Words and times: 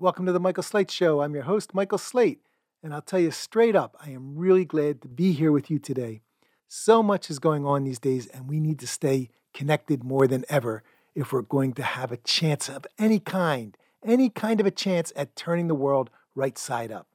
right, 0.00 0.04
welcome 0.04 0.24
to 0.24 0.32
the 0.32 0.40
Michael 0.40 0.62
Slate 0.62 0.90
Show. 0.90 1.20
I'm 1.20 1.34
your 1.34 1.42
host, 1.42 1.74
Michael 1.74 1.98
Slate, 1.98 2.40
and 2.82 2.94
I'll 2.94 3.02
tell 3.02 3.20
you 3.20 3.30
straight 3.30 3.76
up, 3.76 3.96
I 4.00 4.10
am 4.10 4.34
really 4.34 4.64
glad 4.64 5.02
to 5.02 5.08
be 5.08 5.32
here 5.32 5.52
with 5.52 5.70
you 5.70 5.78
today. 5.78 6.22
So 6.68 7.02
much 7.02 7.28
is 7.28 7.38
going 7.38 7.66
on 7.66 7.84
these 7.84 7.98
days, 7.98 8.26
and 8.26 8.48
we 8.48 8.60
need 8.60 8.78
to 8.78 8.86
stay 8.86 9.28
connected 9.52 10.02
more 10.02 10.26
than 10.26 10.46
ever 10.48 10.82
if 11.14 11.32
we're 11.32 11.42
going 11.42 11.74
to 11.74 11.82
have 11.82 12.12
a 12.12 12.16
chance 12.16 12.70
of 12.70 12.86
any 12.98 13.18
kind, 13.18 13.76
any 14.02 14.30
kind 14.30 14.58
of 14.58 14.64
a 14.64 14.70
chance 14.70 15.12
at 15.16 15.36
turning 15.36 15.68
the 15.68 15.74
world 15.74 16.08
right 16.34 16.56
side 16.56 16.90
up. 16.90 17.06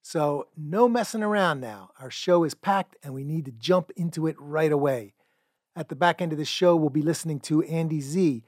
So, 0.00 0.46
no 0.56 0.88
messing 0.88 1.22
around 1.22 1.60
now. 1.60 1.90
Our 2.00 2.10
show 2.10 2.44
is 2.44 2.54
packed, 2.54 2.96
and 3.02 3.12
we 3.12 3.24
need 3.24 3.44
to 3.44 3.52
jump 3.52 3.90
into 3.94 4.26
it 4.26 4.36
right 4.38 4.72
away. 4.72 5.12
At 5.74 5.90
the 5.90 5.96
back 5.96 6.22
end 6.22 6.32
of 6.32 6.38
the 6.38 6.46
show, 6.46 6.76
we'll 6.76 6.88
be 6.88 7.02
listening 7.02 7.40
to 7.40 7.62
Andy 7.64 8.00
Zee 8.00 8.42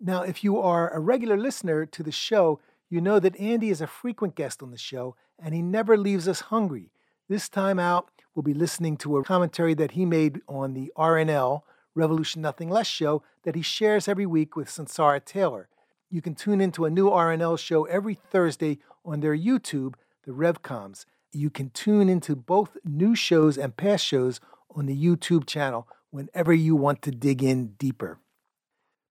now, 0.00 0.22
if 0.22 0.44
you 0.44 0.60
are 0.60 0.90
a 0.90 1.00
regular 1.00 1.36
listener 1.36 1.84
to 1.86 2.02
the 2.02 2.12
show, 2.12 2.60
you 2.90 3.00
know 3.00 3.20
that 3.20 3.38
Andy 3.38 3.70
is 3.70 3.80
a 3.80 3.86
frequent 3.86 4.34
guest 4.34 4.62
on 4.62 4.70
the 4.70 4.78
show 4.78 5.16
and 5.38 5.54
he 5.54 5.62
never 5.62 5.96
leaves 5.96 6.26
us 6.26 6.40
hungry. 6.42 6.90
This 7.28 7.48
time 7.48 7.78
out, 7.78 8.10
we'll 8.34 8.42
be 8.42 8.54
listening 8.54 8.96
to 8.98 9.18
a 9.18 9.24
commentary 9.24 9.74
that 9.74 9.92
he 9.92 10.06
made 10.06 10.40
on 10.48 10.72
the 10.72 10.90
RNL, 10.96 11.62
Revolution 11.94 12.40
Nothing 12.40 12.70
Less 12.70 12.86
show, 12.86 13.22
that 13.44 13.54
he 13.54 13.62
shares 13.62 14.08
every 14.08 14.26
week 14.26 14.56
with 14.56 14.68
Sunsara 14.68 15.22
Taylor. 15.22 15.68
You 16.10 16.22
can 16.22 16.34
tune 16.34 16.60
into 16.60 16.86
a 16.86 16.90
new 16.90 17.10
RNL 17.10 17.58
show 17.58 17.84
every 17.84 18.14
Thursday 18.14 18.78
on 19.04 19.20
their 19.20 19.36
YouTube, 19.36 19.94
the 20.24 20.32
RevComs. 20.32 21.04
You 21.32 21.50
can 21.50 21.68
tune 21.70 22.08
into 22.08 22.34
both 22.34 22.78
new 22.84 23.14
shows 23.14 23.58
and 23.58 23.76
past 23.76 24.06
shows 24.06 24.40
on 24.74 24.86
the 24.86 24.96
YouTube 24.96 25.46
channel 25.46 25.86
whenever 26.10 26.54
you 26.54 26.74
want 26.74 27.02
to 27.02 27.10
dig 27.10 27.42
in 27.42 27.74
deeper. 27.78 28.18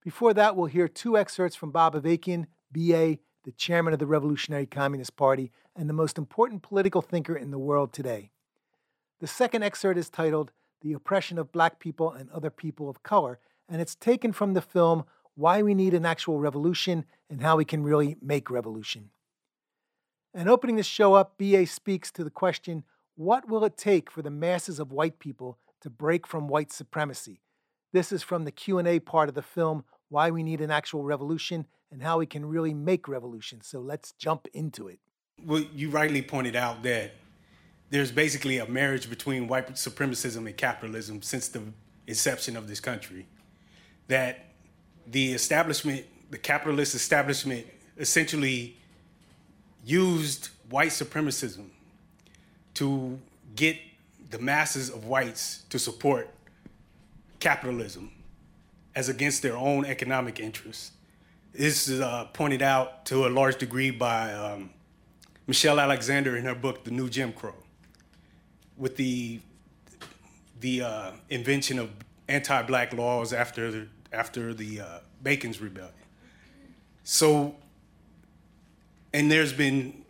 Before 0.03 0.33
that, 0.33 0.55
we'll 0.55 0.67
hear 0.67 0.87
two 0.87 1.17
excerpts 1.17 1.55
from 1.55 1.71
Bob 1.71 1.93
Avakian, 1.93 2.47
BA, 2.71 3.19
the 3.47 3.53
chairman 3.53 3.93
of 3.93 3.99
the 3.99 4.05
Revolutionary 4.05 4.65
Communist 4.65 5.15
Party 5.15 5.53
and 5.73 5.87
the 5.87 5.93
most 5.93 6.17
important 6.17 6.61
political 6.61 7.01
thinker 7.01 7.33
in 7.33 7.49
the 7.49 7.57
world 7.57 7.93
today. 7.93 8.29
The 9.21 9.27
second 9.27 9.63
excerpt 9.63 9.97
is 9.97 10.09
titled 10.09 10.51
The 10.81 10.91
Oppression 10.91 11.37
of 11.37 11.53
Black 11.53 11.79
People 11.79 12.11
and 12.11 12.29
Other 12.31 12.49
People 12.49 12.89
of 12.89 13.03
Color, 13.03 13.39
and 13.69 13.79
it's 13.79 13.95
taken 13.95 14.33
from 14.33 14.53
the 14.53 14.61
film 14.61 15.05
Why 15.35 15.63
We 15.63 15.73
Need 15.75 15.93
an 15.93 16.05
Actual 16.05 16.39
Revolution 16.39 17.05
and 17.29 17.41
How 17.41 17.55
We 17.55 17.63
Can 17.63 17.83
Really 17.83 18.17
Make 18.21 18.49
Revolution. 18.49 19.11
And 20.33 20.49
opening 20.49 20.75
the 20.75 20.83
show 20.83 21.13
up, 21.13 21.37
BA 21.37 21.67
speaks 21.67 22.11
to 22.11 22.25
the 22.25 22.29
question 22.29 22.83
what 23.15 23.47
will 23.47 23.63
it 23.63 23.77
take 23.77 24.11
for 24.11 24.21
the 24.21 24.29
masses 24.29 24.77
of 24.77 24.91
white 24.91 25.19
people 25.19 25.57
to 25.83 25.89
break 25.89 26.27
from 26.27 26.49
white 26.49 26.73
supremacy? 26.73 27.39
This 27.93 28.11
is 28.11 28.23
from 28.23 28.43
the 28.43 28.51
Q&A 28.51 28.99
part 28.99 29.29
of 29.29 29.35
the 29.35 29.41
film 29.41 29.85
why 30.09 30.31
we 30.31 30.43
need 30.43 30.61
an 30.61 30.71
actual 30.71 31.03
revolution, 31.03 31.65
and 31.91 32.01
how 32.01 32.19
we 32.19 32.25
can 32.25 32.45
really 32.45 32.73
make 32.73 33.07
revolution. 33.07 33.61
So 33.61 33.79
let's 33.79 34.11
jump 34.13 34.47
into 34.53 34.87
it. 34.87 34.99
Well, 35.45 35.63
you 35.73 35.89
rightly 35.89 36.21
pointed 36.21 36.55
out 36.55 36.83
that 36.83 37.11
there's 37.89 38.11
basically 38.11 38.57
a 38.57 38.67
marriage 38.67 39.09
between 39.09 39.47
white 39.47 39.67
supremacism 39.73 40.45
and 40.45 40.57
capitalism 40.57 41.21
since 41.21 41.47
the 41.47 41.61
inception 42.05 42.57
of 42.57 42.67
this 42.67 42.79
country. 42.79 43.25
That 44.07 44.45
the 45.05 45.33
establishment, 45.33 46.05
the 46.29 46.37
capitalist 46.37 46.95
establishment, 46.95 47.65
essentially 47.97 48.77
used 49.85 50.49
white 50.69 50.89
supremacism 50.89 51.69
to 52.73 53.19
get 53.55 53.77
the 54.29 54.39
masses 54.39 54.89
of 54.89 55.05
whites 55.05 55.63
to 55.69 55.79
support 55.79 56.29
capitalism 57.39 58.11
as 58.97 59.09
against 59.09 59.43
their 59.43 59.55
own 59.55 59.85
economic 59.85 60.39
interests. 60.39 60.91
This 61.53 61.87
is 61.87 62.01
uh, 62.01 62.25
pointed 62.33 62.63
out 62.63 63.05
to 63.05 63.27
a 63.27 63.29
large 63.29 63.57
degree 63.57 63.91
by 63.91 64.33
um, 64.33 64.71
Michelle 65.45 65.79
Alexander 65.79 66.35
in 66.35 66.45
her 66.45 66.55
book, 66.55 66.83
The 66.83 66.89
New 66.89 67.07
Jim 67.07 67.31
Crow, 67.31 67.53
with 68.75 68.97
the 68.97 69.39
the 70.61 70.81
uh, 70.81 71.11
invention 71.29 71.77
of 71.77 71.91
anti-black 72.27 72.91
laws 72.91 73.33
after 73.33 73.71
the, 73.71 73.87
after 74.11 74.55
the 74.55 74.81
uh, 74.81 74.99
Bacon's 75.21 75.61
Rebellion. 75.61 75.93
So, 77.03 77.55
and 79.13 79.31
there's 79.31 79.53
been 79.53 80.03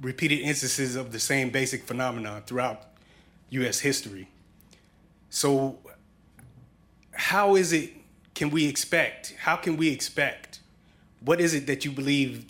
repeated 0.00 0.38
instances 0.38 0.94
of 0.94 1.10
the 1.10 1.18
same 1.18 1.50
basic 1.50 1.82
phenomenon 1.82 2.42
throughout 2.46 2.84
U.S. 3.50 3.80
history. 3.80 4.28
So, 5.28 5.78
how 7.10 7.56
is 7.56 7.72
it 7.72 7.97
can 8.38 8.50
we 8.50 8.68
expect? 8.68 9.34
How 9.36 9.56
can 9.56 9.76
we 9.76 9.88
expect? 9.88 10.60
What 11.24 11.40
is 11.40 11.54
it 11.54 11.66
that 11.66 11.84
you 11.84 11.90
believe 11.90 12.44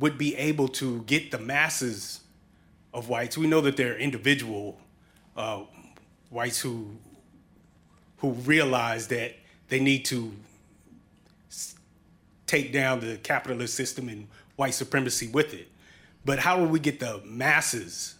would 0.00 0.18
be 0.18 0.34
able 0.34 0.66
to 0.82 1.02
get 1.02 1.30
the 1.30 1.38
masses 1.38 2.22
of 2.92 3.08
whites? 3.08 3.38
We 3.38 3.46
know 3.46 3.60
that 3.60 3.76
there 3.76 3.92
are 3.92 3.96
individual 3.96 4.76
uh, 5.36 5.60
whites 6.30 6.58
who 6.58 6.96
who 8.16 8.32
realize 8.32 9.06
that 9.06 9.36
they 9.68 9.78
need 9.78 10.04
to 10.06 10.32
take 12.48 12.72
down 12.72 12.98
the 12.98 13.16
capitalist 13.18 13.76
system 13.76 14.08
and 14.08 14.26
white 14.56 14.74
supremacy 14.74 15.28
with 15.28 15.54
it. 15.54 15.68
But 16.24 16.40
how 16.40 16.58
will 16.58 16.66
we 16.66 16.80
get 16.80 16.98
the 16.98 17.20
masses? 17.24 18.16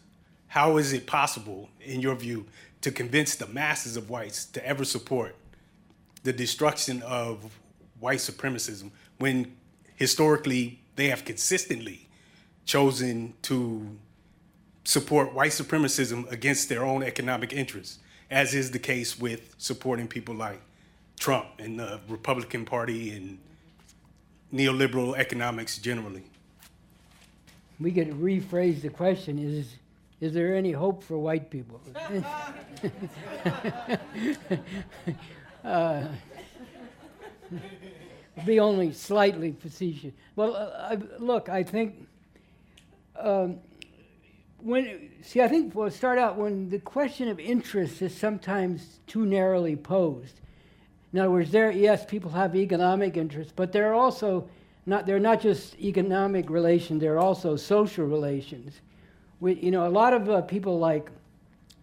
How 0.46 0.76
is 0.76 0.92
it 0.92 1.04
possible, 1.04 1.68
in 1.80 2.00
your 2.00 2.14
view, 2.14 2.46
to 2.82 2.92
convince 2.92 3.34
the 3.34 3.48
masses 3.48 3.96
of 3.96 4.08
whites 4.08 4.44
to 4.44 4.64
ever 4.64 4.84
support 4.84 5.34
the 6.28 6.32
destruction 6.34 7.00
of 7.04 7.58
white 8.00 8.18
supremacism 8.18 8.90
when 9.18 9.56
historically 9.96 10.78
they 10.96 11.08
have 11.08 11.24
consistently 11.24 12.06
chosen 12.66 13.32
to 13.40 13.96
support 14.84 15.32
white 15.32 15.52
supremacism 15.52 16.30
against 16.30 16.68
their 16.68 16.84
own 16.84 17.02
economic 17.02 17.54
interests, 17.54 17.98
as 18.30 18.54
is 18.54 18.72
the 18.72 18.78
case 18.78 19.18
with 19.18 19.54
supporting 19.56 20.06
people 20.06 20.34
like 20.34 20.60
Trump 21.18 21.46
and 21.58 21.80
the 21.80 21.98
Republican 22.08 22.66
Party 22.66 23.16
and 23.16 23.38
neoliberal 24.52 25.16
economics 25.16 25.78
generally. 25.78 26.24
We 27.80 27.90
could 27.90 28.10
rephrase 28.10 28.82
the 28.82 28.90
question 28.90 29.38
is 29.38 29.76
is 30.20 30.34
there 30.34 30.54
any 30.54 30.72
hope 30.72 31.02
for 31.02 31.16
white 31.16 31.48
people? 31.48 31.80
uh, 35.64 36.04
be 38.46 38.60
only 38.60 38.92
slightly 38.92 39.52
facetious. 39.52 40.12
Well, 40.36 40.54
uh, 40.54 40.94
I, 40.94 40.98
look, 41.18 41.48
I 41.48 41.62
think 41.62 42.06
um, 43.18 43.58
when 44.60 45.10
see, 45.22 45.40
I 45.40 45.48
think 45.48 45.74
we'll 45.74 45.90
start 45.90 46.18
out 46.18 46.36
when 46.36 46.68
the 46.68 46.78
question 46.78 47.28
of 47.28 47.38
interest 47.38 48.02
is 48.02 48.16
sometimes 48.16 49.00
too 49.06 49.24
narrowly 49.24 49.76
posed. 49.76 50.40
In 51.12 51.20
other 51.20 51.30
words, 51.30 51.50
there 51.50 51.70
yes, 51.70 52.04
people 52.04 52.30
have 52.32 52.54
economic 52.54 53.16
interests, 53.16 53.52
but 53.54 53.72
there 53.72 53.90
are 53.90 53.94
also 53.94 54.48
not 54.86 55.06
they're 55.06 55.18
not 55.18 55.40
just 55.40 55.78
economic 55.80 56.50
relations; 56.50 57.00
they're 57.00 57.18
also 57.18 57.56
social 57.56 58.06
relations. 58.06 58.80
We, 59.40 59.54
you 59.54 59.70
know, 59.70 59.86
a 59.86 59.90
lot 59.90 60.12
of 60.12 60.28
uh, 60.28 60.42
people 60.42 60.78
like 60.78 61.10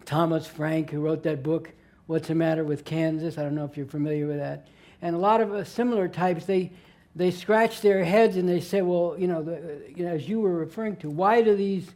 Thomas 0.05 0.45
Frank, 0.45 0.89
who 0.91 0.99
wrote 0.99 1.23
that 1.23 1.41
book 1.41 1.71
What's 2.07 2.27
the 2.27 2.35
Matter 2.35 2.63
with 2.63 2.85
Kansas? 2.85 3.37
I 3.37 3.43
don't 3.43 3.55
know 3.55 3.65
if 3.65 3.75
you're 3.75 3.87
familiar 3.87 4.27
with 4.27 4.37
that. 4.37 4.67
And 5.01 5.15
a 5.15 5.19
lot 5.19 5.41
of 5.41 5.53
uh, 5.53 5.63
similar 5.63 6.07
types, 6.07 6.45
they, 6.45 6.71
they 7.15 7.31
scratch 7.31 7.81
their 7.81 8.03
heads 8.03 8.37
and 8.37 8.47
they 8.47 8.59
say, 8.59 8.83
well, 8.83 9.15
you 9.17 9.27
know, 9.27 9.41
the, 9.41 9.81
you 9.95 10.05
know, 10.05 10.11
as 10.11 10.29
you 10.29 10.39
were 10.39 10.53
referring 10.53 10.97
to, 10.97 11.09
why 11.09 11.41
do 11.41 11.55
these 11.55 11.89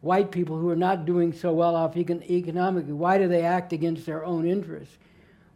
white 0.00 0.32
people 0.32 0.58
who 0.58 0.68
are 0.68 0.76
not 0.76 1.04
doing 1.04 1.32
so 1.32 1.52
well 1.52 1.76
off 1.76 1.94
econ- 1.94 2.28
economically, 2.28 2.92
why 2.92 3.18
do 3.18 3.28
they 3.28 3.42
act 3.42 3.72
against 3.72 4.04
their 4.04 4.24
own 4.24 4.48
interests? 4.48 4.98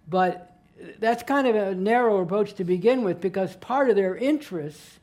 But 0.09 0.57
that's 1.01 1.25
kind 1.25 1.49
of 1.49 1.57
a 1.57 1.75
narrow 1.75 2.21
approach 2.21 2.55
to 2.55 2.65
begin 2.65 3.03
with 3.03 3.21
because 3.21 3.57
part 3.57 3.91
of 3.91 3.97
their 3.97 4.17
interests 4.17 5.01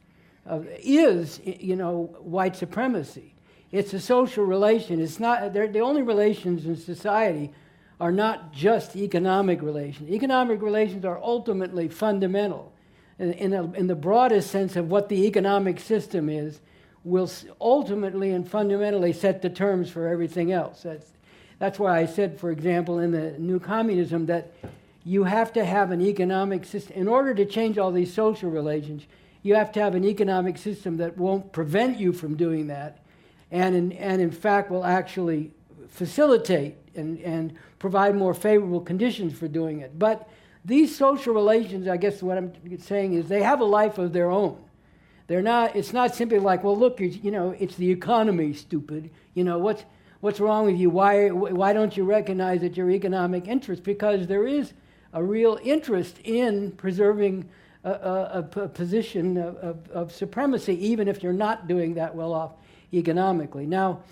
uh, 0.50 0.62
is, 0.80 1.42
you 1.44 1.76
know, 1.76 2.16
white 2.20 2.56
supremacy. 2.56 3.34
It's 3.74 3.94
a 3.94 4.00
social 4.00 4.46
relation. 4.46 5.02
It's 5.02 5.20
not, 5.20 5.52
the 5.52 5.80
only 5.80 6.04
relations 6.04 6.66
in 6.66 6.78
society 6.78 7.52
are 8.00 8.12
not 8.12 8.54
just 8.54 8.96
economic 8.96 9.62
relations. 9.62 10.10
Economic 10.10 10.62
relations 10.62 11.06
are 11.06 11.20
ultimately 11.22 11.88
fundamental. 11.88 12.74
In, 13.20 13.34
in, 13.34 13.54
a, 13.54 13.72
in, 13.74 13.88
the 13.88 13.96
broadest 13.96 14.50
sense 14.50 14.76
of 14.76 14.90
what 14.90 15.10
the 15.10 15.28
economic 15.28 15.80
system 15.80 16.30
is, 16.30 16.60
will 17.04 17.30
ultimately 17.62 18.32
and 18.32 18.50
fundamentally 18.50 19.14
set 19.14 19.42
the 19.42 19.50
terms 19.50 19.90
for 19.90 20.08
everything 20.08 20.52
else. 20.52 20.84
That's, 20.84 21.06
that's 21.60 21.78
why 21.78 22.00
I 22.00 22.06
said, 22.06 22.40
for 22.40 22.50
example, 22.50 23.00
in 23.00 23.12
the 23.12 23.38
new 23.38 23.60
communism, 23.60 24.26
that 24.28 24.54
you 25.06 25.26
have 25.26 25.54
to 25.54 25.66
have 25.66 25.92
an 25.92 26.02
economic 26.02 26.66
system. 26.66 26.96
In 26.96 27.08
order 27.08 27.34
to 27.36 27.46
change 27.46 27.78
all 27.78 27.92
these 27.92 28.14
social 28.14 28.50
relations, 28.50 29.04
you 29.44 29.56
have 29.56 29.72
to 29.74 29.82
have 29.82 29.96
an 29.96 30.06
economic 30.06 30.58
system 30.58 30.98
that 30.98 31.18
won't 31.18 31.52
prevent 31.52 32.00
you 32.00 32.14
from 32.14 32.36
doing 32.36 32.68
that, 32.68 33.00
and 33.52 33.76
in, 33.76 33.92
and 33.94 34.22
in 34.22 34.32
fact 34.32 34.72
will 34.72 34.86
actually 34.86 35.52
facilitate 35.90 36.76
and, 36.96 37.20
and 37.20 37.58
provide 37.84 38.16
more 38.16 38.34
favorable 38.34 38.80
conditions 38.80 39.38
for 39.38 39.50
doing 39.50 39.82
it. 39.82 40.00
But 40.00 40.30
these 40.64 40.96
social 40.96 41.34
relations, 41.34 41.86
I 41.86 41.98
guess 41.98 42.24
what 42.24 42.38
I'm 42.38 42.54
saying 42.80 43.16
is 43.16 43.28
they 43.28 43.44
have 43.44 43.60
a 43.60 43.66
life 43.66 43.98
of 43.98 44.14
their 44.14 44.32
own. 44.32 44.58
They're 45.28 45.42
not. 45.42 45.76
It's 45.76 45.92
not 45.92 46.16
simply 46.16 46.40
like, 46.40 46.64
well, 46.64 46.78
look, 46.78 47.02
you 47.02 47.30
know, 47.30 47.54
it's 47.60 47.76
the 47.76 47.92
economy, 47.92 48.54
stupid. 48.54 49.10
You 49.34 49.44
know, 49.44 49.58
what's 49.58 49.84
what's 50.22 50.40
wrong 50.40 50.66
with 50.66 50.78
you? 50.78 50.90
Why 50.90 51.28
why 51.28 51.74
don't 51.74 51.98
you 51.98 52.06
recognize 52.06 52.62
that 52.62 52.78
your 52.78 52.90
economic 52.90 53.50
interest? 53.50 53.84
Because 53.84 54.28
there 54.28 54.48
is 54.48 54.72
a 55.12 55.22
real 55.22 55.60
interest 55.62 56.20
in 56.24 56.72
preserving 56.72 57.50
a, 57.84 57.92
a, 57.92 58.50
a 58.62 58.70
position 58.70 59.36
of, 59.36 59.58
of, 59.58 59.92
of, 59.92 60.14
supremacy, 60.14 60.74
even 60.88 61.10
if 61.10 61.22
you're 61.22 61.34
not 61.34 61.68
doing 61.68 61.96
that 61.96 62.16
well 62.16 62.32
off 62.32 62.54
economically. 62.94 63.66
Now, 63.66 64.04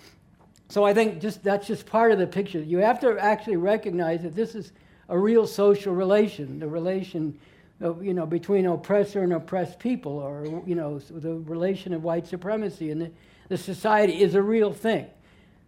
so 0.72 0.86
I 0.86 0.94
think 0.94 1.20
just 1.20 1.44
that's 1.44 1.66
just 1.66 1.84
part 1.84 2.12
of 2.12 2.18
the 2.18 2.26
picture. 2.26 2.58
You 2.58 2.78
have 2.78 2.98
to 3.00 3.18
actually 3.18 3.56
recognize 3.56 4.22
that 4.22 4.34
this 4.34 4.54
is 4.54 4.72
a 5.10 5.18
real 5.18 5.46
social 5.46 5.94
relation, 5.94 6.58
the 6.60 6.66
relation 6.66 7.38
of, 7.82 8.02
you 8.02 8.14
know, 8.14 8.24
between 8.24 8.64
oppressor 8.64 9.22
and 9.22 9.34
oppressed 9.34 9.78
people, 9.78 10.12
or 10.12 10.62
you 10.66 10.74
know, 10.74 10.98
the 10.98 11.34
relation 11.34 11.92
of 11.92 12.04
white 12.04 12.26
supremacy 12.26 12.90
and 12.90 13.02
the, 13.02 13.10
the 13.48 13.58
society 13.58 14.22
is 14.22 14.34
a 14.34 14.40
real 14.40 14.72
thing. 14.72 15.08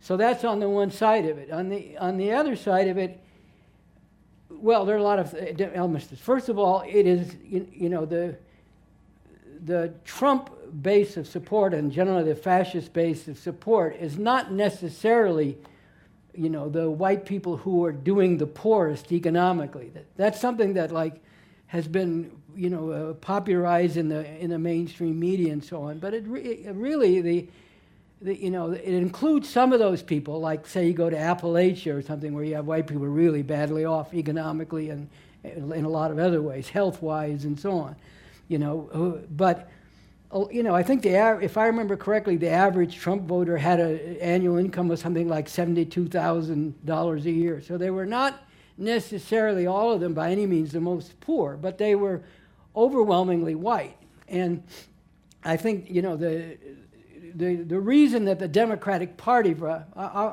So 0.00 0.16
that's 0.16 0.42
on 0.42 0.58
the 0.58 0.70
one 0.70 0.90
side 0.90 1.26
of 1.26 1.36
it. 1.36 1.50
On 1.50 1.68
the 1.68 1.98
on 1.98 2.16
the 2.16 2.32
other 2.32 2.56
side 2.56 2.88
of 2.88 2.96
it, 2.96 3.20
well, 4.48 4.86
there 4.86 4.96
are 4.96 5.00
a 5.00 5.02
lot 5.02 5.18
of 5.18 5.34
uh, 5.34 5.64
elements. 5.74 6.06
First 6.18 6.48
of 6.48 6.58
all, 6.58 6.80
it 6.80 7.06
is 7.06 7.36
you, 7.44 7.68
you 7.70 7.90
know 7.90 8.06
the 8.06 8.36
the 9.64 9.92
Trump 10.04 10.50
base 10.82 11.16
of 11.16 11.26
support 11.26 11.72
and 11.72 11.90
generally 11.90 12.24
the 12.24 12.34
fascist 12.36 12.92
base 12.92 13.28
of 13.28 13.38
support 13.38 13.96
is 13.96 14.18
not 14.18 14.52
necessarily 14.52 15.56
you 16.34 16.50
know 16.50 16.68
the 16.68 16.90
white 16.90 17.24
people 17.24 17.56
who 17.56 17.84
are 17.84 17.92
doing 17.92 18.38
the 18.38 18.46
poorest 18.46 19.12
economically. 19.12 19.90
That, 19.90 20.06
that's 20.16 20.40
something 20.40 20.74
that 20.74 20.90
like 20.90 21.22
has 21.66 21.88
been 21.88 22.32
you 22.54 22.70
know 22.70 22.90
uh, 22.90 23.12
popularized 23.14 23.96
in 23.96 24.08
the 24.08 24.26
in 24.40 24.50
the 24.50 24.58
mainstream 24.58 25.18
media 25.18 25.52
and 25.52 25.64
so 25.64 25.82
on. 25.82 25.98
But 25.98 26.14
it, 26.14 26.26
re- 26.26 26.42
it 26.42 26.74
really 26.74 27.20
the 27.20 27.48
the, 28.22 28.34
you 28.34 28.50
know, 28.50 28.72
it 28.72 28.82
includes 28.82 29.50
some 29.50 29.72
of 29.74 29.80
those 29.80 30.02
people, 30.02 30.40
like 30.40 30.66
say 30.66 30.86
you 30.86 30.94
go 30.94 31.10
to 31.10 31.16
Appalachia 31.16 31.94
or 31.94 32.00
something 32.00 32.32
where 32.32 32.44
you 32.44 32.54
have 32.54 32.66
white 32.66 32.86
people 32.86 33.06
really 33.06 33.42
badly 33.42 33.84
off 33.84 34.14
economically 34.14 34.88
and 34.88 35.10
in 35.44 35.84
a 35.84 35.88
lot 35.88 36.10
of 36.10 36.18
other 36.18 36.40
ways, 36.40 36.70
health-wise 36.70 37.44
and 37.44 37.60
so 37.60 37.72
on. 37.72 37.96
You 38.48 38.58
know, 38.58 39.22
but 39.30 39.70
oh, 40.30 40.50
you 40.50 40.62
know, 40.62 40.74
I 40.74 40.82
think 40.82 41.02
the 41.02 41.16
if 41.42 41.56
I 41.56 41.66
remember 41.66 41.96
correctly, 41.96 42.36
the 42.36 42.50
average 42.50 42.96
Trump 42.96 43.22
voter 43.22 43.56
had 43.56 43.80
an 43.80 44.16
annual 44.18 44.58
income 44.58 44.90
of 44.90 44.98
something 44.98 45.28
like 45.28 45.48
seventy-two 45.48 46.08
thousand 46.08 46.84
dollars 46.84 47.26
a 47.26 47.30
year. 47.30 47.60
So 47.60 47.78
they 47.78 47.90
were 47.90 48.06
not 48.06 48.44
necessarily 48.76 49.66
all 49.66 49.92
of 49.92 50.00
them 50.00 50.14
by 50.14 50.30
any 50.30 50.46
means 50.46 50.72
the 50.72 50.80
most 50.80 51.18
poor, 51.20 51.56
but 51.56 51.78
they 51.78 51.94
were 51.94 52.22
overwhelmingly 52.74 53.54
white. 53.54 53.96
And 54.28 54.62
I 55.44 55.56
think 55.56 55.90
you 55.90 56.02
know 56.02 56.16
the 56.16 56.58
the, 57.34 57.56
the 57.56 57.80
reason 57.80 58.26
that 58.26 58.38
the 58.38 58.48
Democratic 58.48 59.16
Party, 59.16 59.56
I'll, 59.60 59.82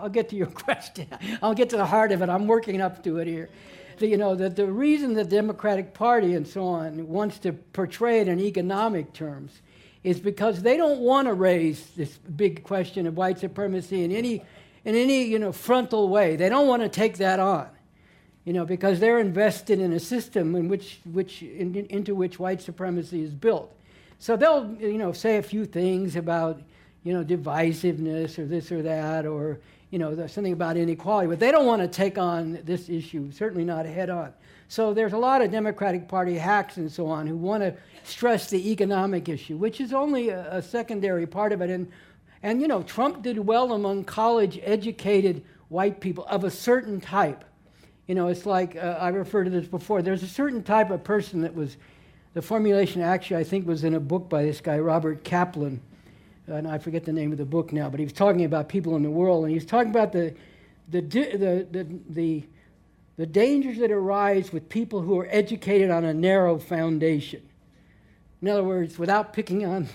I'll 0.04 0.10
get 0.10 0.30
to 0.30 0.36
your 0.36 0.48
question, 0.66 1.08
I'll 1.42 1.54
get 1.54 1.70
to 1.72 1.78
the 1.78 1.86
heart 1.86 2.12
of 2.12 2.22
it, 2.22 2.30
I'm 2.30 2.48
working 2.48 2.82
up 2.82 3.04
to 3.04 3.18
it 3.18 3.28
here. 3.28 3.50
The, 3.98 4.08
you 4.08 4.18
know, 4.18 4.36
that 4.36 4.56
the 4.56 4.66
reason 4.66 5.14
the 5.14 5.24
Democratic 5.24 5.94
Party 5.94 6.34
and 6.36 6.48
so 6.48 6.66
on 6.66 7.08
wants 7.08 7.40
to 7.40 7.54
portray 7.54 8.20
it 8.20 8.28
in 8.28 8.40
economic 8.40 9.14
terms 9.14 9.62
is 10.04 10.20
because 10.20 10.62
they 10.62 10.78
don't 10.78 11.00
want 11.00 11.28
to 11.28 11.34
raise 11.34 11.86
this 11.92 12.18
big 12.18 12.64
question 12.64 13.06
of 13.06 13.16
white 13.16 13.40
supremacy 13.40 14.04
in 14.04 14.12
any, 14.12 14.44
in 14.84 14.96
any 14.96 15.24
you 15.24 15.38
know, 15.38 15.52
frontal 15.52 16.10
way. 16.10 16.36
They 16.36 16.50
don't 16.50 16.68
want 16.68 16.82
to 16.82 16.90
take 16.90 17.18
that 17.18 17.40
on, 17.40 17.68
you 18.44 18.54
know, 18.54 18.66
because 18.66 19.00
they're 19.00 19.20
invested 19.20 19.80
in 19.80 19.94
a 19.94 20.00
system 20.00 20.56
in 20.56 20.68
which, 20.68 21.00
which, 21.06 21.44
in, 21.44 21.76
into 21.90 22.16
which 22.16 22.40
white 22.40 22.62
supremacy 22.62 23.22
is 23.22 23.34
built. 23.34 23.76
So 24.18 24.36
they'll, 24.36 24.76
you 24.80 24.98
know, 24.98 25.14
say 25.14 25.38
a 25.38 25.44
few 25.44 25.66
things 25.66 26.16
about, 26.16 26.62
you 27.04 27.14
know, 27.14 27.24
divisiveness 27.24 28.40
or 28.40 28.46
this 28.46 28.72
or 28.72 28.82
that, 28.82 29.26
or, 29.26 29.60
you 29.92 30.00
know, 30.00 30.16
there's 30.16 30.32
something 30.32 30.54
about 30.54 30.78
inequality, 30.78 31.28
but 31.28 31.40
they 31.40 31.52
don't 31.52 31.66
want 31.66 31.82
to 31.82 31.88
take 31.88 32.18
on 32.18 32.60
this 32.64 32.90
issue, 32.90 33.30
certainly 33.32 33.66
not 33.66 33.86
head 33.86 34.10
on. 34.10 34.34
So 34.70 34.94
there's 34.94 35.12
a 35.12 35.18
lot 35.18 35.42
of 35.42 35.52
Democratic 35.52 36.08
Party 36.08 36.38
hacks 36.38 36.78
and 36.78 36.90
so 36.90 37.08
on 37.08 37.28
who 37.28 37.36
want 37.36 37.62
to 37.62 37.76
stress 38.06 38.50
the 38.50 38.72
economic 38.72 39.28
issue, 39.28 39.58
which 39.58 39.82
is 39.82 39.92
only 39.92 40.30
a, 40.30 40.56
a 40.56 40.62
secondary 40.62 41.28
part 41.28 41.52
of 41.52 41.62
it. 41.62 41.70
And, 41.70 41.92
and, 42.42 42.62
you 42.62 42.70
know, 42.70 42.82
Trump 42.84 43.22
did 43.22 43.38
well 43.38 43.74
among 43.74 44.06
college 44.06 44.58
educated 44.64 45.44
white 45.68 46.00
people 46.00 46.26
of 46.28 46.46
a 46.46 46.52
certain 46.52 47.02
type. 47.02 47.44
You 48.08 48.16
know, 48.16 48.30
it's 48.30 48.46
like 48.46 48.78
uh, 48.78 48.98
I 49.00 49.10
referred 49.10 49.44
to 49.44 49.50
this 49.50 49.68
before. 49.68 50.02
There's 50.02 50.24
a 50.24 50.28
certain 50.28 50.64
type 50.64 50.90
of 50.90 51.04
person 51.04 51.42
that 51.42 51.54
was, 51.54 51.76
the 52.34 52.42
formulation 52.42 53.02
actually, 53.02 53.42
I 53.42 53.44
think, 53.44 53.68
was 53.68 53.84
in 53.84 53.94
a 53.94 54.00
book 54.00 54.30
by 54.30 54.44
this 54.44 54.62
guy, 54.62 54.80
Robert 54.80 55.26
Kaplan 55.26 55.82
Uh, 56.52 56.56
and 56.56 56.68
I 56.68 56.78
forget 56.78 57.06
the 57.06 57.14
name 57.14 57.32
of 57.32 57.38
the 57.38 57.46
book 57.46 57.72
now, 57.72 57.90
but 57.90 58.00
he 58.00 58.06
was 58.06 58.14
talking 58.14 58.44
about 58.44 58.68
people 58.68 58.96
in 58.98 59.04
the 59.04 59.10
world, 59.10 59.44
and 59.44 59.52
he 59.52 59.56
was 59.56 59.66
talking 59.66 59.90
about 59.90 60.12
the, 60.12 60.36
the, 60.90 61.00
the, 61.00 61.68
the, 61.72 61.88
the, 62.10 62.44
the 63.16 63.26
dangers 63.26 63.78
that 63.78 63.90
arise 63.90 64.52
with 64.52 64.68
people 64.68 65.02
who 65.02 65.18
are 65.20 65.28
educated 65.32 65.90
on 65.90 66.04
a 66.04 66.14
narrow 66.14 66.58
foundation. 66.58 67.42
In 68.42 68.50
other 68.50 68.64
words, 68.64 69.00
without 69.00 69.32
picking 69.32 69.66
on 69.66 69.88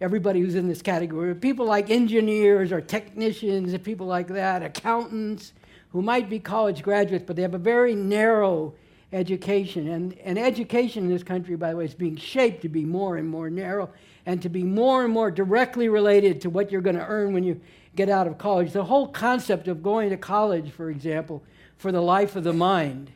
everybody 0.00 0.40
who's 0.40 0.56
in 0.56 0.66
this 0.66 0.82
category, 0.82 1.32
people 1.34 1.66
like 1.66 1.90
engineers 1.90 2.72
or 2.72 2.80
technicians 2.80 3.72
and 3.72 3.84
people 3.84 4.06
like 4.06 4.28
that, 4.28 4.64
accountants 4.64 5.52
who 5.90 6.02
might 6.02 6.28
be 6.28 6.40
college 6.40 6.82
graduates, 6.82 7.24
but 7.24 7.36
they 7.36 7.42
have 7.42 7.54
a 7.54 7.58
very 7.58 7.94
narrow 7.94 8.74
education. 9.12 9.88
And, 9.88 10.18
and 10.24 10.38
education 10.38 11.04
in 11.04 11.10
this 11.10 11.22
country, 11.22 11.54
by 11.56 11.70
the 11.70 11.76
way, 11.76 11.84
is 11.84 11.94
being 11.94 12.16
shaped 12.16 12.62
to 12.62 12.68
be 12.68 12.84
more 12.84 13.16
and 13.16 13.28
more 13.28 13.48
narrow 13.48 13.90
and 14.26 14.42
to 14.42 14.48
be 14.48 14.62
more 14.62 15.04
and 15.04 15.12
more 15.12 15.30
directly 15.30 15.88
related 15.88 16.40
to 16.42 16.50
what 16.50 16.70
you're 16.70 16.80
going 16.80 16.96
to 16.96 17.06
earn 17.06 17.32
when 17.32 17.44
you 17.44 17.60
get 17.96 18.08
out 18.08 18.26
of 18.26 18.38
college. 18.38 18.72
The 18.72 18.84
whole 18.84 19.08
concept 19.08 19.68
of 19.68 19.82
going 19.82 20.10
to 20.10 20.16
college, 20.16 20.70
for 20.70 20.90
example, 20.90 21.42
for 21.76 21.92
the 21.92 22.00
life 22.00 22.36
of 22.36 22.44
the 22.44 22.52
mind 22.52 23.10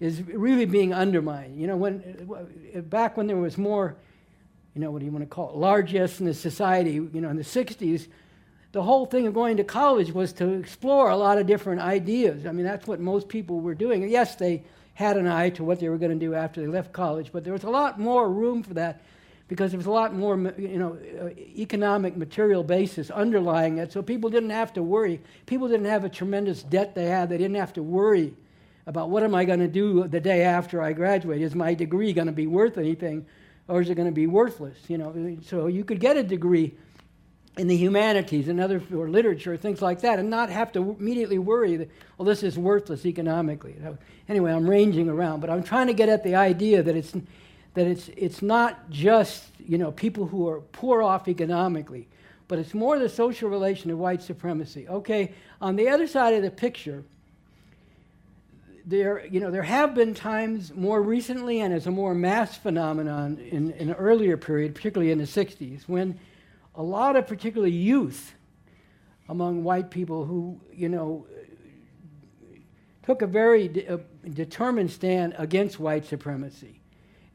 is 0.00 0.22
really 0.22 0.66
being 0.66 0.92
undermined. 0.92 1.58
You 1.58 1.66
know, 1.66 1.76
when 1.76 2.26
uh, 2.76 2.80
back 2.80 3.16
when 3.16 3.26
there 3.26 3.36
was 3.36 3.56
more, 3.56 3.96
you 4.74 4.80
know, 4.80 4.90
what 4.90 5.00
do 5.00 5.06
you 5.06 5.12
want 5.12 5.22
to 5.22 5.28
call 5.28 5.50
it, 5.50 5.56
largesse 5.56 6.20
in 6.20 6.26
the 6.26 6.34
society, 6.34 6.92
you 6.92 7.20
know, 7.20 7.30
in 7.30 7.36
the 7.36 7.42
60s, 7.42 8.08
the 8.72 8.82
whole 8.82 9.06
thing 9.06 9.26
of 9.26 9.34
going 9.34 9.56
to 9.56 9.64
college 9.64 10.12
was 10.12 10.32
to 10.34 10.48
explore 10.54 11.10
a 11.10 11.16
lot 11.16 11.38
of 11.38 11.46
different 11.46 11.80
ideas. 11.80 12.44
I 12.44 12.52
mean, 12.52 12.64
that's 12.64 12.86
what 12.86 12.98
most 12.98 13.28
people 13.28 13.60
were 13.60 13.74
doing. 13.74 14.08
Yes, 14.08 14.34
they 14.34 14.64
had 14.94 15.16
an 15.16 15.26
eye 15.26 15.50
to 15.50 15.64
what 15.64 15.80
they 15.80 15.88
were 15.88 15.98
going 15.98 16.12
to 16.12 16.26
do 16.26 16.34
after 16.34 16.60
they 16.60 16.66
left 16.66 16.92
college, 16.92 17.30
but 17.32 17.44
there 17.44 17.52
was 17.52 17.62
a 17.62 17.70
lot 17.70 18.00
more 18.00 18.28
room 18.28 18.62
for 18.62 18.74
that 18.74 19.00
because 19.48 19.72
there 19.72 19.78
was 19.78 19.86
a 19.86 19.90
lot 19.90 20.14
more, 20.14 20.36
you 20.56 20.78
know, 20.78 20.96
uh, 21.20 21.28
economic 21.56 22.16
material 22.16 22.64
basis 22.64 23.10
underlying 23.10 23.78
it. 23.78 23.92
So 23.92 24.02
people 24.02 24.30
didn't 24.30 24.50
have 24.50 24.72
to 24.74 24.82
worry. 24.82 25.20
People 25.46 25.68
didn't 25.68 25.86
have 25.86 26.04
a 26.04 26.08
tremendous 26.08 26.62
debt 26.62 26.94
they 26.94 27.06
had. 27.06 27.28
They 27.28 27.38
didn't 27.38 27.56
have 27.56 27.72
to 27.74 27.82
worry 27.82 28.34
about 28.86 29.10
what 29.10 29.22
am 29.22 29.34
I 29.34 29.44
going 29.44 29.60
to 29.60 29.68
do 29.68 30.06
the 30.08 30.20
day 30.20 30.42
after 30.42 30.82
I 30.82 30.92
graduate? 30.92 31.40
Is 31.42 31.54
my 31.54 31.74
degree 31.74 32.12
going 32.12 32.26
to 32.26 32.32
be 32.32 32.46
worth 32.46 32.78
anything, 32.78 33.26
or 33.68 33.80
is 33.80 33.90
it 33.90 33.94
going 33.94 34.08
to 34.08 34.12
be 34.12 34.26
worthless? 34.26 34.78
You 34.88 34.98
know, 34.98 35.38
so 35.46 35.66
you 35.66 35.84
could 35.84 36.00
get 36.00 36.16
a 36.16 36.22
degree 36.22 36.74
in 37.56 37.68
the 37.68 37.76
humanities 37.76 38.48
and 38.48 38.60
other 38.60 38.82
or 38.92 39.08
literature, 39.08 39.56
things 39.56 39.80
like 39.80 40.00
that, 40.00 40.18
and 40.18 40.28
not 40.28 40.50
have 40.50 40.72
to 40.72 40.96
immediately 40.98 41.38
worry 41.38 41.76
that, 41.76 41.88
well, 42.18 42.26
this 42.26 42.42
is 42.42 42.58
worthless 42.58 43.06
economically. 43.06 43.76
Anyway, 44.28 44.52
I'm 44.52 44.68
ranging 44.68 45.08
around, 45.08 45.40
but 45.40 45.50
I'm 45.50 45.62
trying 45.62 45.86
to 45.86 45.94
get 45.94 46.08
at 46.08 46.24
the 46.24 46.34
idea 46.34 46.82
that 46.82 46.96
it's 46.96 47.14
that 47.74 47.86
it's, 47.86 48.08
it's 48.16 48.40
not 48.40 48.88
just 48.90 49.44
you 49.66 49.78
know, 49.78 49.92
people 49.92 50.26
who 50.26 50.48
are 50.48 50.60
poor 50.60 51.02
off 51.02 51.28
economically, 51.28 52.08
but 52.48 52.58
it's 52.58 52.74
more 52.74 52.98
the 52.98 53.08
social 53.08 53.48
relation 53.48 53.90
of 53.90 53.98
white 53.98 54.22
supremacy. 54.22 54.88
Okay, 54.88 55.32
on 55.60 55.76
the 55.76 55.88
other 55.88 56.06
side 56.06 56.34
of 56.34 56.42
the 56.42 56.50
picture, 56.50 57.04
there, 58.86 59.24
you 59.26 59.40
know, 59.40 59.50
there 59.50 59.62
have 59.62 59.94
been 59.94 60.14
times 60.14 60.74
more 60.74 61.00
recently 61.00 61.60
and 61.60 61.72
as 61.72 61.86
a 61.86 61.90
more 61.90 62.14
mass 62.14 62.56
phenomenon 62.56 63.38
in, 63.38 63.70
in 63.72 63.88
an 63.88 63.94
earlier 63.94 64.36
period, 64.36 64.74
particularly 64.74 65.10
in 65.10 65.18
the 65.18 65.24
60s, 65.24 65.84
when 65.86 66.18
a 66.74 66.82
lot 66.82 67.16
of 67.16 67.26
particularly 67.26 67.72
youth 67.72 68.34
among 69.28 69.64
white 69.64 69.90
people 69.90 70.26
who, 70.26 70.60
you 70.70 70.90
know, 70.90 71.26
took 73.04 73.22
a 73.22 73.26
very 73.26 73.68
de- 73.68 73.86
a 73.86 73.98
determined 74.28 74.90
stand 74.90 75.34
against 75.38 75.78
white 75.78 76.04
supremacy. 76.04 76.80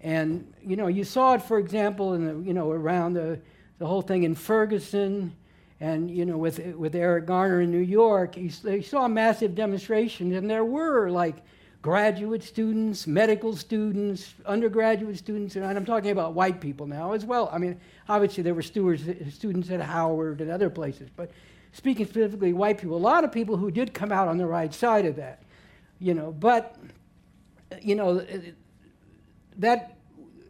And, 0.01 0.53
you 0.62 0.75
know, 0.75 0.88
you 0.88 1.03
saw 1.03 1.34
it, 1.34 1.41
for 1.41 1.60
example, 1.60 2.13
in 2.13 2.25
the, 2.25 2.48
you 2.48 2.53
know, 2.53 2.72
around 2.72 3.13
the, 3.13 3.39
the 3.79 3.86
whole 3.86 4.01
thing 4.01 4.24
in 4.24 4.36
Ferguson 4.36 5.36
and, 5.79 6.10
you 6.10 6.25
know, 6.25 6.38
with, 6.38 6.60
with 6.75 6.96
Eric 6.96 7.25
Garner 7.25 7.62
in 7.62 7.72
New 7.72 7.77
York. 7.77 8.38
You, 8.38 8.50
you 8.63 8.82
saw 8.82 9.08
massive 9.08 9.56
demonstrations, 9.56 10.36
and 10.36 10.50
there 10.50 10.65
were, 10.65 11.10
like, 11.10 11.38
graduate 11.82 12.44
students, 12.44 13.08
medical 13.08 13.56
students, 13.56 14.34
undergraduate 14.46 15.18
students, 15.18 15.56
and 15.56 15.65
I'm 15.65 15.86
talking 15.86 16.12
about 16.12 16.34
white 16.34 16.60
people 16.60 16.86
now 16.86 17.13
as 17.13 17.24
well. 17.24 17.50
I 17.53 17.58
mean, 17.58 17.79
obviously 18.10 18.44
there 18.44 18.53
were 18.53 18.62
stewards, 18.62 19.03
students 19.34 19.70
at 19.70 19.79
Howard 19.79 20.41
and 20.41 20.51
other 20.51 20.70
places, 20.70 21.10
but 21.15 21.32
speaking 21.72 22.06
specifically 22.06 22.51
white 22.51 22.79
people, 22.79 22.98
a 22.98 23.00
lot 23.00 23.24
of 23.24 23.32
people 23.32 23.56
who 23.56 23.72
did 23.72 23.94
come 23.94 24.12
out 24.12 24.27
on 24.27 24.38
the 24.38 24.46
right 24.46 24.74
side 24.74 25.06
of 25.06 25.15
that, 25.15 25.44
you 26.00 26.13
know, 26.13 26.34
but, 26.34 26.75
you 27.82 27.96
know, 27.96 28.25
that 29.60 29.96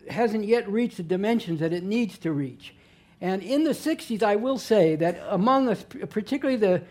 hasn't 0.10 0.46
yet 0.46 0.70
reached 0.70 0.98
the 0.98 1.04
dimensions 1.04 1.60
that 1.60 1.74
it 1.74 1.84
needs 1.84 2.18
to 2.20 2.32
reach. 2.32 2.74
And 3.22 3.44
in 3.44 3.64
the 3.64 3.72
60s, 3.72 4.24
I 4.24 4.38
will 4.38 4.58
say 4.58 4.96
that 4.96 5.22
among 5.28 5.68
us, 5.68 5.84
particularly 6.10 6.56
the, 6.56 6.84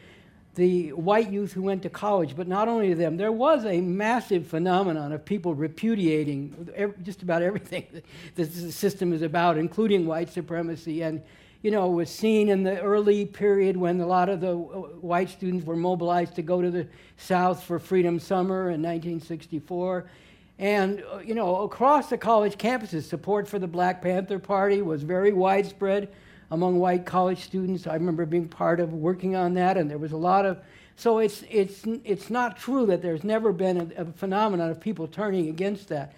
the 0.57 0.93
white 0.93 1.33
youth 1.33 1.53
who 1.53 1.63
went 1.63 1.83
to 1.85 1.91
college, 1.91 2.37
but 2.37 2.47
not 2.47 2.69
only 2.69 2.93
them, 2.93 3.17
there 3.17 3.33
was 3.33 3.65
a 3.65 3.81
massive 3.81 4.47
phenomenon 4.47 5.13
of 5.13 5.25
people 5.25 5.55
repudiating 5.55 6.95
just 7.03 7.23
about 7.23 7.43
everything 7.43 7.87
that 8.35 8.53
the 8.53 8.73
system 8.73 9.13
is 9.13 9.23
about, 9.23 9.57
including 9.57 10.07
white 10.07 10.29
supremacy. 10.29 11.03
And, 11.03 11.23
you 11.63 11.71
know, 11.71 11.91
it 11.91 11.95
was 11.95 12.11
seen 12.11 12.51
in 12.51 12.63
the 12.63 12.79
early 12.81 13.25
period 13.25 13.77
when 13.77 13.99
a 14.01 14.07
lot 14.07 14.29
of 14.29 14.41
the 14.41 14.51
uh, 14.51 14.53
white 15.01 15.31
students 15.31 15.65
were 15.65 15.77
mobilized 15.77 16.35
to 16.35 16.43
go 16.43 16.61
to 16.61 16.71
the 16.71 16.87
South 17.17 17.63
for 17.63 17.79
Freedom 17.79 18.21
Summer 18.21 18.65
in 18.65 18.83
1964. 18.83 20.11
And, 20.59 21.05
uh, 21.12 21.19
you 21.19 21.35
know, 21.35 21.62
across 21.62 22.11
the 22.11 22.19
college 22.19 22.59
campuses, 22.59 23.05
support 23.05 23.47
for 23.47 23.59
the 23.59 23.69
Black 23.69 24.03
Panther 24.03 24.38
Party 24.38 24.83
was 24.83 25.03
very 25.03 25.33
widespread 25.33 26.09
among 26.50 26.79
white 26.79 27.07
college 27.07 27.45
students. 27.45 27.87
I 27.87 27.95
remember 27.95 28.27
being 28.27 28.49
part 28.49 28.81
of 28.81 28.93
working 28.93 29.37
on 29.37 29.55
that, 29.55 29.77
and 29.77 29.88
there 29.88 29.99
was 29.99 30.12
a 30.12 30.17
lot 30.17 30.47
of. 30.47 30.59
So 30.97 31.19
it's, 31.19 31.45
it's, 31.49 31.85
it's 32.05 32.29
not 32.29 32.57
true 32.57 32.87
that 32.87 33.03
there's 33.03 33.23
never 33.23 33.53
been 33.53 33.93
a, 33.97 34.03
a 34.03 34.05
phenomenon 34.07 34.71
of 34.71 34.81
people 34.81 35.07
turning 35.07 35.49
against 35.49 35.88
that. 35.88 36.12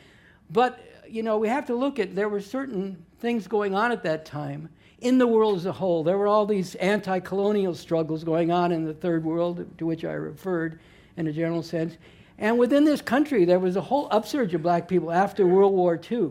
But, 0.50 0.80
you 1.06 1.22
know, 1.22 1.36
we 1.36 1.48
have 1.48 1.66
to 1.66 1.74
look 1.74 1.98
at, 1.98 2.14
there 2.14 2.30
were 2.30 2.40
certain 2.40 3.04
things 3.18 3.46
going 3.46 3.74
on 3.74 3.92
at 3.92 4.02
that 4.04 4.24
time 4.24 4.70
in 5.00 5.18
the 5.18 5.26
world 5.26 5.56
as 5.56 5.66
a 5.66 5.72
whole. 5.72 6.02
There 6.02 6.16
were 6.16 6.28
all 6.28 6.46
these 6.46 6.76
anti 6.76 7.20
colonial 7.20 7.74
struggles 7.74 8.24
going 8.24 8.50
on 8.50 8.72
in 8.72 8.86
the 8.86 8.94
third 8.94 9.22
world, 9.22 9.66
to 9.76 9.84
which 9.84 10.04
I 10.04 10.12
referred 10.12 10.80
in 11.18 11.26
a 11.26 11.32
general 11.32 11.62
sense. 11.62 11.98
And 12.40 12.58
within 12.58 12.84
this 12.84 13.02
country, 13.02 13.44
there 13.44 13.58
was 13.58 13.76
a 13.76 13.82
whole 13.82 14.08
upsurge 14.10 14.54
of 14.54 14.62
black 14.62 14.88
people 14.88 15.12
after 15.12 15.46
World 15.46 15.74
War 15.74 16.00
II. 16.10 16.30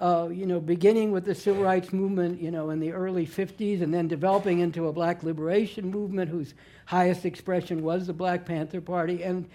Uh, 0.00 0.28
you 0.30 0.46
know, 0.46 0.60
beginning 0.60 1.10
with 1.10 1.24
the 1.24 1.34
civil 1.34 1.64
rights 1.64 1.92
movement, 1.92 2.40
you 2.40 2.50
know, 2.50 2.70
in 2.70 2.78
the 2.78 2.92
early 2.92 3.26
50s, 3.26 3.82
and 3.82 3.92
then 3.92 4.06
developing 4.06 4.60
into 4.60 4.86
a 4.86 4.92
black 4.92 5.22
liberation 5.22 5.90
movement 5.90 6.30
whose 6.30 6.54
highest 6.84 7.24
expression 7.24 7.82
was 7.82 8.06
the 8.06 8.12
Black 8.12 8.44
Panther 8.44 8.80
Party. 8.80 9.24
And, 9.24 9.48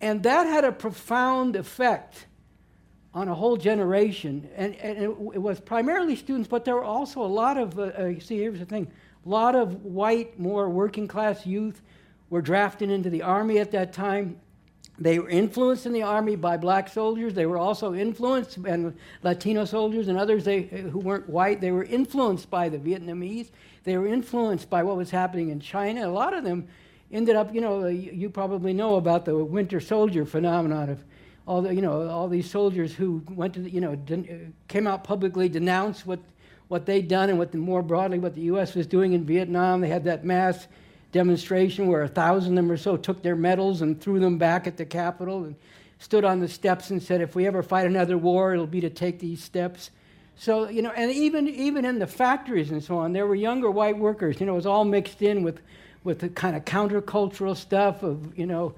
and 0.00 0.22
that 0.22 0.46
had 0.46 0.64
a 0.64 0.70
profound 0.70 1.56
effect 1.56 2.26
on 3.14 3.28
a 3.28 3.34
whole 3.34 3.56
generation. 3.56 4.48
And, 4.54 4.76
and 4.76 4.98
it, 4.98 5.08
it, 5.08 5.42
was 5.42 5.58
primarily 5.58 6.14
students, 6.14 6.46
but 6.46 6.66
there 6.66 6.74
were 6.74 6.84
also 6.84 7.22
a 7.22 7.26
lot 7.26 7.56
of, 7.56 7.78
uh, 7.78 7.84
uh, 7.84 8.20
see, 8.20 8.38
here's 8.38 8.58
the 8.58 8.66
thing, 8.66 8.92
a 9.24 9.28
lot 9.28 9.56
of 9.56 9.82
white, 9.82 10.38
more 10.38 10.68
working 10.68 11.08
class 11.08 11.46
youth 11.46 11.80
were 12.28 12.42
drafted 12.42 12.90
into 12.90 13.08
the 13.08 13.22
army 13.22 13.58
at 13.58 13.70
that 13.72 13.94
time. 13.94 14.38
They 14.98 15.18
were 15.18 15.28
influenced 15.28 15.84
in 15.84 15.92
the 15.92 16.02
army 16.02 16.36
by 16.36 16.56
black 16.56 16.88
soldiers. 16.88 17.34
They 17.34 17.46
were 17.46 17.58
also 17.58 17.94
influenced, 17.94 18.56
and 18.56 18.96
Latino 19.22 19.64
soldiers 19.66 20.08
and 20.08 20.18
others 20.18 20.44
they, 20.44 20.62
who 20.62 20.98
weren't 20.98 21.28
white, 21.28 21.60
they 21.60 21.70
were 21.70 21.84
influenced 21.84 22.48
by 22.50 22.68
the 22.68 22.78
Vietnamese. 22.78 23.50
They 23.84 23.98
were 23.98 24.06
influenced 24.06 24.70
by 24.70 24.82
what 24.82 24.96
was 24.96 25.10
happening 25.10 25.50
in 25.50 25.60
China. 25.60 26.08
A 26.08 26.10
lot 26.10 26.32
of 26.32 26.44
them 26.44 26.66
ended 27.12 27.36
up, 27.36 27.54
you 27.54 27.60
know, 27.60 27.84
uh, 27.84 27.88
you 27.88 28.30
probably 28.30 28.72
know 28.72 28.96
about 28.96 29.24
the 29.24 29.36
winter 29.36 29.80
soldier 29.80 30.24
phenomenon 30.24 30.88
of 30.88 31.04
all 31.46 31.62
the, 31.62 31.74
you 31.74 31.82
know, 31.82 32.08
all 32.08 32.28
these 32.28 32.50
soldiers 32.50 32.94
who 32.94 33.22
went 33.30 33.54
to, 33.54 33.60
the, 33.60 33.70
you 33.70 33.80
know, 33.80 33.92
uh, 33.92 34.50
came 34.66 34.86
out 34.86 35.04
publicly, 35.04 35.48
denounced 35.48 36.06
what, 36.06 36.20
what 36.68 36.86
they'd 36.86 37.06
done 37.06 37.28
and 37.28 37.38
what 37.38 37.52
the, 37.52 37.58
more 37.58 37.82
broadly 37.82 38.18
what 38.18 38.34
the 38.34 38.40
U.S. 38.42 38.74
was 38.74 38.86
doing 38.86 39.12
in 39.12 39.24
Vietnam. 39.24 39.80
They 39.80 39.88
had 39.88 40.04
that 40.04 40.24
mass 40.24 40.66
demonstration 41.16 41.86
where 41.86 42.02
a 42.02 42.08
thousand 42.08 42.52
of 42.52 42.56
them 42.56 42.70
or 42.70 42.76
so 42.76 42.94
took 42.98 43.22
their 43.22 43.36
medals 43.36 43.80
and 43.80 43.98
threw 43.98 44.20
them 44.20 44.36
back 44.36 44.66
at 44.66 44.76
the 44.76 44.84
Capitol 44.84 45.44
and 45.44 45.56
stood 45.98 46.26
on 46.26 46.40
the 46.40 46.48
steps 46.48 46.90
and 46.90 47.02
said, 47.02 47.22
if 47.22 47.34
we 47.34 47.46
ever 47.46 47.62
fight 47.62 47.86
another 47.86 48.18
war, 48.18 48.52
it'll 48.52 48.66
be 48.66 48.82
to 48.82 48.90
take 48.90 49.18
these 49.18 49.42
steps. 49.42 49.90
So, 50.36 50.68
you 50.68 50.82
know, 50.82 50.90
and 50.90 51.10
even, 51.10 51.48
even 51.48 51.86
in 51.86 51.98
the 51.98 52.06
factories 52.06 52.70
and 52.70 52.84
so 52.84 52.98
on, 52.98 53.14
there 53.14 53.26
were 53.26 53.34
younger 53.34 53.70
white 53.70 53.96
workers. 53.96 54.38
You 54.40 54.44
know, 54.44 54.52
it 54.52 54.56
was 54.56 54.66
all 54.66 54.84
mixed 54.84 55.22
in 55.22 55.42
with, 55.42 55.60
with 56.04 56.18
the 56.18 56.28
kind 56.28 56.54
of 56.54 56.66
countercultural 56.66 57.56
stuff 57.56 58.02
of, 58.02 58.38
you 58.38 58.44
know, 58.44 58.74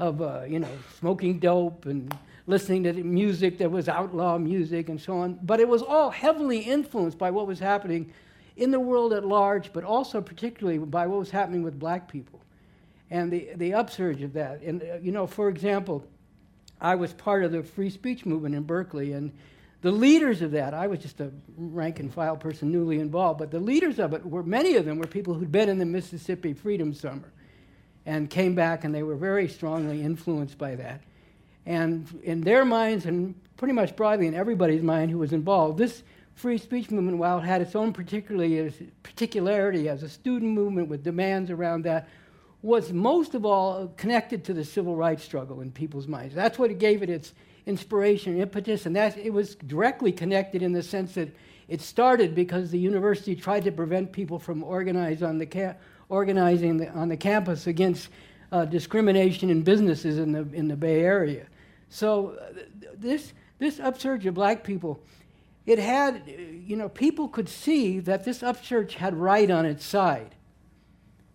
of, 0.00 0.20
uh, 0.20 0.42
you 0.48 0.58
know, 0.58 0.68
smoking 0.98 1.38
dope 1.38 1.86
and 1.86 2.12
listening 2.48 2.82
to 2.82 2.92
music 2.94 3.58
that 3.58 3.70
was 3.70 3.88
outlaw 3.88 4.38
music 4.38 4.88
and 4.88 5.00
so 5.00 5.18
on. 5.18 5.38
But 5.40 5.60
it 5.60 5.68
was 5.68 5.82
all 5.82 6.10
heavily 6.10 6.58
influenced 6.58 7.16
by 7.16 7.30
what 7.30 7.46
was 7.46 7.60
happening 7.60 8.12
in 8.56 8.70
the 8.70 8.80
world 8.80 9.12
at 9.12 9.24
large, 9.24 9.72
but 9.72 9.84
also 9.84 10.20
particularly 10.20 10.78
by 10.78 11.06
what 11.06 11.18
was 11.18 11.30
happening 11.30 11.62
with 11.62 11.78
black 11.78 12.10
people 12.10 12.40
and 13.10 13.30
the, 13.30 13.50
the 13.56 13.74
upsurge 13.74 14.22
of 14.22 14.32
that. 14.32 14.62
And, 14.62 14.82
uh, 14.82 14.96
you 15.00 15.12
know, 15.12 15.26
for 15.26 15.48
example, 15.48 16.04
I 16.80 16.94
was 16.94 17.12
part 17.12 17.44
of 17.44 17.52
the 17.52 17.62
free 17.62 17.90
speech 17.90 18.26
movement 18.26 18.54
in 18.54 18.62
Berkeley, 18.64 19.12
and 19.12 19.32
the 19.82 19.92
leaders 19.92 20.42
of 20.42 20.50
that, 20.52 20.74
I 20.74 20.86
was 20.86 21.00
just 21.00 21.20
a 21.20 21.30
rank 21.56 22.00
and 22.00 22.12
file 22.12 22.36
person 22.36 22.72
newly 22.72 22.98
involved, 22.98 23.38
but 23.38 23.50
the 23.50 23.60
leaders 23.60 23.98
of 23.98 24.12
it 24.14 24.24
were, 24.26 24.42
many 24.42 24.76
of 24.76 24.84
them 24.84 24.98
were 24.98 25.06
people 25.06 25.34
who'd 25.34 25.52
been 25.52 25.68
in 25.68 25.78
the 25.78 25.86
Mississippi 25.86 26.52
Freedom 26.52 26.92
Summer 26.92 27.30
and 28.04 28.28
came 28.28 28.54
back, 28.54 28.84
and 28.84 28.94
they 28.94 29.02
were 29.02 29.16
very 29.16 29.48
strongly 29.48 30.02
influenced 30.02 30.58
by 30.58 30.74
that. 30.76 31.02
And 31.66 32.20
in 32.22 32.40
their 32.40 32.64
minds, 32.64 33.06
and 33.06 33.34
pretty 33.56 33.74
much 33.74 33.96
broadly 33.96 34.26
in 34.26 34.34
everybody's 34.34 34.82
mind 34.82 35.10
who 35.10 35.18
was 35.18 35.32
involved, 35.32 35.78
this 35.78 36.02
free 36.36 36.58
speech 36.58 36.90
movement, 36.90 37.18
while 37.18 37.38
it 37.38 37.44
had 37.44 37.62
its 37.62 37.74
own 37.74 37.92
particularity 37.92 39.88
as 39.88 40.02
a 40.02 40.08
student 40.08 40.52
movement 40.52 40.88
with 40.88 41.02
demands 41.02 41.50
around 41.50 41.82
that, 41.84 42.08
was 42.62 42.92
most 42.92 43.34
of 43.34 43.44
all 43.46 43.88
connected 43.96 44.44
to 44.44 44.52
the 44.52 44.64
civil 44.64 44.96
rights 44.96 45.24
struggle 45.24 45.62
in 45.62 45.70
people's 45.72 46.06
minds. 46.06 46.34
That's 46.34 46.58
what 46.58 46.76
gave 46.78 47.02
it 47.02 47.08
its 47.08 47.32
inspiration, 47.64 48.38
impetus, 48.38 48.86
and 48.86 48.94
that 48.96 49.16
it 49.16 49.32
was 49.32 49.54
directly 49.54 50.12
connected 50.12 50.62
in 50.62 50.72
the 50.72 50.82
sense 50.82 51.14
that 51.14 51.34
it 51.68 51.80
started 51.80 52.34
because 52.34 52.70
the 52.70 52.78
university 52.78 53.34
tried 53.34 53.64
to 53.64 53.72
prevent 53.72 54.12
people 54.12 54.38
from 54.38 54.62
organize 54.62 55.22
on 55.22 55.38
the 55.38 55.46
ca- 55.46 55.74
organizing 56.08 56.76
the, 56.76 56.88
on 56.90 57.08
the 57.08 57.16
campus 57.16 57.66
against 57.66 58.08
uh, 58.52 58.64
discrimination 58.64 59.50
in 59.50 59.62
businesses 59.62 60.18
in 60.18 60.32
the 60.32 60.46
in 60.52 60.68
the 60.68 60.76
Bay 60.76 61.00
Area. 61.00 61.46
So 61.88 62.36
uh, 62.40 62.62
this 62.94 63.32
this 63.58 63.80
upsurge 63.80 64.26
of 64.26 64.34
black 64.34 64.62
people 64.62 65.00
it 65.66 65.78
had, 65.78 66.22
you 66.64 66.76
know, 66.76 66.88
people 66.88 67.28
could 67.28 67.48
see 67.48 67.98
that 68.00 68.24
this 68.24 68.40
upchurch 68.40 68.92
had 68.92 69.14
right 69.14 69.50
on 69.50 69.66
its 69.66 69.84
side. 69.84 70.34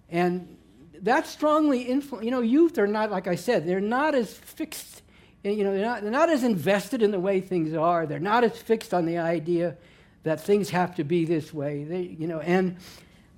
And 0.09 0.57
that 1.01 1.27
strongly 1.27 1.81
influenced, 1.81 2.25
you 2.25 2.31
know, 2.31 2.41
youth 2.41 2.77
are 2.77 2.87
not, 2.87 3.11
like 3.11 3.27
I 3.27 3.35
said, 3.35 3.67
they're 3.67 3.81
not 3.81 4.15
as 4.15 4.33
fixed, 4.33 5.01
eh, 5.43 5.49
you 5.49 5.63
know, 5.63 5.73
they're 5.73 5.85
not, 5.85 6.01
they're 6.01 6.11
not 6.11 6.29
as 6.29 6.43
invested 6.43 7.01
in 7.01 7.11
the 7.11 7.19
way 7.19 7.41
things 7.41 7.73
are. 7.73 8.05
They're 8.05 8.19
not 8.19 8.43
as 8.43 8.57
fixed 8.57 8.93
on 8.93 9.05
the 9.05 9.17
idea 9.17 9.75
that 10.23 10.39
things 10.39 10.69
have 10.69 10.95
to 10.95 11.03
be 11.03 11.25
this 11.25 11.53
way. 11.53 11.83
They, 11.83 12.01
you 12.01 12.27
know, 12.27 12.39
and 12.39 12.77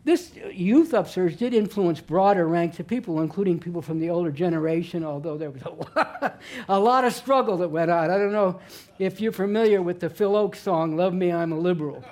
this 0.06 0.34
youth 0.52 0.94
upsurge 0.94 1.38
did 1.38 1.54
influence 1.54 2.02
broader 2.02 2.46
ranks 2.46 2.80
of 2.80 2.88
people, 2.88 3.22
including 3.22 3.58
people 3.58 3.82
from 3.82 4.00
the 4.00 4.10
older 4.10 4.32
generation, 4.32 5.06
although 5.06 5.38
there 5.38 5.50
was 5.50 5.62
a 5.62 5.70
lot, 5.96 6.42
a 6.68 6.80
lot 6.80 7.06
of 7.06 7.14
struggle 7.14 7.58
that 7.58 7.70
went 7.70 7.90
on. 7.90 8.12
I 8.12 8.18
don't 8.18 8.34
know 8.34 8.60
if 9.00 9.22
you're 9.22 9.32
familiar 9.32 9.82
with 9.82 10.02
the 10.02 10.10
Phil 10.10 10.34
Ochs 10.34 10.58
song, 10.58 10.98
Love 10.98 11.14
Me, 11.14 11.32
I'm 11.32 11.54
a 11.54 11.58
Liberal. 11.58 12.04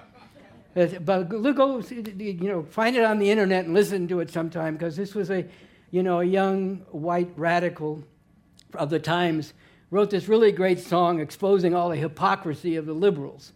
But 0.73 1.29
look, 1.31 1.57
go, 1.57 1.79
you 1.79 2.47
know, 2.47 2.63
find 2.63 2.95
it 2.95 3.03
on 3.03 3.19
the 3.19 3.29
internet 3.29 3.65
and 3.65 3.73
listen 3.73 4.07
to 4.07 4.21
it 4.21 4.29
sometime, 4.29 4.75
because 4.75 4.95
this 4.95 5.13
was 5.13 5.29
a, 5.29 5.45
you 5.91 6.01
know, 6.01 6.21
a 6.21 6.25
young 6.25 6.77
white 6.91 7.31
radical 7.35 8.01
of 8.75 8.89
the 8.89 8.99
times 8.99 9.53
wrote 9.89 10.09
this 10.09 10.29
really 10.29 10.53
great 10.53 10.79
song 10.79 11.19
exposing 11.19 11.75
all 11.75 11.89
the 11.89 11.97
hypocrisy 11.97 12.77
of 12.77 12.85
the 12.85 12.93
liberals 12.93 13.51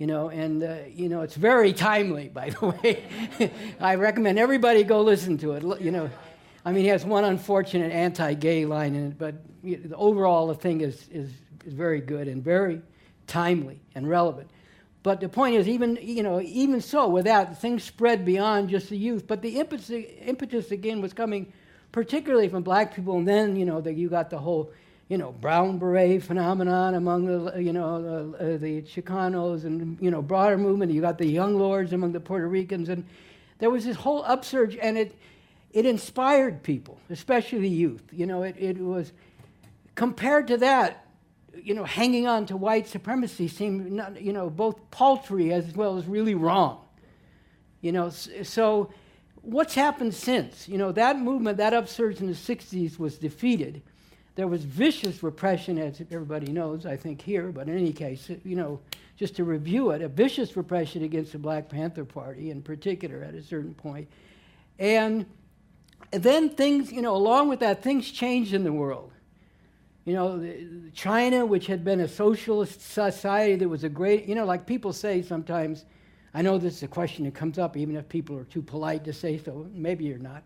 you 0.00 0.06
know, 0.06 0.30
and 0.30 0.64
uh, 0.64 0.76
you 0.88 1.10
know 1.10 1.20
it's 1.20 1.36
very 1.36 1.74
timely, 1.74 2.28
by 2.28 2.48
the 2.50 2.66
way. 2.82 3.04
I 3.78 3.96
recommend 3.96 4.38
everybody 4.38 4.82
go 4.82 5.02
listen 5.02 5.36
to 5.38 5.52
it. 5.52 5.80
You 5.80 5.90
know, 5.90 6.10
I 6.64 6.72
mean, 6.72 6.84
he 6.84 6.88
has 6.88 7.04
one 7.04 7.24
unfortunate 7.24 7.92
anti-gay 7.92 8.64
line 8.64 8.94
in 8.94 9.08
it, 9.08 9.18
but 9.18 9.34
you 9.62 9.76
know, 9.76 9.96
overall 9.96 10.46
the 10.46 10.54
thing 10.54 10.80
is, 10.80 11.06
is 11.12 11.30
is 11.66 11.74
very 11.74 12.00
good 12.00 12.28
and 12.28 12.42
very 12.42 12.80
timely 13.26 13.78
and 13.94 14.08
relevant. 14.08 14.48
But 15.02 15.20
the 15.20 15.28
point 15.28 15.56
is, 15.56 15.68
even 15.68 15.98
you 16.00 16.22
know, 16.22 16.40
even 16.40 16.80
so, 16.80 17.06
with 17.06 17.26
that, 17.26 17.60
things 17.60 17.84
spread 17.84 18.24
beyond 18.24 18.70
just 18.70 18.88
the 18.88 18.96
youth. 18.96 19.26
But 19.26 19.42
the 19.42 19.60
impetus, 19.60 19.90
impetus 20.22 20.70
again 20.70 21.02
was 21.02 21.12
coming, 21.12 21.52
particularly 21.92 22.48
from 22.48 22.62
black 22.62 22.94
people, 22.94 23.18
and 23.18 23.28
then 23.28 23.54
you 23.54 23.66
know, 23.66 23.82
that 23.82 23.96
you 23.96 24.08
got 24.08 24.30
the 24.30 24.38
whole 24.38 24.72
you 25.10 25.18
know, 25.18 25.32
brown 25.32 25.76
beret 25.76 26.22
phenomenon 26.22 26.94
among 26.94 27.26
the, 27.26 27.60
you 27.60 27.72
know, 27.72 28.32
uh, 28.38 28.56
the 28.58 28.80
Chicanos 28.82 29.64
and, 29.64 29.98
you 30.00 30.08
know, 30.08 30.22
broader 30.22 30.56
movement. 30.56 30.92
You 30.92 31.00
got 31.00 31.18
the 31.18 31.26
young 31.26 31.58
lords 31.58 31.92
among 31.92 32.12
the 32.12 32.20
Puerto 32.20 32.46
Ricans. 32.46 32.88
And 32.88 33.04
there 33.58 33.70
was 33.70 33.84
this 33.84 33.96
whole 33.96 34.22
upsurge, 34.24 34.76
and 34.80 34.96
it, 34.96 35.16
it 35.72 35.84
inspired 35.84 36.62
people, 36.62 37.00
especially 37.10 37.58
the 37.58 37.68
youth. 37.68 38.04
You 38.12 38.26
know, 38.26 38.44
it, 38.44 38.54
it 38.56 38.78
was, 38.78 39.10
compared 39.96 40.46
to 40.46 40.58
that, 40.58 41.04
you 41.60 41.74
know, 41.74 41.84
hanging 41.84 42.28
on 42.28 42.46
to 42.46 42.56
white 42.56 42.86
supremacy 42.86 43.48
seemed, 43.48 43.90
not, 43.90 44.22
you 44.22 44.32
know, 44.32 44.48
both 44.48 44.78
paltry 44.92 45.52
as 45.52 45.74
well 45.74 45.98
as 45.98 46.06
really 46.06 46.36
wrong. 46.36 46.84
You 47.80 47.90
know, 47.90 48.10
so 48.10 48.92
what's 49.42 49.74
happened 49.74 50.14
since? 50.14 50.68
You 50.68 50.78
know, 50.78 50.92
that 50.92 51.18
movement, 51.18 51.56
that 51.56 51.74
upsurge 51.74 52.20
in 52.20 52.28
the 52.28 52.32
60s 52.32 52.96
was 52.96 53.18
defeated 53.18 53.82
there 54.36 54.46
was 54.46 54.64
vicious 54.64 55.22
repression, 55.22 55.78
as 55.78 56.00
everybody 56.10 56.52
knows, 56.52 56.86
I 56.86 56.96
think, 56.96 57.20
here, 57.20 57.52
but 57.52 57.68
in 57.68 57.76
any 57.76 57.92
case, 57.92 58.30
you 58.44 58.56
know, 58.56 58.80
just 59.16 59.36
to 59.36 59.44
review 59.44 59.90
it, 59.90 60.00
a 60.00 60.08
vicious 60.08 60.56
repression 60.56 61.02
against 61.04 61.32
the 61.32 61.38
Black 61.38 61.68
Panther 61.68 62.04
Party 62.04 62.50
in 62.50 62.62
particular 62.62 63.22
at 63.22 63.34
a 63.34 63.42
certain 63.42 63.74
point. 63.74 64.08
And 64.78 65.26
then 66.10 66.48
things, 66.50 66.90
you 66.90 67.02
know, 67.02 67.14
along 67.14 67.48
with 67.48 67.60
that, 67.60 67.82
things 67.82 68.10
changed 68.10 68.54
in 68.54 68.64
the 68.64 68.72
world. 68.72 69.12
You 70.06 70.14
know, 70.14 70.54
China, 70.94 71.44
which 71.44 71.66
had 71.66 71.84
been 71.84 72.00
a 72.00 72.08
socialist 72.08 72.80
society 72.80 73.56
that 73.56 73.68
was 73.68 73.84
a 73.84 73.88
great, 73.90 74.24
you 74.24 74.34
know, 74.34 74.46
like 74.46 74.64
people 74.64 74.94
say 74.94 75.20
sometimes, 75.20 75.84
I 76.32 76.40
know 76.40 76.56
this 76.56 76.76
is 76.76 76.82
a 76.82 76.88
question 76.88 77.26
that 77.26 77.34
comes 77.34 77.58
up 77.58 77.76
even 77.76 77.96
if 77.96 78.08
people 78.08 78.38
are 78.38 78.44
too 78.44 78.62
polite 78.62 79.04
to 79.04 79.12
say 79.12 79.36
so, 79.36 79.66
maybe 79.74 80.04
you're 80.04 80.18
not. 80.18 80.42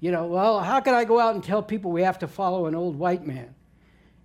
You 0.00 0.12
know, 0.12 0.26
well, 0.26 0.60
how 0.60 0.80
can 0.80 0.94
I 0.94 1.04
go 1.04 1.18
out 1.18 1.34
and 1.34 1.42
tell 1.42 1.62
people 1.62 1.90
we 1.90 2.02
have 2.02 2.20
to 2.20 2.28
follow 2.28 2.66
an 2.66 2.74
old 2.74 2.96
white 2.96 3.26
man? 3.26 3.54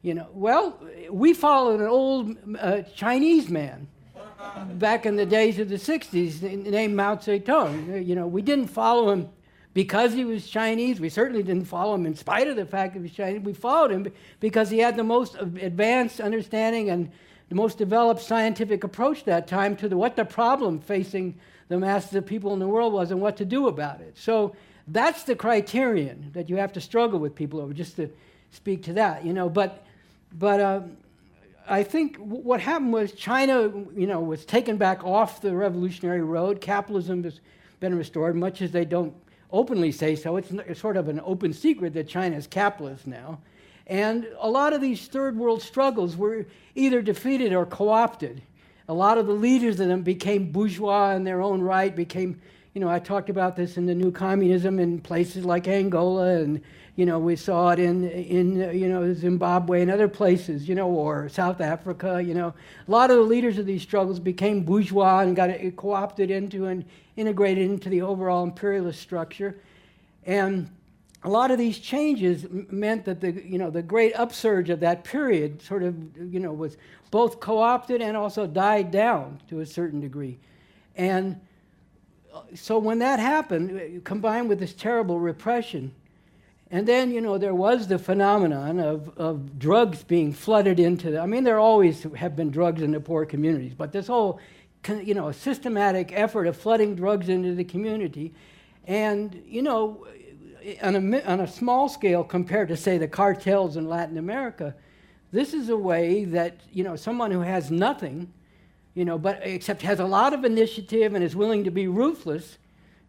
You 0.03 0.13
know, 0.13 0.27
well, 0.33 0.79
we 1.09 1.33
followed 1.33 1.79
an 1.79 1.87
old 1.87 2.35
uh, 2.59 2.81
Chinese 2.93 3.49
man 3.49 3.87
back 4.73 5.05
in 5.05 5.15
the 5.15 5.25
days 5.25 5.57
of 5.59 5.69
the 5.69 5.77
60s 5.77 6.41
named 6.41 6.95
Mao 6.95 7.15
Zedong. 7.15 8.05
You 8.05 8.15
know, 8.15 8.27
we 8.27 8.41
didn't 8.41 8.67
follow 8.67 9.09
him 9.09 9.29
because 9.73 10.13
he 10.13 10.25
was 10.25 10.47
Chinese. 10.47 10.99
We 10.99 11.09
certainly 11.09 11.41
didn't 11.41 11.65
follow 11.65 11.95
him 11.95 12.05
in 12.05 12.15
spite 12.15 12.47
of 12.47 12.55
the 12.55 12.65
fact 12.65 12.93
that 12.93 12.99
he 12.99 13.03
was 13.03 13.13
Chinese. 13.13 13.41
We 13.41 13.53
followed 13.53 13.91
him 13.91 14.07
because 14.39 14.69
he 14.69 14.79
had 14.79 14.95
the 14.95 15.03
most 15.03 15.35
advanced 15.35 16.19
understanding 16.19 16.89
and 16.89 17.11
the 17.49 17.55
most 17.55 17.77
developed 17.77 18.21
scientific 18.21 18.83
approach 18.83 19.23
that 19.25 19.47
time 19.47 19.75
to 19.77 19.89
the, 19.89 19.97
what 19.97 20.15
the 20.15 20.25
problem 20.25 20.79
facing 20.79 21.39
the 21.69 21.79
masses 21.79 22.13
of 22.13 22.25
people 22.25 22.53
in 22.53 22.59
the 22.59 22.67
world 22.67 22.93
was 22.93 23.09
and 23.09 23.21
what 23.21 23.37
to 23.37 23.45
do 23.45 23.67
about 23.67 24.01
it. 24.01 24.17
So 24.17 24.55
that's 24.87 25.23
the 25.23 25.35
criterion 25.35 26.31
that 26.33 26.49
you 26.49 26.57
have 26.57 26.73
to 26.73 26.81
struggle 26.81 27.19
with 27.19 27.35
people 27.35 27.59
over, 27.59 27.73
just 27.73 27.95
to 27.95 28.09
speak 28.51 28.83
to 28.83 28.93
that, 28.93 29.25
you 29.25 29.33
know. 29.33 29.49
But, 29.49 29.85
but 30.37 30.59
uh, 30.59 30.81
I 31.67 31.83
think 31.83 32.17
what 32.17 32.59
happened 32.59 32.93
was 32.93 33.13
China, 33.13 33.71
you 33.95 34.07
know, 34.07 34.19
was 34.19 34.45
taken 34.45 34.77
back 34.77 35.03
off 35.03 35.41
the 35.41 35.55
revolutionary 35.55 36.21
road. 36.21 36.59
Capitalism 36.59 37.23
has 37.23 37.39
been 37.79 37.97
restored, 37.97 38.35
much 38.35 38.61
as 38.61 38.71
they 38.71 38.85
don't 38.85 39.13
openly 39.51 39.91
say 39.91 40.15
so. 40.15 40.35
It's, 40.35 40.51
it's 40.51 40.81
sort 40.81 40.97
of 40.97 41.07
an 41.07 41.21
open 41.23 41.53
secret 41.53 41.93
that 41.93 42.07
China 42.07 42.35
is 42.35 42.47
capitalist 42.47 43.07
now. 43.07 43.39
And 43.87 44.27
a 44.39 44.49
lot 44.49 44.73
of 44.73 44.81
these 44.81 45.07
third 45.07 45.37
world 45.37 45.61
struggles 45.61 46.15
were 46.15 46.45
either 46.75 47.01
defeated 47.01 47.53
or 47.53 47.65
co 47.65 47.89
opted. 47.89 48.41
A 48.87 48.93
lot 48.93 49.17
of 49.17 49.27
the 49.27 49.33
leaders 49.33 49.79
of 49.79 49.87
them 49.87 50.03
became 50.03 50.51
bourgeois 50.51 51.11
in 51.11 51.23
their 51.23 51.41
own 51.41 51.61
right, 51.61 51.95
became 51.95 52.41
you 52.73 52.81
know, 52.81 52.89
I 52.89 52.97
talked 52.97 53.29
about 53.29 53.55
this 53.55 53.77
in 53.77 53.85
the 53.85 53.93
new 53.93 54.11
communism 54.11 54.79
in 54.79 54.99
places 54.99 55.45
like 55.45 55.67
Angola, 55.67 56.37
and 56.37 56.59
you 56.95 57.05
know, 57.05 57.19
we 57.19 57.35
saw 57.35 57.69
it 57.69 57.79
in 57.79 58.09
in 58.09 58.55
you 58.75 58.87
know 58.87 59.13
Zimbabwe 59.13 59.83
and 59.83 59.91
other 59.91 60.07
places, 60.07 60.67
you 60.67 60.73
know, 60.73 60.89
or 60.89 61.29
South 61.29 61.61
Africa. 61.61 62.21
You 62.23 62.33
know, 62.33 62.47
a 62.87 62.91
lot 62.91 63.11
of 63.11 63.17
the 63.17 63.23
leaders 63.23 63.59
of 63.59 63.67
these 63.67 63.83
struggles 63.83 64.19
became 64.19 64.63
bourgeois 64.63 65.19
and 65.19 65.35
got 65.35 65.51
co-opted 65.75 66.31
into 66.31 66.65
and 66.65 66.83
integrated 67.15 67.69
into 67.69 67.89
the 67.89 68.01
overall 68.01 68.43
imperialist 68.43 68.99
structure, 68.99 69.55
and 70.25 70.67
a 71.23 71.29
lot 71.29 71.51
of 71.51 71.59
these 71.59 71.77
changes 71.77 72.47
meant 72.49 73.05
that 73.05 73.21
the 73.21 73.31
you 73.31 73.59
know 73.59 73.69
the 73.69 73.83
great 73.83 74.13
upsurge 74.15 74.71
of 74.71 74.79
that 74.79 75.03
period 75.03 75.61
sort 75.61 75.83
of 75.83 75.95
you 76.17 76.39
know 76.39 76.51
was 76.51 76.77
both 77.11 77.39
co-opted 77.39 78.01
and 78.01 78.17
also 78.17 78.47
died 78.47 78.89
down 78.89 79.39
to 79.47 79.59
a 79.59 79.65
certain 79.65 80.01
degree, 80.01 80.39
and 80.95 81.39
so 82.55 82.77
when 82.77 82.99
that 82.99 83.19
happened, 83.19 83.79
uh, 83.79 83.99
combined 84.03 84.49
with 84.49 84.59
this 84.59 84.73
terrible 84.73 85.19
repression, 85.19 85.93
and 86.71 86.87
then, 86.87 87.11
you 87.11 87.21
know, 87.21 87.37
there 87.37 87.53
was 87.53 87.87
the 87.87 87.99
phenomenon 87.99 88.79
of, 88.79 89.15
of 89.17 89.59
drugs 89.59 90.03
being 90.03 90.33
flooded 90.33 90.79
into 90.79 91.11
the, 91.11 91.19
I 91.19 91.27
mean, 91.27 91.43
there 91.43 91.59
always 91.59 92.03
have 92.15 92.35
been 92.35 92.49
drugs 92.49 92.81
in 92.81 92.91
the 92.91 92.99
poor 92.99 93.25
communities, 93.25 93.73
but 93.75 93.91
this 93.91 94.07
whole, 94.07 94.39
you 94.89 95.13
know, 95.13 95.31
systematic 95.31 96.11
effort 96.13 96.47
of 96.47 96.57
flooding 96.57 96.95
drugs 96.95 97.29
into 97.29 97.53
the 97.53 97.63
community. 97.63 98.33
And, 98.87 99.43
you 99.45 99.61
know, 99.61 100.07
uh, 100.65 100.87
on 100.87 100.95
a, 100.95 101.21
on 101.21 101.41
a 101.41 101.47
small 101.47 101.89
scale 101.89 102.23
compared 102.23 102.69
to, 102.69 102.77
say, 102.77 102.97
the 102.97 103.07
cartels 103.07 103.77
in 103.77 103.87
Latin 103.87 104.17
America, 104.17 104.73
this 105.31 105.53
is 105.53 105.69
a 105.69 105.77
way 105.77 106.25
that, 106.25 106.57
you 106.71 106.83
know, 106.83 106.95
someone 106.95 107.29
who 107.29 107.41
has 107.41 107.69
nothing 107.69 108.33
you 108.93 109.05
know, 109.05 109.17
but 109.17 109.39
except 109.43 109.81
has 109.81 109.99
a 109.99 110.05
lot 110.05 110.33
of 110.33 110.45
initiative 110.45 111.13
and 111.13 111.23
is 111.23 111.35
willing 111.35 111.63
to 111.63 111.71
be 111.71 111.87
ruthless, 111.87 112.57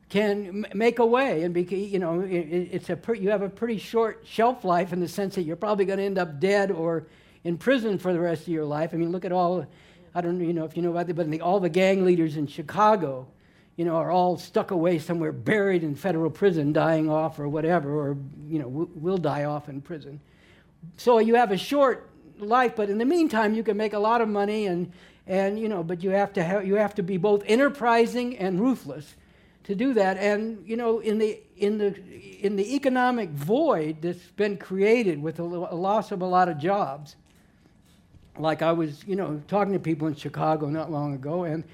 can 0.09 0.67
make 0.75 0.99
a 0.99 1.07
way. 1.07 1.43
And, 1.43 1.53
be, 1.53 1.63
you 1.63 1.99
know, 1.99 2.21
it, 2.21 2.29
it's 2.73 2.91
a 2.91 2.99
you 3.19 3.31
have 3.31 3.43
a 3.43 3.49
pretty 3.49 3.79
short 3.79 4.23
shelf 4.25 4.65
life 4.65 4.93
in 4.93 5.01
the 5.01 5.09
sense 5.09 5.35
that 5.35 5.43
you're 5.43 5.57
probably 5.57 5.85
going 5.85 5.99
to 5.99 6.05
end 6.05 6.19
up 6.19 6.41
dead 6.41 6.71
or 6.71 7.07
in 7.43 7.59
prison 7.59 7.99
for 7.99 8.13
the 8.13 8.21
rest 8.21 8.43
of 8.43 8.49
your 8.49 8.65
life. 8.65 8.91
I 8.93 8.97
mean, 8.97 9.13
look 9.13 9.25
at 9.25 9.33
all, 9.33 9.67
I 10.15 10.21
don't 10.21 10.41
you 10.41 10.53
know 10.53 10.65
if 10.65 10.77
you 10.77 10.83
know 10.83 10.91
about 10.91 11.11
it, 11.11 11.15
but 11.15 11.31
the, 11.31 11.41
all 11.41 11.61
the 11.61 11.69
gang 11.69 12.05
leaders 12.05 12.37
in 12.37 12.47
Chicago, 12.47 13.27
you 13.77 13.85
know, 13.85 13.97
are 13.97 14.11
all 14.11 14.39
stuck 14.39 14.71
away 14.71 14.99
somewhere, 14.99 15.33
buried 15.33 15.83
in 15.83 15.95
federal 15.97 16.31
prison, 16.31 16.73
dying 16.73 17.11
off 17.11 17.39
or 17.39 17.49
whatever, 17.49 17.91
or, 17.91 18.17
you 18.49 18.59
know, 18.61 18.71
w- 18.71 18.91
will 18.95 19.19
die 19.19 19.45
off 19.45 19.69
in 19.69 19.81
prison. 19.81 20.21
So 20.97 21.19
you 21.19 21.35
have 21.35 21.51
a 21.51 21.59
short 21.59 22.09
life, 22.39 22.77
but 22.77 22.89
in 22.89 22.99
the 22.99 23.05
meantime, 23.05 23.55
you 23.55 23.63
can 23.63 23.77
make 23.77 23.93
a 23.93 23.99
lot 23.99 24.21
of 24.21 24.29
money 24.29 24.67
and 24.67 24.93
and 25.27 25.59
you 25.59 25.69
know 25.69 25.83
but 25.83 26.03
you 26.03 26.11
have 26.11 26.33
to 26.33 26.43
have 26.43 26.67
you 26.67 26.75
have 26.75 26.95
to 26.95 27.03
be 27.03 27.17
both 27.17 27.43
enterprising 27.47 28.37
and 28.39 28.61
ruthless 28.61 29.15
to 29.65 29.75
do 29.75 29.95
that 29.95 30.17
and 30.19 30.67
you 30.67 30.77
know 30.77 30.99
in 30.99 31.19
the 31.19 31.39
in 31.57 31.79
the 31.79 31.95
in 32.45 32.57
the 32.57 32.75
economic 32.75 33.31
void 33.31 33.97
that's 34.03 34.31
been 34.37 34.57
created 34.57 35.23
with 35.23 35.39
a, 35.39 35.43
a 35.43 35.77
loss 35.77 36.13
of 36.13 36.21
a 36.21 36.27
lot 36.27 36.49
of 36.49 36.59
jobs 36.59 37.17
like 38.39 38.61
i 38.63 38.73
was 38.73 39.05
you 39.07 39.17
know 39.17 39.41
talking 39.49 39.73
to 39.73 39.79
people 39.79 40.07
in 40.07 40.15
chicago 40.15 40.69
not 40.69 40.91
long 40.91 41.15
ago 41.15 41.45
and 41.45 41.65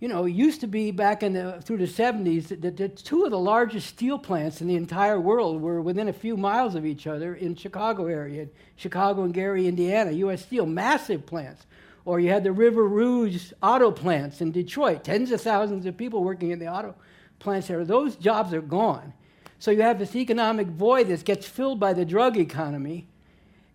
you 0.00 0.08
know, 0.08 0.24
it 0.24 0.30
used 0.30 0.62
to 0.62 0.66
be 0.66 0.90
back 0.90 1.22
in 1.22 1.34
the, 1.34 1.60
through 1.62 1.76
the 1.76 1.84
70s 1.84 2.48
that, 2.62 2.76
that, 2.78 2.96
two 2.96 3.24
of 3.24 3.30
the 3.30 3.38
largest 3.38 3.86
steel 3.86 4.18
plants 4.18 4.62
in 4.62 4.66
the 4.66 4.74
entire 4.74 5.20
world 5.20 5.60
were 5.60 5.82
within 5.82 6.08
a 6.08 6.12
few 6.12 6.38
miles 6.38 6.74
of 6.74 6.86
each 6.86 7.06
other 7.06 7.34
in 7.34 7.54
Chicago 7.54 8.06
area, 8.06 8.48
Chicago 8.76 9.24
and 9.24 9.34
Gary, 9.34 9.68
Indiana, 9.68 10.10
U.S. 10.12 10.40
Steel, 10.40 10.64
massive 10.64 11.26
plants. 11.26 11.66
Or 12.04 12.18
you 12.18 12.30
had 12.30 12.44
the 12.44 12.52
River 12.52 12.86
Rouge 12.86 13.52
auto 13.62 13.90
plants 13.90 14.40
in 14.40 14.52
Detroit, 14.52 15.04
tens 15.04 15.30
of 15.30 15.40
thousands 15.40 15.86
of 15.86 15.96
people 15.96 16.24
working 16.24 16.50
in 16.50 16.58
the 16.58 16.68
auto 16.68 16.94
plants 17.38 17.68
there. 17.68 17.84
Those 17.84 18.16
jobs 18.16 18.54
are 18.54 18.62
gone. 18.62 19.12
So 19.58 19.70
you 19.70 19.82
have 19.82 19.98
this 19.98 20.16
economic 20.16 20.68
void 20.68 21.08
that 21.08 21.24
gets 21.24 21.46
filled 21.46 21.78
by 21.78 21.92
the 21.92 22.04
drug 22.04 22.38
economy, 22.38 23.06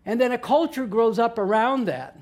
and 0.05 0.19
then 0.19 0.31
a 0.31 0.37
culture 0.37 0.87
grows 0.87 1.19
up 1.19 1.37
around 1.37 1.85
that. 1.85 2.19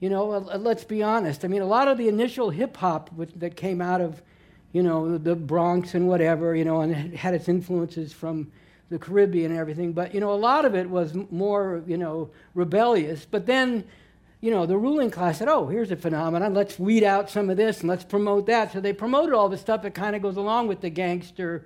You 0.00 0.10
know, 0.10 0.32
uh, 0.32 0.58
let's 0.58 0.84
be 0.84 1.02
honest. 1.02 1.44
I 1.44 1.48
mean, 1.48 1.62
a 1.62 1.66
lot 1.66 1.88
of 1.88 1.96
the 1.96 2.08
initial 2.08 2.50
hip 2.50 2.76
hop 2.76 3.10
that 3.36 3.56
came 3.56 3.80
out 3.80 4.00
of, 4.00 4.20
you 4.72 4.82
know, 4.82 5.16
the 5.16 5.36
Bronx 5.36 5.94
and 5.94 6.08
whatever, 6.08 6.54
you 6.54 6.64
know, 6.64 6.80
and 6.80 7.14
had 7.14 7.34
its 7.34 7.48
influences 7.48 8.12
from 8.12 8.50
the 8.90 8.98
Caribbean 8.98 9.52
and 9.52 9.60
everything. 9.60 9.92
But, 9.92 10.12
you 10.12 10.20
know, 10.20 10.32
a 10.32 10.34
lot 10.34 10.64
of 10.64 10.74
it 10.74 10.90
was 10.90 11.14
more, 11.30 11.82
you 11.86 11.96
know, 11.96 12.30
rebellious. 12.54 13.24
But 13.30 13.46
then 13.46 13.84
you 14.42 14.50
know, 14.50 14.66
the 14.66 14.76
ruling 14.76 15.08
class 15.08 15.38
said, 15.38 15.46
oh, 15.46 15.68
here's 15.68 15.92
a 15.92 15.96
phenomenon. 15.96 16.52
Let's 16.52 16.76
weed 16.76 17.04
out 17.04 17.30
some 17.30 17.48
of 17.48 17.56
this 17.56 17.80
and 17.80 17.88
let's 17.88 18.02
promote 18.02 18.46
that. 18.46 18.72
So 18.72 18.80
they 18.80 18.92
promoted 18.92 19.34
all 19.34 19.48
the 19.48 19.56
stuff 19.56 19.82
that 19.82 19.94
kind 19.94 20.16
of 20.16 20.20
goes 20.20 20.36
along 20.36 20.66
with 20.66 20.80
the 20.80 20.90
gangsterism 20.90 21.62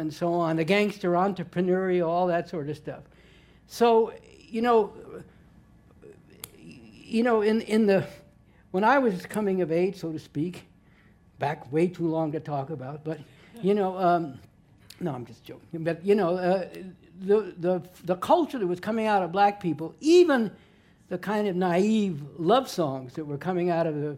and 0.00 0.12
so 0.12 0.32
on, 0.32 0.56
the 0.56 0.64
gangster 0.64 1.12
entrepreneurial, 1.12 2.08
all 2.08 2.26
that 2.28 2.48
sort 2.48 2.70
of 2.70 2.78
stuff. 2.78 3.02
So, 3.66 4.14
you 4.40 4.62
know, 4.62 4.94
you 6.58 7.22
know, 7.22 7.42
in, 7.42 7.60
in 7.60 7.86
the, 7.86 8.06
when 8.70 8.84
I 8.84 8.98
was 8.98 9.26
coming 9.26 9.60
of 9.60 9.70
age, 9.70 9.96
so 9.96 10.12
to 10.12 10.18
speak, 10.18 10.64
back 11.38 11.70
way 11.70 11.88
too 11.88 12.08
long 12.08 12.32
to 12.32 12.40
talk 12.40 12.70
about, 12.70 13.04
but, 13.04 13.20
you 13.60 13.74
know, 13.74 13.98
um, 13.98 14.40
no, 14.98 15.12
I'm 15.12 15.26
just 15.26 15.44
joking. 15.44 15.84
But, 15.84 16.02
you 16.06 16.14
know, 16.14 16.36
uh, 16.38 16.68
the, 17.20 17.54
the, 17.58 17.82
the 18.04 18.16
culture 18.16 18.58
that 18.58 18.66
was 18.66 18.80
coming 18.80 19.06
out 19.06 19.22
of 19.22 19.30
black 19.30 19.60
people, 19.60 19.94
even 20.00 20.50
the 21.12 21.18
kind 21.18 21.46
of 21.46 21.54
naive 21.54 22.22
love 22.38 22.66
songs 22.66 23.12
that 23.12 23.26
were 23.26 23.36
coming 23.36 23.68
out 23.68 23.86
of 23.86 23.94
the 23.94 24.16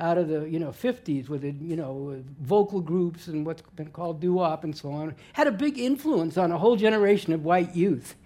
out 0.00 0.18
of 0.18 0.26
the 0.26 0.40
you 0.50 0.58
know 0.58 0.70
50s 0.70 1.28
with 1.28 1.42
the 1.42 1.52
you 1.52 1.76
know 1.76 2.20
vocal 2.40 2.80
groups 2.80 3.28
and 3.28 3.46
what's 3.46 3.62
been 3.76 3.90
called 3.90 4.20
doo-wop 4.20 4.64
and 4.64 4.76
so 4.76 4.90
on 4.90 5.14
had 5.34 5.46
a 5.46 5.52
big 5.52 5.78
influence 5.78 6.36
on 6.36 6.50
a 6.50 6.58
whole 6.58 6.74
generation 6.74 7.32
of 7.32 7.44
white 7.44 7.76
youth. 7.76 8.16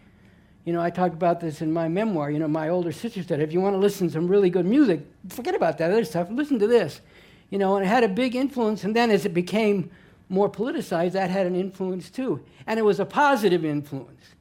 You 0.64 0.72
know 0.72 0.80
i 0.80 0.88
talked 0.88 1.12
about 1.12 1.40
this 1.40 1.60
in 1.60 1.70
my 1.70 1.88
memoir. 1.88 2.30
You 2.30 2.38
know 2.38 2.48
my 2.48 2.70
older 2.70 2.90
sister 2.90 3.22
said 3.22 3.40
if 3.40 3.52
you 3.52 3.60
want 3.60 3.74
to 3.74 3.78
listen 3.78 4.06
to 4.06 4.12
some 4.14 4.28
really 4.28 4.48
good 4.48 4.64
music 4.64 5.00
forget 5.28 5.54
about 5.54 5.76
that 5.76 5.90
other 5.90 6.06
stuff. 6.06 6.28
Listen 6.30 6.58
to 6.60 6.66
this. 6.66 7.02
You 7.50 7.58
know 7.58 7.76
and 7.76 7.84
it 7.84 7.88
had 7.90 8.02
a 8.02 8.08
big 8.08 8.34
influence 8.34 8.82
and 8.82 8.96
then 8.96 9.10
as 9.10 9.26
it 9.26 9.34
became 9.34 9.90
more 10.30 10.48
politicized 10.48 11.12
that 11.12 11.28
had 11.28 11.44
an 11.44 11.54
influence 11.54 12.08
too. 12.08 12.42
And 12.66 12.78
it 12.80 12.82
was 12.82 12.98
a 12.98 13.04
positive 13.04 13.62
influence 13.62 14.35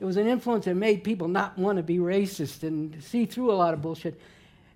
it 0.00 0.04
was 0.04 0.16
an 0.16 0.26
influence 0.26 0.64
that 0.64 0.74
made 0.74 1.04
people 1.04 1.28
not 1.28 1.58
want 1.58 1.76
to 1.76 1.82
be 1.82 1.98
racist 1.98 2.62
and 2.62 3.02
see 3.04 3.26
through 3.26 3.52
a 3.52 3.54
lot 3.54 3.74
of 3.74 3.82
bullshit. 3.82 4.18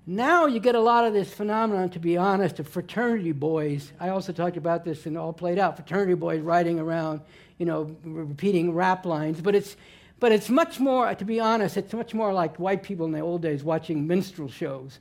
Now 0.06 0.44
you 0.44 0.60
get 0.60 0.74
a 0.74 0.80
lot 0.80 1.06
of 1.06 1.14
this 1.14 1.32
phenomenon, 1.32 1.88
to 1.90 1.98
be 1.98 2.18
honest, 2.18 2.60
of 2.60 2.68
fraternity 2.68 3.32
boys. 3.32 3.90
I 3.98 4.10
also 4.10 4.32
talked 4.32 4.58
about 4.58 4.84
this 4.84 5.06
and 5.06 5.16
all 5.16 5.32
played 5.32 5.58
out. 5.58 5.76
Fraternity 5.76 6.12
boys 6.12 6.42
riding 6.42 6.78
around, 6.78 7.22
you 7.56 7.64
know, 7.64 7.96
repeating 8.04 8.74
rap 8.74 9.06
lines. 9.06 9.40
But 9.40 9.54
it's, 9.54 9.76
but 10.20 10.30
it's 10.30 10.50
much 10.50 10.78
more, 10.78 11.14
to 11.14 11.24
be 11.24 11.40
honest, 11.40 11.78
it's 11.78 11.94
much 11.94 12.12
more 12.12 12.34
like 12.34 12.58
white 12.58 12.82
people 12.82 13.06
in 13.06 13.12
the 13.12 13.20
old 13.20 13.40
days 13.40 13.64
watching 13.64 14.06
minstrel 14.06 14.50
shows. 14.50 14.98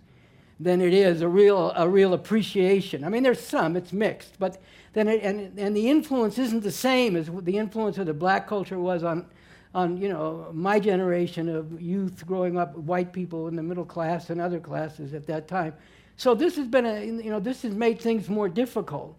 than 0.59 0.81
it 0.81 0.93
is 0.93 1.21
a 1.21 1.27
real, 1.27 1.71
a 1.75 1.87
real 1.87 2.13
appreciation. 2.13 3.03
I 3.03 3.09
mean, 3.09 3.23
there's 3.23 3.39
some, 3.39 3.75
it's 3.75 3.91
mixed, 3.91 4.39
but 4.39 4.61
then 4.93 5.07
it, 5.07 5.21
and, 5.23 5.57
and 5.57 5.75
the 5.75 5.89
influence 5.89 6.37
isn't 6.37 6.63
the 6.63 6.71
same 6.71 7.15
as 7.15 7.29
the 7.41 7.57
influence 7.57 7.97
of 7.97 8.05
the 8.05 8.13
black 8.13 8.47
culture 8.47 8.79
was 8.79 9.03
on, 9.03 9.25
on 9.73 9.97
you 9.97 10.09
know, 10.09 10.49
my 10.53 10.79
generation 10.79 11.49
of 11.49 11.81
youth 11.81 12.25
growing 12.25 12.57
up, 12.57 12.75
white 12.77 13.11
people 13.11 13.47
in 13.47 13.55
the 13.55 13.63
middle 13.63 13.85
class 13.85 14.29
and 14.29 14.39
other 14.39 14.59
classes 14.59 15.13
at 15.13 15.25
that 15.27 15.47
time. 15.47 15.73
So 16.15 16.35
this 16.35 16.55
has 16.57 16.67
been 16.67 16.85
a, 16.85 17.03
you 17.03 17.29
know, 17.31 17.39
this 17.39 17.63
has 17.63 17.73
made 17.73 17.99
things 17.99 18.29
more 18.29 18.47
difficult. 18.47 19.17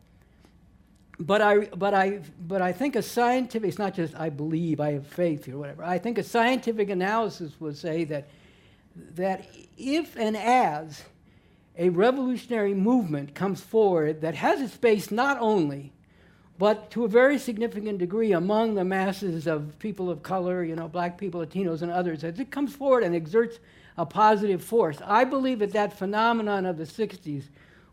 But 1.19 1.41
I, 1.43 1.59
but 1.67 1.95
I, 1.95 2.21
but 2.41 2.61
I 2.63 2.73
think 2.73 2.97
a 2.97 3.03
scientific, 3.03 3.69
it's 3.69 3.79
not 3.79 3.95
just 3.95 4.15
I 4.17 4.31
believe, 4.31 4.81
I 4.81 4.93
have 4.93 5.07
faith 5.07 5.49
or 5.49 5.59
whatever. 5.59 5.85
I 5.85 5.99
think 5.99 6.19
a 6.19 6.25
scientific 6.25 6.91
analysis 6.91 7.53
would 7.61 7.77
say 7.77 8.05
that, 8.05 8.29
that 9.15 9.49
if 9.77 10.17
and 10.17 10.37
as 10.37 11.03
a 11.77 11.89
revolutionary 11.89 12.75
movement 12.75 13.35
comes 13.35 13.61
forward 13.61 14.21
that 14.21 14.35
has 14.37 14.61
its 14.61 14.77
base 14.77 15.11
not 15.11 15.37
only, 15.41 15.93
but 16.59 16.91
to 16.93 17.05
a 17.05 17.09
very 17.09 17.39
significant 17.39 17.99
degree 17.99 18.33
among 18.33 18.75
the 18.75 18.85
masses 18.85 19.47
of 19.47 19.79
people 19.79 20.09
of 20.09 20.23
color, 20.23 20.63
you 20.63 20.77
know, 20.77 20.89
black 20.89 21.19
people, 21.19 21.45
Latinos, 21.45 21.83
and 21.83 21.91
others, 21.91 22.23
as 22.23 22.39
it 22.39 22.51
comes 22.51 22.75
forward 22.75 23.03
and 23.03 23.15
exerts 23.15 23.59
a 23.97 24.07
positive 24.07 24.63
force. 24.63 24.99
I 25.05 25.25
believe 25.25 25.61
that 25.61 25.73
that 25.73 25.99
phenomenon 25.99 26.67
of 26.67 26.77
the 26.77 26.85
60s 26.85 27.45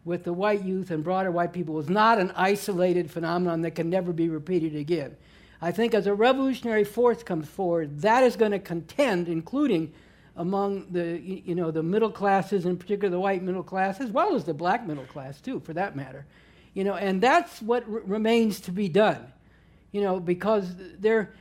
with 0.04 0.24
the 0.24 0.34
white 0.34 0.64
youth 0.64 0.92
and 0.92 1.04
broader 1.04 1.32
white 1.32 1.54
people 1.54 1.76
was 1.76 1.90
not 1.90 2.20
an 2.20 2.32
isolated 2.36 3.10
phenomenon 3.10 3.62
that 3.62 3.76
can 3.76 3.90
never 3.90 4.12
be 4.12 4.30
repeated 4.30 4.76
again. 4.76 5.16
I 5.62 5.72
think 5.72 5.94
as 5.94 6.08
a 6.08 6.14
revolutionary 6.14 6.84
force 6.84 7.22
comes 7.22 7.48
forward, 7.48 8.02
that 8.02 8.24
is 8.24 8.36
going 8.36 8.52
to 8.52 8.60
contend, 8.60 9.28
including 9.28 9.94
among 10.36 10.88
the, 10.92 11.20
you 11.20 11.54
know, 11.54 11.70
the 11.70 11.84
middle 11.84 12.10
classes, 12.10 12.66
in 12.66 12.78
particular 12.78 13.10
the 13.12 13.20
white 13.20 13.44
middle 13.44 13.62
class, 13.62 14.00
as 14.00 14.10
well 14.10 14.36
as 14.36 14.44
the 14.44 14.54
black 14.54 14.88
middle 14.88 15.06
class, 15.06 15.40
too, 15.40 15.60
for 15.60 15.74
that 15.74 15.96
matter. 15.96 16.26
You 16.74 16.84
know, 16.84 16.94
and 16.94 17.22
that's 17.22 17.62
what 17.62 17.84
r- 17.84 18.02
remains 18.06 18.60
to 18.62 18.72
be 18.72 18.88
done. 18.88 19.32
You 19.92 20.02
know, 20.02 20.20
because 20.20 20.74
there, 21.00 21.34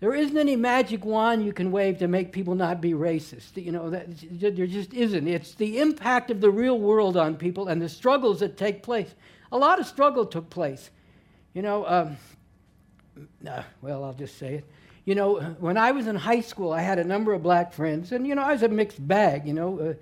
there 0.00 0.14
isn't 0.14 0.36
any 0.36 0.56
magic 0.56 1.04
wand 1.04 1.44
you 1.44 1.52
can 1.52 1.72
wave 1.72 1.98
to 1.98 2.08
make 2.08 2.32
people 2.32 2.54
not 2.54 2.80
be 2.80 2.92
racist. 2.92 3.62
You 3.62 3.72
know, 3.72 3.90
that, 3.90 4.06
there 4.40 4.66
just 4.66 4.92
isn't. 4.92 5.26
It's 5.26 5.54
the 5.54 5.78
impact 5.78 6.30
of 6.30 6.40
the 6.40 6.50
real 6.50 6.78
world 6.78 7.16
on 7.16 7.36
people 7.36 7.68
and 7.68 7.80
the 7.80 7.88
struggles 7.88 8.40
that 8.40 8.56
take 8.56 8.82
place. 8.82 9.14
A 9.52 9.56
lot 9.56 9.80
of 9.80 9.86
struggle 9.86 10.26
took 10.26 10.50
place. 10.50 10.90
You 11.54 11.62
know, 11.62 11.86
um, 11.86 12.16
uh, 13.48 13.62
well, 13.80 14.04
I'll 14.04 14.12
just 14.12 14.36
say 14.38 14.56
it. 14.56 14.64
You 15.04 15.14
know, 15.14 15.38
when 15.60 15.76
I 15.76 15.92
was 15.92 16.06
in 16.06 16.16
high 16.16 16.40
school, 16.40 16.72
I 16.72 16.80
had 16.80 16.98
a 16.98 17.04
number 17.04 17.32
of 17.32 17.42
black 17.42 17.72
friends, 17.72 18.10
and, 18.12 18.26
you 18.26 18.34
know, 18.34 18.42
I 18.42 18.52
was 18.52 18.62
a 18.62 18.68
mixed 18.68 19.06
bag, 19.06 19.46
you 19.46 19.52
know. 19.52 19.78
Uh, 19.78 19.94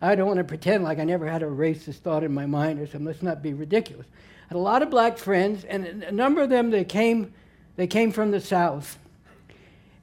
I 0.00 0.14
don't 0.14 0.26
want 0.26 0.38
to 0.38 0.44
pretend 0.44 0.84
like 0.84 0.98
I 0.98 1.04
never 1.04 1.26
had 1.26 1.42
a 1.42 1.46
racist 1.46 1.96
thought 1.96 2.22
in 2.22 2.32
my 2.32 2.46
mind 2.46 2.80
or 2.80 2.86
something. 2.86 3.06
Let's 3.06 3.22
not 3.22 3.42
be 3.42 3.54
ridiculous. 3.54 4.06
I 4.44 4.48
had 4.48 4.56
a 4.56 4.60
lot 4.60 4.82
of 4.82 4.90
black 4.90 5.18
friends, 5.18 5.64
and 5.64 5.86
a 6.04 6.12
number 6.12 6.42
of 6.42 6.50
them, 6.50 6.70
they 6.70 6.84
came, 6.84 7.32
they 7.76 7.86
came 7.86 8.12
from 8.12 8.30
the 8.30 8.40
South. 8.40 8.98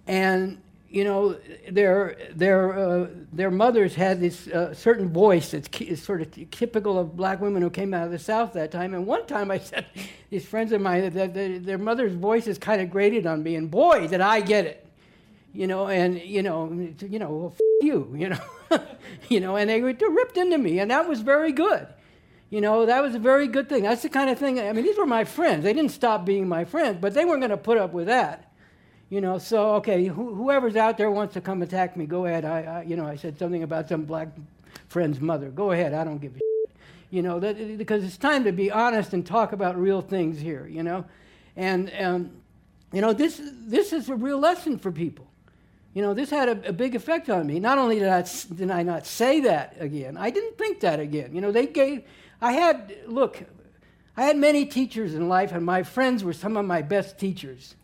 And 0.05 0.61
you 0.93 1.03
know, 1.03 1.35
their, 1.71 2.15
their, 2.35 2.77
uh, 2.77 3.07
their 3.31 3.49
mothers 3.49 3.95
had 3.95 4.21
this 4.21 4.47
uh, 4.47 4.75
certain 4.75 5.11
voice 5.11 5.49
that's 5.49 5.67
sort 5.99 6.21
of 6.21 6.51
typical 6.51 6.99
of 6.99 7.17
black 7.17 7.41
women 7.41 7.63
who 7.63 7.71
came 7.71 7.95
out 7.95 8.05
of 8.05 8.11
the 8.11 8.19
South 8.19 8.53
that 8.53 8.69
time. 8.69 8.93
And 8.93 9.07
one 9.07 9.25
time 9.25 9.49
I 9.49 9.57
said, 9.57 9.87
these 10.29 10.45
friends 10.45 10.71
of 10.71 10.81
mine, 10.81 11.09
that, 11.09 11.33
their 11.33 11.79
mother's 11.79 12.13
voice 12.13 12.45
is 12.45 12.59
kind 12.59 12.79
of 12.79 12.91
grated 12.91 13.25
on 13.25 13.41
me, 13.41 13.55
and 13.55 13.71
boy, 13.71 14.07
did 14.07 14.21
I 14.21 14.39
get 14.41 14.67
it. 14.67 14.82
You 15.53 15.67
know, 15.67 15.87
and, 15.87 16.19
you 16.19 16.41
know, 16.41 16.71
you 16.99 17.19
know, 17.19 17.29
well, 17.29 17.55
you, 17.81 18.13
you 18.17 18.29
know. 18.29 18.39
you 19.29 19.39
know, 19.39 19.55
and 19.55 19.69
they 19.69 19.81
ripped 19.81 20.37
into 20.37 20.57
me, 20.57 20.79
and 20.79 20.89
that 20.91 21.07
was 21.07 21.21
very 21.21 21.51
good. 21.51 21.87
You 22.49 22.61
know, 22.61 22.85
that 22.85 23.01
was 23.01 23.15
a 23.15 23.19
very 23.19 23.47
good 23.47 23.69
thing. 23.69 23.83
That's 23.83 24.03
the 24.03 24.09
kind 24.09 24.29
of 24.29 24.37
thing, 24.37 24.59
I 24.59 24.71
mean, 24.73 24.83
these 24.83 24.97
were 24.97 25.05
my 25.05 25.23
friends. 25.23 25.63
They 25.63 25.73
didn't 25.73 25.91
stop 25.91 26.25
being 26.25 26.47
my 26.47 26.65
friends, 26.65 26.97
but 27.01 27.13
they 27.13 27.25
weren't 27.25 27.41
going 27.41 27.49
to 27.49 27.57
put 27.57 27.77
up 27.77 27.93
with 27.93 28.07
that. 28.07 28.51
You 29.09 29.21
know, 29.21 29.37
so 29.37 29.75
okay, 29.75 30.07
wh- 30.07 30.15
whoever's 30.15 30.75
out 30.75 30.97
there 30.97 31.11
wants 31.11 31.35
to 31.35 31.41
come 31.41 31.61
attack 31.61 31.95
me, 31.95 32.05
go 32.05 32.25
ahead. 32.25 32.45
I, 32.45 32.61
I, 32.61 32.81
you 32.81 32.95
know, 32.95 33.05
I 33.05 33.15
said 33.15 33.37
something 33.37 33.61
about 33.61 33.87
some 33.87 34.05
black 34.05 34.29
friend's 34.87 35.19
mother. 35.21 35.49
Go 35.49 35.71
ahead. 35.71 35.93
I 35.93 36.03
don't 36.03 36.17
give 36.17 36.35
a. 36.35 36.39
You 37.11 37.21
know, 37.21 37.39
that, 37.39 37.77
because 37.77 38.03
it's 38.03 38.17
time 38.17 38.43
to 38.45 38.51
be 38.51 38.71
honest 38.71 39.13
and 39.13 39.23
talk 39.23 39.51
about 39.51 39.77
real 39.77 40.01
things 40.01 40.39
here. 40.39 40.65
You 40.65 40.81
know, 40.81 41.05
and 41.55 41.91
um, 41.99 42.31
you 42.91 43.01
know 43.01 43.13
this 43.13 43.39
this 43.67 43.93
is 43.93 44.09
a 44.09 44.15
real 44.15 44.39
lesson 44.39 44.79
for 44.79 44.91
people. 44.91 45.27
You 45.93 46.01
know, 46.01 46.13
this 46.13 46.29
had 46.29 46.49
a, 46.49 46.69
a, 46.69 46.73
big 46.73 46.95
effect 46.95 47.29
on 47.29 47.45
me. 47.45 47.59
Not 47.59 47.77
only 47.77 47.99
did 47.99 48.07
I, 48.07 48.25
did 48.55 48.71
I 48.71 48.81
not 48.81 49.05
say 49.05 49.41
that 49.41 49.75
again, 49.79 50.17
I 50.17 50.31
didn't 50.31 50.57
think 50.57 50.79
that 50.79 50.99
again. 50.99 51.35
You 51.35 51.41
know, 51.41 51.51
they 51.51 51.67
gave, 51.67 52.03
I 52.41 52.53
had, 52.53 52.95
look, 53.05 53.43
I 54.17 54.23
had 54.23 54.37
many 54.37 54.65
teachers 54.65 55.13
in 55.13 55.29
life, 55.29 55.51
and 55.51 55.65
my 55.65 55.83
friends 55.83 56.23
were 56.23 56.33
some 56.33 56.57
of 56.57 56.65
my 56.65 56.81
best 56.81 57.19
teachers. 57.19 57.75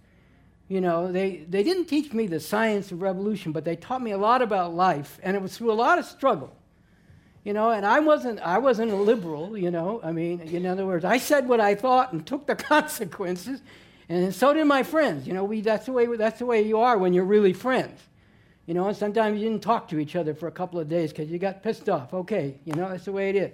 You 0.68 0.82
know, 0.82 1.12
they, 1.12 1.38
they 1.50 1.64
didn't 1.64 1.86
teach 1.86 2.14
me 2.14 2.28
the 2.28 2.40
science 2.40 2.92
of 2.92 3.02
revolution, 3.02 3.52
but 3.52 3.66
they 3.66 3.76
taught 3.76 4.02
me 4.02 4.12
a 4.12 4.18
lot 4.18 4.42
about 4.42 4.76
life, 4.76 5.20
and 5.24 5.36
it 5.36 5.42
was 5.42 5.58
through 5.58 5.72
a 5.72 5.74
lot 5.74 5.98
of 5.98 6.06
struggle. 6.06 6.56
You 7.44 7.54
know, 7.54 7.72
and 7.72 7.86
I 7.86 8.00
wasn't, 8.00 8.40
I 8.42 8.58
wasn't 8.58 8.92
a 8.92 8.96
liberal, 8.96 9.58
you 9.58 9.72
know. 9.72 10.02
I 10.04 10.12
mean, 10.12 10.42
in 10.42 10.66
other 10.66 10.86
words, 10.86 11.06
I 11.06 11.18
said 11.18 11.48
what 11.48 11.60
I 11.60 11.74
thought 11.74 12.14
and 12.14 12.26
took 12.26 12.46
the 12.46 12.56
consequences, 12.76 13.62
and 14.10 14.34
so 14.34 14.54
did 14.54 14.66
my 14.66 14.84
friends. 14.84 15.28
You 15.28 15.34
know, 15.34 15.44
we, 15.44 15.62
that's, 15.62 15.86
the 15.86 15.92
way, 15.92 16.08
that's 16.18 16.40
the 16.40 16.46
way 16.46 16.64
you 16.64 16.80
are 16.80 16.98
when 16.98 17.14
you're 17.14 17.26
really 17.26 17.54
friends. 17.54 18.02
You 18.66 18.74
know, 18.74 18.88
and 18.88 18.98
sometimes 18.98 19.40
you 19.40 19.48
didn't 19.48 19.64
talk 19.64 19.88
to 19.90 20.00
each 20.00 20.16
other 20.16 20.34
for 20.34 20.48
a 20.48 20.52
couple 20.52 20.80
of 20.80 20.90
days 20.90 21.12
because 21.12 21.30
you 21.30 21.40
got 21.40 21.64
pissed 21.64 21.90
off. 21.90 22.14
Okay, 22.14 22.60
you 22.66 22.74
know, 22.74 22.90
that's 22.90 23.06
the 23.06 23.12
way 23.12 23.30
it 23.30 23.36
is. 23.36 23.52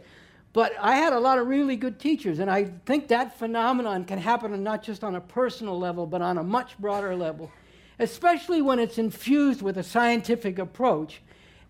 But 0.52 0.72
I 0.80 0.96
had 0.96 1.12
a 1.12 1.20
lot 1.20 1.38
of 1.38 1.48
really 1.48 1.76
good 1.76 2.00
teachers, 2.00 2.40
and 2.40 2.50
I 2.50 2.72
think 2.86 3.10
that 3.10 3.38
phenomenon 3.38 4.06
can 4.06 4.18
happen 4.18 4.64
not 4.64 4.84
just 4.84 5.04
on 5.04 5.16
a 5.16 5.22
personal 5.22 5.78
level, 5.78 6.06
but 6.06 6.22
on 6.22 6.38
a 6.38 6.44
much 6.44 6.78
broader 6.78 7.14
level, 7.14 7.52
especially 8.00 8.62
when 8.62 8.80
it's 8.80 8.98
infused 8.98 9.62
with 9.62 9.78
a 9.78 9.84
scientific 9.84 10.58
approach. 10.58 11.22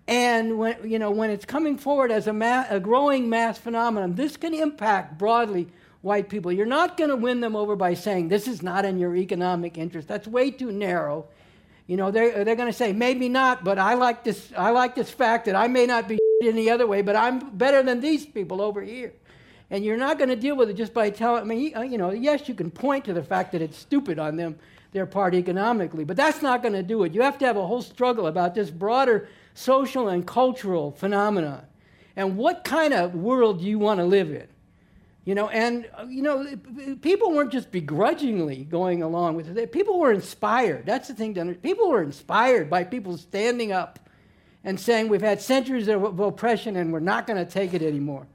And 0.07 0.59
when, 0.59 0.87
you 0.87 0.99
know, 0.99 1.09
when 1.09 1.31
it's 1.31 1.45
coming 1.45 1.79
forward 1.79 2.11
as 2.11 2.27
a, 2.27 2.33
ma- 2.33 2.65
a 2.69 2.79
growing 2.79 3.27
mass 3.27 3.57
phenomenon, 3.57 4.13
this 4.13 4.37
can 4.37 4.53
impact 4.53 5.17
broadly 5.17 5.67
white 6.05 6.29
people. 6.29 6.51
You're 6.51 6.67
not 6.67 6.97
going 6.97 7.09
to 7.09 7.15
win 7.15 7.41
them 7.41 7.55
over 7.55 7.75
by 7.75 7.95
saying 7.95 8.29
this 8.29 8.47
is 8.47 8.61
not 8.61 8.85
in 8.85 8.99
your 8.99 9.15
economic 9.15 9.75
interest. 9.75 10.07
That's 10.07 10.27
way 10.27 10.51
too 10.51 10.71
narrow. 10.71 11.25
You 11.87 11.97
know, 11.97 12.11
they're, 12.11 12.43
they're 12.43 12.55
going 12.55 12.71
to 12.71 12.77
say, 12.77 12.93
maybe 12.93 13.27
not, 13.27 13.63
but 13.63 13.79
I 13.79 13.95
like, 13.95 14.23
this, 14.23 14.53
I 14.55 14.69
like 14.69 14.93
this 14.93 15.09
fact 15.09 15.45
that 15.45 15.55
I 15.55 15.67
may 15.67 15.87
not 15.87 16.07
be 16.07 16.19
any 16.43 16.69
other 16.69 16.85
way, 16.85 17.01
but 17.01 17.15
I'm 17.15 17.57
better 17.57 17.81
than 17.81 18.01
these 18.01 18.23
people 18.23 18.61
over 18.61 18.83
here. 18.83 19.13
And 19.71 19.83
you're 19.83 19.97
not 19.97 20.19
going 20.19 20.29
to 20.29 20.35
deal 20.35 20.55
with 20.55 20.69
it 20.69 20.75
just 20.75 20.93
by 20.93 21.09
telling, 21.09 21.41
I 21.41 21.45
mean, 21.45 21.75
uh, 21.75 21.81
you 21.81 21.97
know, 21.97 22.11
yes, 22.11 22.47
you 22.47 22.53
can 22.53 22.69
point 22.69 23.05
to 23.05 23.13
the 23.13 23.23
fact 23.23 23.51
that 23.53 23.63
it's 23.63 23.77
stupid 23.77 24.19
on 24.19 24.35
them, 24.35 24.59
their 24.91 25.07
part 25.07 25.33
economically, 25.33 26.03
but 26.03 26.15
that's 26.15 26.43
not 26.43 26.61
going 26.61 26.75
to 26.75 26.83
do 26.83 27.03
it. 27.03 27.15
You 27.15 27.23
have 27.23 27.39
to 27.39 27.45
have 27.45 27.57
a 27.57 27.65
whole 27.65 27.81
struggle 27.81 28.27
about 28.27 28.53
this 28.53 28.69
broader 28.69 29.27
social 29.55 30.09
and 30.09 30.25
cultural 30.25 30.91
phenomenon. 30.91 31.65
And 32.15 32.37
what 32.37 32.63
kind 32.63 32.93
of 32.93 33.15
world 33.15 33.61
do 33.61 33.65
you 33.65 33.79
want 33.79 33.99
to 33.99 34.05
live 34.05 34.29
in? 34.29 34.47
You 35.25 35.33
know, 35.33 35.49
and, 35.49 35.89
uh, 35.97 36.05
you 36.07 36.21
know, 36.21 36.45
people 37.01 37.31
weren't 37.31 37.51
just 37.51 37.71
begrudgingly 37.71 38.63
going 38.63 39.01
along 39.01 39.35
with 39.35 39.57
it. 39.57 39.71
People 39.71 39.99
were 39.99 40.11
inspired. 40.11 40.85
That's 40.85 41.07
the 41.07 41.15
thing 41.15 41.33
to 41.33 41.41
understand. 41.41 41.63
People 41.63 41.89
were 41.89 42.03
inspired 42.03 42.69
by 42.69 42.83
people 42.83 43.17
standing 43.17 43.71
up 43.71 43.99
and 44.63 44.79
saying 44.79 45.09
we've 45.09 45.21
had 45.21 45.41
centuries 45.41 45.87
of 45.87 46.19
oppression 46.19 46.75
and 46.75 46.93
we're 46.93 46.99
not 46.99 47.25
going 47.25 47.43
to 47.43 47.51
take 47.51 47.73
it 47.73 47.81
anymore. 47.81 48.27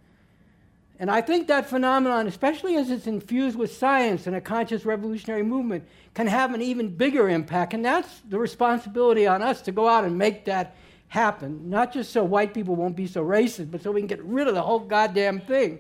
And 0.99 1.11
I 1.11 1.21
think 1.21 1.47
that 1.47 1.71
phenomenon, 1.71 2.27
especially 2.27 2.77
as 2.77 2.91
it's 2.91 3.07
infused 3.07 3.57
with 3.57 3.73
science 3.73 4.27
and 4.27 4.35
a 4.35 4.41
conscious 4.41 4.85
revolutionary 4.85 5.45
movement, 5.45 5.85
can 6.13 6.27
have 6.27 6.55
an 6.55 6.61
even 6.61 6.89
bigger 6.89 7.31
impact. 7.31 7.73
And 7.73 7.85
that's 7.85 8.21
the 8.29 8.39
responsibility 8.39 9.29
on 9.29 9.43
us 9.43 9.63
to 9.63 9.73
go 9.73 9.89
out 9.89 10.05
and 10.05 10.19
make 10.19 10.45
that 10.47 10.75
happen. 11.09 11.71
Not 11.71 11.93
just 11.93 12.13
so 12.13 12.25
white 12.25 12.53
people 12.53 12.75
won't 12.75 12.97
be 12.97 13.07
so 13.07 13.25
racist, 13.25 13.71
but 13.71 13.81
so 13.81 13.93
we 13.93 14.01
can 14.01 14.09
get 14.09 14.23
rid 14.25 14.49
of 14.49 14.55
the 14.55 14.63
whole 14.63 14.81
goddamn 14.81 15.41
thing 15.41 15.79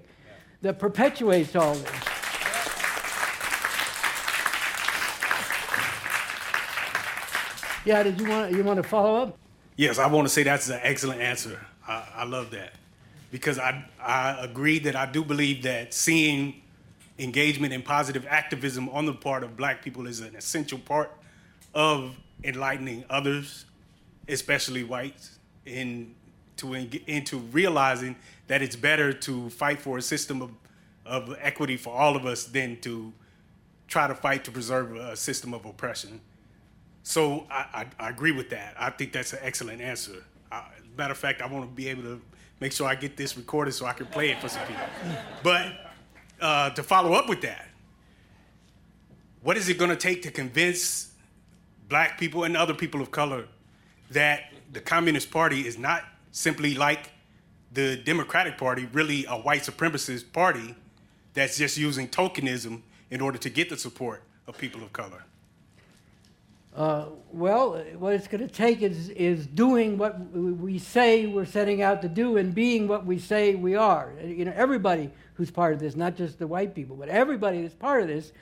that 0.62 0.78
perpetuates 0.78 1.56
all 1.56 1.74
this. 1.74 1.90
Yeah, 7.84 8.02
did 8.02 8.20
you 8.20 8.28
want 8.28 8.52
you 8.52 8.62
want 8.62 8.76
to 8.76 8.88
follow 8.88 9.22
up? 9.22 9.38
Yes, 9.76 9.98
I 9.98 10.06
want 10.06 10.28
to 10.28 10.32
say 10.32 10.42
that's 10.42 10.68
an 10.68 10.80
excellent 10.82 11.20
answer. 11.22 11.58
I, 11.88 12.06
I 12.16 12.24
love 12.24 12.50
that 12.50 12.74
because 13.30 13.58
I, 13.58 13.84
I 14.00 14.44
agree 14.44 14.78
that 14.80 14.94
I 14.94 15.06
do 15.06 15.24
believe 15.24 15.62
that 15.62 15.94
seeing 15.94 16.60
engagement 17.18 17.72
and 17.72 17.84
positive 17.84 18.26
activism 18.28 18.88
on 18.90 19.06
the 19.06 19.14
part 19.14 19.44
of 19.44 19.56
black 19.56 19.82
people 19.82 20.06
is 20.06 20.20
an 20.20 20.34
essential 20.34 20.78
part 20.78 21.10
of 21.74 22.16
enlightening 22.44 23.04
others, 23.08 23.66
especially 24.28 24.84
whites, 24.84 25.38
in, 25.66 26.14
to, 26.60 27.10
into 27.10 27.38
realizing 27.38 28.16
that 28.46 28.62
it's 28.62 28.76
better 28.76 29.12
to 29.12 29.50
fight 29.50 29.80
for 29.80 29.98
a 29.98 30.02
system 30.02 30.42
of, 30.42 30.50
of 31.04 31.36
equity 31.40 31.76
for 31.76 31.94
all 31.94 32.16
of 32.16 32.26
us 32.26 32.44
than 32.44 32.80
to 32.80 33.12
try 33.88 34.06
to 34.06 34.14
fight 34.14 34.44
to 34.44 34.50
preserve 34.50 34.94
a 34.96 35.16
system 35.16 35.52
of 35.52 35.64
oppression. 35.66 36.20
So 37.02 37.46
I, 37.50 37.86
I, 38.00 38.06
I, 38.06 38.10
agree 38.10 38.32
with 38.32 38.50
that. 38.50 38.76
I 38.78 38.90
think 38.90 39.12
that's 39.12 39.32
an 39.32 39.40
excellent 39.42 39.80
answer. 39.80 40.24
I, 40.52 40.64
matter 40.96 41.12
of 41.12 41.18
fact, 41.18 41.42
I 41.42 41.46
want 41.46 41.68
to 41.68 41.74
be 41.74 41.88
able 41.88 42.02
to 42.02 42.20
make 42.60 42.72
sure 42.72 42.86
I 42.86 42.94
get 42.94 43.16
this 43.16 43.36
recorded 43.36 43.72
so 43.72 43.86
I 43.86 43.92
can 43.92 44.06
play 44.06 44.30
it 44.30 44.40
for 44.40 44.48
some 44.48 44.64
people. 44.66 44.82
But 45.42 45.72
uh, 46.40 46.70
to 46.70 46.82
follow 46.82 47.14
up 47.14 47.28
with 47.28 47.40
that, 47.40 47.68
what 49.42 49.56
is 49.56 49.68
it 49.68 49.78
going 49.78 49.90
to 49.90 49.96
take 49.96 50.22
to 50.22 50.30
convince 50.30 51.12
black 51.88 52.18
people 52.18 52.44
and 52.44 52.56
other 52.56 52.74
people 52.74 53.00
of 53.00 53.10
color 53.10 53.46
that 54.10 54.52
the 54.72 54.80
Communist 54.80 55.30
Party 55.30 55.66
is 55.66 55.78
not 55.78 56.04
simply 56.30 56.74
like 56.74 57.12
the 57.72 57.96
Democratic 57.96 58.58
Party, 58.58 58.88
really 58.92 59.24
a 59.26 59.36
white 59.36 59.62
supremacist 59.62 60.32
party 60.32 60.74
that's 61.34 61.56
just 61.56 61.76
using 61.76 62.08
tokenism 62.08 62.82
in 63.10 63.20
order 63.20 63.38
to 63.38 63.50
get 63.50 63.68
the 63.68 63.76
support 63.76 64.22
of 64.46 64.58
people 64.58 64.82
of 64.82 64.92
color? 64.92 65.24
Uh, 66.74 67.06
well, 67.32 67.82
what 67.98 68.14
it's 68.14 68.28
going 68.28 68.46
to 68.46 68.52
take 68.52 68.80
is, 68.80 69.08
is 69.10 69.46
doing 69.46 69.98
what 69.98 70.20
we 70.30 70.78
say 70.78 71.26
we're 71.26 71.44
setting 71.44 71.82
out 71.82 72.00
to 72.00 72.08
do 72.08 72.36
and 72.36 72.54
being 72.54 72.86
what 72.86 73.04
we 73.04 73.18
say 73.18 73.56
we 73.56 73.74
are. 73.74 74.12
You 74.24 74.44
know, 74.44 74.52
everybody 74.54 75.10
who's 75.34 75.50
part 75.50 75.74
of 75.74 75.80
this, 75.80 75.96
not 75.96 76.16
just 76.16 76.38
the 76.38 76.46
white 76.46 76.74
people, 76.74 76.94
but 76.94 77.08
everybody 77.08 77.62
that's 77.62 77.74
part 77.74 78.02
of 78.02 78.08
this, 78.08 78.32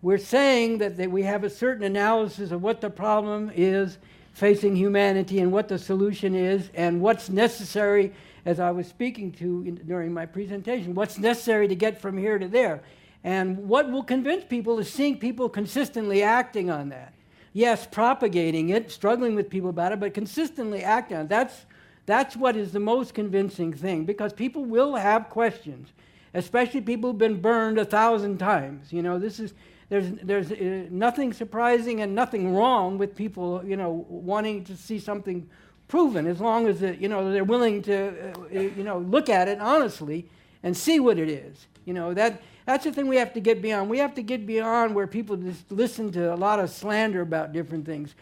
we're 0.00 0.18
saying 0.18 0.78
that, 0.78 0.96
that 0.96 1.10
we 1.10 1.22
have 1.24 1.44
a 1.44 1.50
certain 1.50 1.84
analysis 1.84 2.52
of 2.52 2.62
what 2.62 2.80
the 2.80 2.90
problem 2.90 3.50
is 3.54 3.98
facing 4.34 4.76
humanity 4.76 5.40
and 5.40 5.50
what 5.50 5.68
the 5.68 5.78
solution 5.78 6.34
is 6.34 6.68
and 6.74 7.00
what's 7.00 7.28
necessary, 7.28 8.12
as 8.44 8.60
I 8.60 8.70
was 8.70 8.86
speaking 8.86 9.32
to 9.32 9.64
in, 9.66 9.74
during 9.86 10.12
my 10.12 10.26
presentation, 10.26 10.94
what's 10.94 11.18
necessary 11.18 11.68
to 11.68 11.74
get 11.74 12.00
from 12.00 12.18
here 12.18 12.38
to 12.38 12.48
there. 12.48 12.82
And 13.22 13.68
what 13.68 13.90
will 13.90 14.02
convince 14.02 14.44
people 14.44 14.78
is 14.78 14.92
seeing 14.92 15.18
people 15.18 15.48
consistently 15.48 16.22
acting 16.22 16.70
on 16.70 16.90
that 16.90 17.14
yes, 17.54 17.86
propagating 17.90 18.68
it, 18.68 18.90
struggling 18.90 19.34
with 19.34 19.48
people 19.48 19.70
about 19.70 19.92
it, 19.92 20.00
but 20.00 20.12
consistently 20.12 20.82
acting 20.82 21.16
on 21.16 21.24
it. 21.24 21.28
That's, 21.30 21.64
that's 22.04 22.36
what 22.36 22.56
is 22.56 22.72
the 22.72 22.80
most 22.80 23.14
convincing 23.14 23.72
thing 23.72 24.04
because 24.04 24.34
people 24.34 24.66
will 24.66 24.96
have 24.96 25.30
questions, 25.30 25.88
especially 26.34 26.82
people 26.82 27.10
who've 27.10 27.18
been 27.18 27.40
burned 27.40 27.78
a 27.78 27.84
thousand 27.84 28.38
times. 28.38 28.92
You 28.92 29.00
know, 29.00 29.18
this 29.18 29.40
is, 29.40 29.54
there's, 29.88 30.10
there's 30.22 30.50
uh, 30.52 30.86
nothing 30.90 31.32
surprising 31.32 32.00
and 32.00 32.14
nothing 32.14 32.54
wrong 32.54 32.98
with 32.98 33.14
people, 33.14 33.62
you 33.64 33.76
know, 33.76 34.06
wanting 34.08 34.64
to 34.64 34.76
see 34.76 34.98
something 34.98 35.48
proven 35.88 36.26
as 36.26 36.40
long 36.40 36.66
as, 36.66 36.82
it, 36.82 36.98
you 36.98 37.08
know, 37.08 37.32
they're 37.32 37.44
willing 37.44 37.82
to, 37.82 38.32
uh, 38.32 38.48
you 38.50 38.82
know, 38.82 38.98
look 38.98 39.28
at 39.28 39.48
it 39.48 39.60
honestly 39.60 40.28
and 40.62 40.76
see 40.76 40.98
what 40.98 41.18
it 41.18 41.28
is. 41.28 41.66
You 41.84 41.92
know, 41.92 42.14
that, 42.14 42.42
that's 42.64 42.84
the 42.84 42.92
thing 42.92 43.08
we 43.08 43.16
have 43.16 43.34
to 43.34 43.40
get 43.40 43.60
beyond. 43.60 43.90
We 43.90 43.98
have 43.98 44.14
to 44.14 44.22
get 44.22 44.46
beyond 44.46 44.94
where 44.94 45.06
people 45.06 45.36
just 45.36 45.70
listen 45.70 46.10
to 46.12 46.32
a 46.32 46.36
lot 46.36 46.58
of 46.58 46.70
slander 46.70 47.20
about 47.20 47.52
different 47.52 47.84
things. 47.84 48.14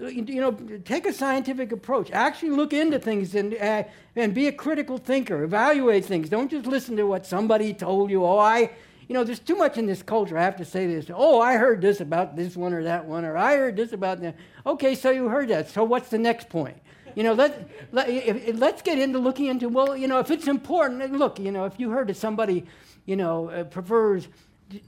You 0.00 0.40
know, 0.40 0.52
take 0.86 1.06
a 1.06 1.12
scientific 1.12 1.72
approach. 1.72 2.10
Actually 2.10 2.52
look 2.52 2.72
into 2.72 2.98
things 2.98 3.34
and, 3.34 3.54
uh, 3.54 3.82
and 4.16 4.32
be 4.32 4.46
a 4.46 4.52
critical 4.52 4.96
thinker. 4.96 5.42
Evaluate 5.42 6.06
things. 6.06 6.30
Don't 6.30 6.50
just 6.50 6.66
listen 6.66 6.96
to 6.96 7.04
what 7.04 7.26
somebody 7.26 7.74
told 7.74 8.10
you. 8.10 8.24
Oh, 8.24 8.38
I, 8.38 8.70
you 9.10 9.14
know, 9.14 9.24
there's 9.24 9.40
too 9.40 9.56
much 9.56 9.76
in 9.76 9.86
this 9.86 10.04
culture. 10.04 10.38
I 10.38 10.44
have 10.44 10.56
to 10.58 10.64
say 10.64 10.86
this. 10.86 11.10
Oh, 11.12 11.40
I 11.40 11.56
heard 11.56 11.80
this 11.80 12.00
about 12.00 12.36
this 12.36 12.56
one 12.56 12.72
or 12.72 12.84
that 12.84 13.06
one, 13.06 13.24
or 13.24 13.36
I 13.36 13.56
heard 13.56 13.74
this 13.74 13.92
about 13.92 14.20
that. 14.20 14.36
Okay, 14.64 14.94
so 14.94 15.10
you 15.10 15.26
heard 15.26 15.48
that. 15.48 15.68
So 15.68 15.82
what's 15.82 16.10
the 16.10 16.18
next 16.18 16.48
point? 16.48 16.76
You 17.16 17.24
know, 17.24 17.32
let, 17.32 17.68
let, 17.90 18.54
let's 18.54 18.82
get 18.82 19.00
into 19.00 19.18
looking 19.18 19.46
into, 19.46 19.68
well, 19.68 19.96
you 19.96 20.06
know, 20.06 20.20
if 20.20 20.30
it's 20.30 20.46
important, 20.46 21.10
look, 21.10 21.40
you 21.40 21.50
know, 21.50 21.64
if 21.64 21.72
you 21.76 21.90
heard 21.90 22.06
that 22.06 22.18
somebody 22.18 22.64
you 23.04 23.16
know, 23.16 23.48
uh, 23.48 23.64
prefers 23.64 24.28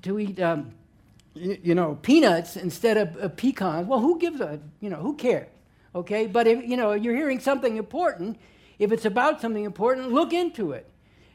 to 0.03 0.21
eat, 0.21 0.39
um, 0.39 0.71
you 1.35 1.75
know, 1.75 1.99
peanuts 2.03 2.57
instead 2.57 2.97
of 2.97 3.21
uh, 3.21 3.29
pecans, 3.31 3.89
well, 3.89 3.99
who 3.99 4.21
gives 4.21 4.41
a, 4.41 4.61
you 4.79 4.89
know, 4.89 4.99
who 4.99 5.17
cares? 5.17 5.49
Okay, 5.97 6.29
but 6.29 6.47
if, 6.47 6.65
you 6.65 6.77
know, 6.77 6.93
you're 6.93 7.17
hearing 7.17 7.41
something 7.41 7.77
important, 7.77 8.39
if 8.79 8.93
it's 8.93 9.05
about 9.05 9.41
something 9.41 9.65
important, 9.65 10.13
look 10.13 10.33
into 10.33 10.71
it. 10.71 10.89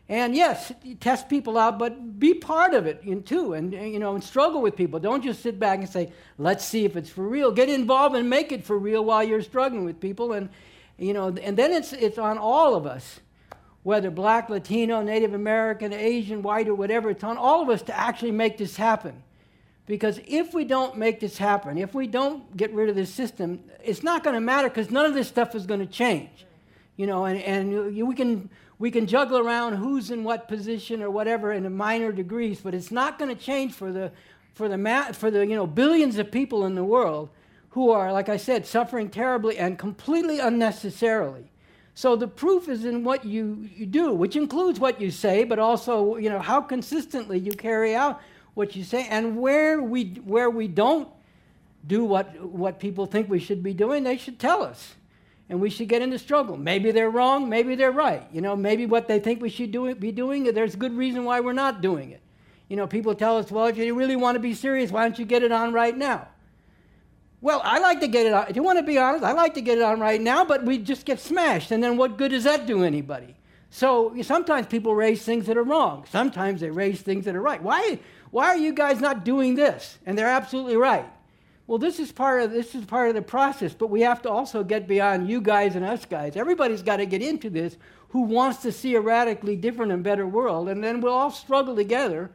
And 0.10 0.36
yes, 0.36 0.72
test 1.02 1.28
people 1.28 1.58
out, 1.58 1.78
but 1.78 2.18
be 2.18 2.34
part 2.34 2.74
of 2.74 2.86
it 2.86 3.26
too, 3.26 3.54
and 3.54 3.74
you 3.74 4.00
know, 4.00 4.16
and 4.16 4.24
struggle 4.24 4.62
with 4.62 4.76
people. 4.78 5.00
Don't 5.00 5.22
just 5.22 5.42
sit 5.42 5.60
back 5.60 5.80
and 5.80 5.90
say, 5.90 6.14
"Let's 6.38 6.64
see 6.64 6.86
if 6.86 6.96
it's 6.96 7.10
for 7.10 7.28
real." 7.28 7.52
Get 7.52 7.68
involved 7.68 8.16
and 8.16 8.30
make 8.30 8.54
it 8.54 8.64
for 8.64 8.78
real 8.78 9.04
while 9.04 9.22
you're 9.24 9.42
struggling 9.42 9.84
with 9.84 10.00
people, 10.00 10.32
and 10.32 10.50
you 10.98 11.14
know, 11.14 11.28
and 11.28 11.58
then 11.58 11.74
it's 11.74 11.92
it's 11.92 12.18
on 12.18 12.38
all 12.38 12.76
of 12.76 12.86
us 12.86 13.20
whether 13.88 14.12
black, 14.12 14.50
Latino, 14.50 15.02
Native 15.02 15.34
American, 15.34 15.94
Asian, 15.94 16.42
white, 16.42 16.68
or 16.68 16.76
whatever, 16.76 17.10
it's 17.10 17.24
on 17.24 17.38
all 17.38 17.62
of 17.62 17.70
us 17.70 17.82
to 17.84 17.98
actually 17.98 18.32
make 18.32 18.58
this 18.58 18.76
happen. 18.76 19.24
Because 19.86 20.20
if 20.28 20.54
we 20.54 20.66
don't 20.66 20.98
make 20.98 21.22
this 21.22 21.38
happen, 21.38 21.78
if 21.78 21.94
we 21.94 22.06
don't 22.06 22.58
get 22.58 22.74
rid 22.74 22.90
of 22.90 22.96
this 22.96 23.10
system, 23.10 23.64
it's 23.82 24.04
not 24.04 24.26
going 24.26 24.34
to 24.34 24.42
matter 24.42 24.68
because 24.68 24.92
none 24.92 25.06
of 25.06 25.14
this 25.14 25.30
stuff 25.30 25.56
is 25.56 25.66
going 25.66 25.80
to 25.80 25.86
change. 25.86 26.46
You 26.98 27.08
know, 27.08 27.24
and, 27.24 27.40
and 27.42 27.96
we, 28.06 28.14
can, 28.14 28.50
we 28.80 28.92
can 28.92 29.08
juggle 29.08 29.40
around 29.40 29.74
who's 29.74 30.12
in 30.12 30.24
what 30.24 30.48
position 30.48 31.02
or 31.02 31.10
whatever 31.10 31.52
in 31.52 31.76
minor 31.76 32.12
degrees, 32.12 32.62
but 32.62 32.74
it's 32.74 32.92
not 32.92 33.18
going 33.18 33.36
to 33.36 33.42
change 33.42 33.74
for 33.74 33.92
the, 33.92 34.12
for, 34.54 34.70
the 34.70 34.78
ma- 34.78 35.12
for 35.12 35.32
the 35.32 35.46
you 35.46 35.56
know, 35.56 35.68
billions 35.68 36.18
of 36.18 36.32
people 36.32 36.66
in 36.66 36.76
the 36.76 36.84
world 36.84 37.30
who 37.70 37.92
are, 37.92 38.12
like 38.12 38.30
I 38.30 38.38
said, 38.38 38.66
suffering 38.66 39.10
terribly 39.10 39.58
and 39.58 39.78
completely 39.78 40.40
unnecessarily. 40.40 41.50
So 41.98 42.16
the 42.16 42.28
proof 42.28 42.70
is 42.70 42.86
in 42.86 43.04
what 43.04 43.26
you, 43.26 43.68
you 43.76 43.88
do, 43.88 44.14
which 44.14 44.36
includes 44.36 44.80
what 44.80 45.02
you 45.02 45.10
say, 45.10 45.44
but 45.44 45.58
also 45.58 46.18
you 46.18 46.30
know 46.30 46.40
how 46.40 46.62
consistently 46.62 47.40
you 47.40 47.52
carry 47.52 47.96
out 47.96 48.22
what 48.54 48.76
you 48.76 48.84
say, 48.84 49.08
and 49.08 49.38
where 49.38 49.82
we 49.82 50.22
where 50.24 50.52
we 50.52 50.68
don't 50.68 51.10
do 51.88 52.04
what 52.04 52.40
what 52.40 52.80
people 52.80 53.08
think 53.08 53.28
we 53.30 53.40
should 53.40 53.64
be 53.64 53.74
doing, 53.74 54.04
they 54.04 54.18
should 54.18 54.38
tell 54.38 54.62
us, 54.62 54.94
and 55.50 55.62
we 55.62 55.70
should 55.70 55.88
get 55.88 56.02
into 56.02 56.20
struggle. 56.20 56.58
Maybe 56.58 56.92
they're 56.92 57.10
wrong, 57.10 57.50
maybe 57.50 57.76
they're 57.76 57.92
right. 57.92 58.24
You 58.32 58.42
know, 58.42 58.56
maybe 58.56 58.86
what 58.86 59.08
they 59.08 59.20
think 59.20 59.42
we 59.42 59.50
should 59.50 59.72
do, 59.72 59.94
be 59.96 60.12
doing, 60.12 60.44
there's 60.54 60.76
good 60.76 60.96
reason 60.96 61.24
why 61.24 61.40
we're 61.40 61.54
not 61.54 61.82
doing 61.82 62.12
it. 62.12 62.22
You 62.68 62.76
know, 62.76 62.88
people 62.88 63.16
tell 63.16 63.38
us, 63.38 63.50
well, 63.52 63.68
if 63.68 63.78
you 63.78 63.96
really 63.96 64.18
want 64.18 64.36
to 64.36 64.40
be 64.40 64.54
serious, 64.54 64.92
why 64.92 65.04
don't 65.04 65.18
you 65.18 65.26
get 65.26 65.44
it 65.44 65.52
on 65.52 65.72
right 65.74 65.96
now? 65.96 66.28
Well, 67.40 67.62
I 67.64 67.80
like 67.80 68.02
to 68.02 68.08
get 68.08 68.26
it 68.26 68.34
on. 68.34 68.48
If 68.50 68.56
you 68.56 68.64
want 68.64 68.80
to 68.80 68.84
be 68.84 68.98
honest, 68.98 69.24
I 69.24 69.32
like 69.32 69.54
to 69.54 69.62
get 69.62 69.78
it 69.78 69.84
on 69.84 70.00
right 70.00 70.20
now, 70.20 70.44
but 70.44 70.66
we 70.66 70.80
just 70.80 71.06
get 71.06 71.20
smashed. 71.20 71.72
And 71.72 71.84
then 71.84 71.96
what 71.96 72.18
good 72.18 72.32
does 72.32 72.44
that 72.44 72.66
do 72.66 72.84
anybody? 72.84 73.36
So 73.70 74.16
sometimes 74.24 74.68
people 74.68 74.96
raise 74.96 75.24
things 75.24 75.46
that 75.46 75.56
are 75.56 75.64
wrong. 75.64 76.06
Sometimes 76.10 76.62
they 76.62 76.72
raise 76.72 77.02
things 77.02 77.26
that 77.26 77.36
are 77.36 77.42
right. 77.42 77.62
Why, 77.62 78.00
why 78.32 78.48
are 78.48 78.58
you 78.58 78.74
guys 78.74 79.00
not 79.00 79.24
doing 79.24 79.56
this? 79.56 79.98
And 80.06 80.18
they're 80.18 80.28
absolutely 80.28 80.78
right. 80.78 81.06
Well, 81.68 81.78
this 81.78 82.00
is 82.00 82.12
part 82.12 82.42
of 82.42 82.52
this 82.52 82.74
is 82.74 82.86
part 82.86 83.10
of 83.10 83.16
the 83.16 83.22
process, 83.22 83.74
but 83.74 83.90
we 83.90 84.02
have 84.02 84.22
to 84.24 84.30
also 84.30 84.64
get 84.64 84.88
beyond 84.88 85.30
you 85.30 85.42
guys 85.42 85.76
and 85.76 85.86
us 85.86 86.06
guys. 86.06 86.36
Everybody's 86.36 86.82
got 86.82 86.98
to 86.98 87.06
get 87.06 87.22
into 87.22 87.50
this 87.50 87.78
who 88.10 88.22
wants 88.22 88.62
to 88.62 88.72
see 88.72 88.96
a 88.96 89.02
radically 89.02 89.58
different 89.58 89.92
and 89.92 90.02
better 90.02 90.26
world, 90.26 90.70
and 90.70 90.82
then 90.82 91.02
we'll 91.02 91.14
all 91.14 91.30
struggle 91.30 91.76
together 91.76 92.32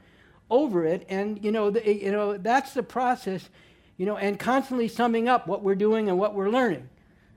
over 0.51 0.85
it. 0.85 1.07
And 1.09 1.43
you 1.43 1.51
know, 1.51 1.71
the, 1.71 1.95
you 1.95 2.13
know 2.13 2.37
that's 2.37 2.75
the 2.75 2.83
process 2.83 3.49
you 3.97 4.07
know, 4.07 4.17
and 4.17 4.39
constantly 4.39 4.89
summing 4.89 5.29
up 5.29 5.47
what 5.47 5.63
we're 5.63 5.75
doing 5.75 6.09
and 6.09 6.19
what 6.19 6.35
we're 6.35 6.49
learning. 6.49 6.89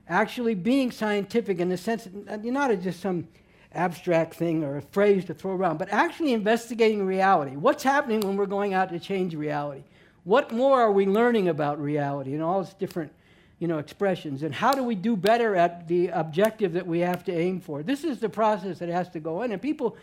Actually 0.08 0.54
being 0.54 0.90
scientific 0.90 1.58
in 1.58 1.68
the 1.68 1.76
sense, 1.76 2.08
that 2.12 2.44
you're 2.44 2.52
not 2.52 2.76
just 2.80 3.00
some 3.00 3.28
abstract 3.72 4.34
thing 4.34 4.64
or 4.64 4.78
a 4.78 4.82
phrase 4.82 5.24
to 5.26 5.34
throw 5.34 5.52
around, 5.52 5.78
but 5.78 5.88
actually 5.92 6.32
investigating 6.32 7.04
reality. 7.06 7.56
What's 7.56 7.82
happening 7.82 8.20
when 8.20 8.36
we're 8.36 8.46
going 8.46 8.74
out 8.74 8.88
to 8.90 8.98
change 8.98 9.34
reality? 9.34 9.82
What 10.26 10.50
more 10.50 10.80
are 10.80 10.90
we 10.90 11.06
learning 11.06 11.48
about 11.48 11.80
reality 11.80 12.34
and 12.34 12.42
all 12.42 12.60
its 12.60 12.74
different 12.74 13.12
you 13.60 13.68
know, 13.68 13.78
expressions? 13.78 14.42
And 14.42 14.52
how 14.52 14.72
do 14.72 14.82
we 14.82 14.96
do 14.96 15.16
better 15.16 15.54
at 15.54 15.86
the 15.86 16.08
objective 16.08 16.72
that 16.72 16.84
we 16.84 16.98
have 16.98 17.22
to 17.26 17.32
aim 17.32 17.60
for? 17.60 17.84
This 17.84 18.02
is 18.02 18.18
the 18.18 18.28
process 18.28 18.80
that 18.80 18.88
has 18.88 19.08
to 19.10 19.20
go 19.20 19.42
in. 19.42 19.52
And 19.52 19.62
people, 19.62 19.96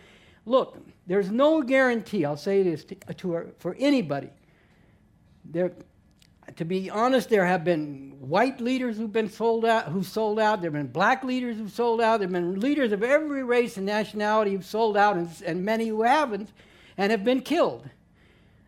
look, 0.45 0.77
there's 1.07 1.29
no 1.29 1.61
guarantee, 1.61 2.23
I'll 2.23 2.37
say 2.37 2.63
this 2.63 2.85
to, 2.85 2.95
to 3.15 3.53
for 3.59 3.75
anybody. 3.77 4.29
There, 5.43 5.73
to 6.55 6.63
be 6.63 6.89
honest, 6.89 7.27
there 7.27 7.45
have 7.45 7.65
been 7.65 8.15
white 8.21 8.61
leaders 8.61 8.95
who've 8.95 9.11
been 9.11 9.29
sold 9.29 9.65
out, 9.65 9.89
who've 9.89 10.07
sold 10.07 10.39
out. 10.39 10.61
There 10.61 10.71
have 10.71 10.79
been 10.81 10.87
black 10.89 11.25
leaders 11.25 11.57
who've 11.57 11.69
sold 11.69 11.99
out. 11.99 12.21
There 12.21 12.29
have 12.29 12.33
been 12.33 12.61
leaders 12.61 12.93
of 12.93 13.03
every 13.03 13.43
race 13.43 13.75
and 13.75 13.85
nationality 13.85 14.53
who've 14.53 14.65
sold 14.65 14.95
out, 14.95 15.17
and, 15.17 15.29
and 15.45 15.65
many 15.65 15.89
who 15.89 16.03
haven't, 16.03 16.53
and 16.95 17.11
have 17.11 17.25
been 17.25 17.41
killed. 17.41 17.89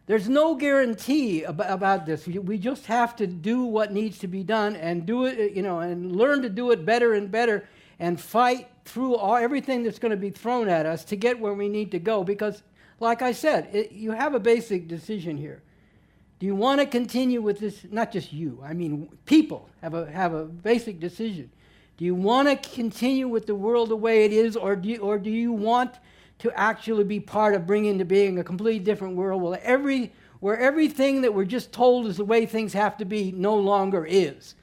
There's 0.08 0.30
no 0.30 0.54
guarantee 0.56 1.44
about, 1.44 1.72
about 1.72 2.06
this. 2.06 2.28
We 2.28 2.58
just 2.58 2.86
have 2.86 3.16
to 3.16 3.26
do 3.26 3.64
what 3.64 3.92
needs 3.92 4.20
to 4.20 4.28
be 4.28 4.44
done 4.44 4.76
and 4.76 5.06
do 5.06 5.26
it, 5.26 5.54
you 5.54 5.64
know, 5.64 5.80
and 5.80 6.16
learn 6.16 6.44
to 6.44 6.50
do 6.50 6.72
it 6.72 6.86
better 6.86 7.14
and 7.14 7.32
better, 7.32 7.68
and 8.00 8.20
fight 8.20 8.70
through 8.84 9.16
all, 9.16 9.36
everything 9.36 9.84
that's 9.84 9.98
going 9.98 10.12
to 10.12 10.18
be 10.18 10.30
thrown 10.30 10.70
at 10.70 10.86
us 10.86 11.04
to 11.06 11.16
get 11.16 11.40
where 11.40 11.54
we 11.54 11.70
need 11.70 11.92
to 11.92 12.00
go. 12.00 12.24
Because, 12.24 12.62
like 13.00 13.24
I 13.24 13.32
said, 13.32 13.70
it, 13.74 13.92
you 13.94 14.12
have 14.12 14.36
a 14.36 14.40
basic 14.40 14.88
decision 14.88 15.38
here. 15.38 15.64
Do 16.38 16.46
you 16.46 16.56
want 16.56 16.82
to 16.82 16.86
continue 16.86 17.42
with 17.42 17.60
this? 17.60 17.86
Not 17.90 18.12
just 18.12 18.32
you, 18.32 18.62
I 18.64 18.74
mean, 18.74 19.10
people 19.26 19.70
have 19.82 19.96
a, 19.96 20.12
have 20.12 20.34
a 20.34 20.46
basic 20.46 21.00
decision. 21.00 21.50
Do 21.98 22.06
you 22.06 22.14
want 22.14 22.50
to 22.50 22.70
continue 22.70 23.28
with 23.28 23.48
the 23.48 23.56
world 23.56 23.90
the 23.90 23.96
way 23.96 24.26
it 24.26 24.34
is, 24.34 24.56
or 24.58 24.76
do 24.76 24.90
you, 24.90 24.98
or 24.98 25.18
do 25.18 25.32
you 25.32 25.54
want 25.54 25.96
to 26.40 26.52
actually 26.60 27.04
be 27.04 27.20
part 27.20 27.54
of 27.54 27.66
bringing 27.66 27.98
to 27.98 28.06
being 28.06 28.40
a 28.40 28.44
completely 28.44 28.84
different 28.84 29.16
world 29.16 29.42
where, 29.42 29.62
every, 29.64 30.12
where 30.40 30.58
everything 30.58 31.22
that 31.22 31.34
we're 31.34 31.46
just 31.46 31.72
told 31.72 32.08
is 32.08 32.18
the 32.18 32.26
way 32.26 32.46
things 32.46 32.74
have 32.74 32.98
to 32.98 33.06
be 33.06 33.32
no 33.32 33.56
longer 33.56 34.06
is? 34.06 34.56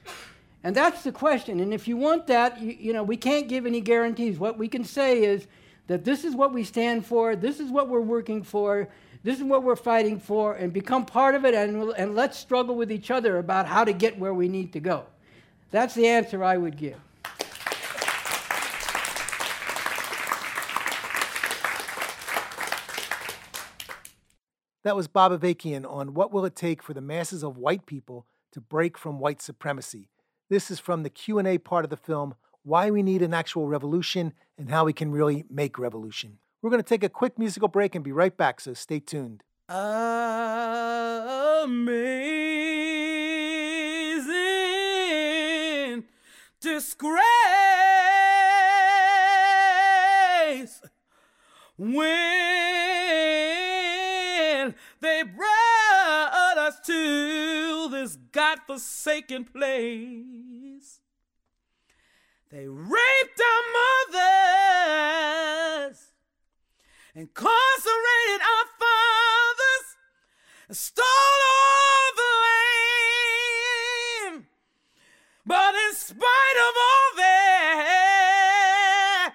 And 0.63 0.75
that's 0.75 1.03
the 1.03 1.11
question. 1.11 1.59
And 1.59 1.73
if 1.73 1.87
you 1.87 1.97
want 1.97 2.27
that, 2.27 2.61
you, 2.61 2.75
you 2.79 2.93
know, 2.93 3.03
we 3.03 3.17
can't 3.17 3.49
give 3.49 3.65
any 3.65 3.81
guarantees. 3.81 4.39
What 4.39 4.57
we 4.57 4.67
can 4.67 4.83
say 4.83 5.23
is 5.23 5.47
that 5.87 6.05
this 6.05 6.23
is 6.23 6.35
what 6.35 6.53
we 6.53 6.63
stand 6.63 7.05
for, 7.05 7.35
this 7.35 7.59
is 7.59 7.69
what 7.69 7.89
we're 7.89 7.99
working 7.99 8.43
for, 8.43 8.87
this 9.23 9.37
is 9.37 9.43
what 9.43 9.63
we're 9.63 9.75
fighting 9.75 10.19
for, 10.19 10.55
and 10.55 10.71
become 10.71 11.05
part 11.05 11.35
of 11.35 11.45
it, 11.45 11.53
and, 11.53 11.91
and 11.97 12.15
let's 12.15 12.37
struggle 12.37 12.75
with 12.75 12.91
each 12.91 13.11
other 13.11 13.37
about 13.37 13.65
how 13.65 13.83
to 13.83 13.93
get 13.93 14.17
where 14.17 14.33
we 14.33 14.47
need 14.47 14.73
to 14.73 14.79
go. 14.79 15.05
That's 15.71 15.95
the 15.95 16.07
answer 16.07 16.43
I 16.43 16.57
would 16.57 16.77
give. 16.77 16.99
That 24.83 24.95
was 24.97 25.07
Bob 25.07 25.31
Avakian 25.31 25.89
on 25.89 26.13
what 26.13 26.33
will 26.33 26.43
it 26.43 26.57
take 26.57 26.83
for 26.83 26.93
the 26.93 26.99
masses 26.99 27.41
of 27.41 27.55
white 27.57 27.85
people 27.85 28.25
to 28.51 28.59
break 28.59 28.97
from 28.97 29.17
white 29.17 29.41
supremacy. 29.41 30.09
This 30.49 30.69
is 30.69 30.77
from 30.77 31.03
the 31.03 31.09
Q&A 31.09 31.57
part 31.57 31.85
of 31.85 31.89
the 31.89 31.95
film 31.95 32.35
Why 32.63 32.91
We 32.91 33.01
Need 33.01 33.21
an 33.21 33.33
Actual 33.33 33.67
Revolution 33.67 34.33
and 34.57 34.69
How 34.69 34.83
We 34.83 34.91
Can 34.91 35.11
Really 35.11 35.45
Make 35.49 35.79
Revolution. 35.79 36.39
We're 36.61 36.69
going 36.69 36.83
to 36.83 36.87
take 36.87 37.01
a 37.03 37.09
quick 37.09 37.39
musical 37.39 37.69
break 37.69 37.95
and 37.95 38.03
be 38.03 38.11
right 38.11 38.35
back, 38.35 38.59
so 38.59 38.73
stay 38.73 38.99
tuned. 38.99 39.41
Amazing 39.69 40.03
disgrace 46.59 47.23
when 51.77 52.82
godforsaken 58.33 59.45
place. 59.45 60.99
They 62.51 62.67
raped 62.67 63.41
our 63.41 63.63
mothers 64.11 64.93
incarcerated 67.15 68.41
our 68.41 68.65
fathers, 68.79 69.97
and 70.67 70.75
stole 70.77 71.05
all 71.05 72.11
the 72.15 72.23
land. 74.31 74.45
But 75.45 75.75
in 75.75 75.93
spite 75.95 76.57
of 76.57 76.75
all 76.87 77.15
that, 77.17 79.33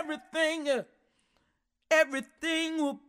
everything, 0.00 0.84
everything 1.90 2.76
will. 2.78 3.03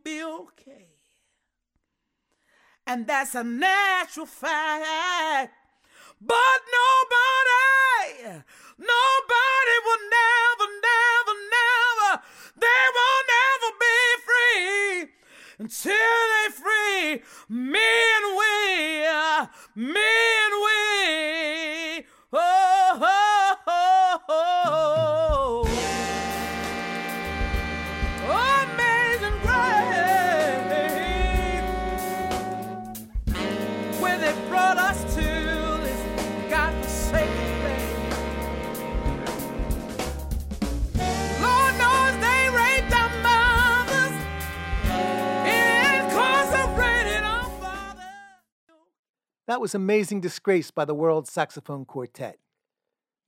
And 2.86 3.06
that's 3.06 3.34
a 3.34 3.42
natural 3.42 4.26
fact. 4.26 5.52
But 6.20 6.60
nobody, 6.78 8.42
nobody 8.78 9.76
will 9.84 10.02
never, 10.08 10.66
never, 10.88 11.34
never, 11.56 12.22
they 12.56 12.82
will 12.96 13.22
never 13.36 13.70
be 13.84 13.98
free 14.24 15.12
until 15.58 15.92
they 16.32 16.48
free 16.52 17.22
me 17.48 17.88
and 18.16 18.26
we, 18.38 19.82
me 19.92 20.00
and 20.00 20.54
we. 20.64 20.75
That 49.46 49.60
was 49.60 49.76
Amazing 49.76 50.22
Disgrace 50.22 50.72
by 50.72 50.84
the 50.84 50.94
World 50.94 51.28
Saxophone 51.28 51.84
Quartet. 51.84 52.40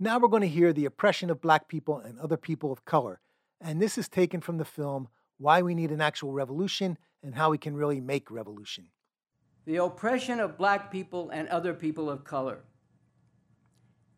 Now 0.01 0.19
we're 0.19 0.27
going 0.27 0.43
to 0.43 0.49
hear 0.49 0.73
the 0.73 0.85
oppression 0.85 1.31
of 1.31 1.41
black 1.41 1.69
people 1.69 1.99
and 1.99 2.19
other 2.19 2.37
people 2.37 2.73
of 2.73 2.85
color, 2.85 3.21
and 3.61 3.81
this 3.81 3.97
is 3.97 4.09
taken 4.09 4.41
from 4.41 4.59
the 4.59 4.65
film 4.65 5.07
Why 5.37 5.63
We 5.63 5.77
Need 5.77 5.93
an 5.93 6.01
Actual 6.01 6.33
Revolution 6.33 6.99
and 7.23 7.37
How 7.37 7.51
We 7.51 7.59
Can 7.59 7.77
Really 7.77 8.01
Make 8.01 8.33
Revolution. 8.33 8.89
The 9.65 9.77
oppression 9.77 10.41
of 10.41 10.59
black 10.59 10.91
people 10.91 11.31
and 11.31 11.47
other 11.51 11.73
people 11.73 12.11
of 12.11 12.25
color. 12.25 12.65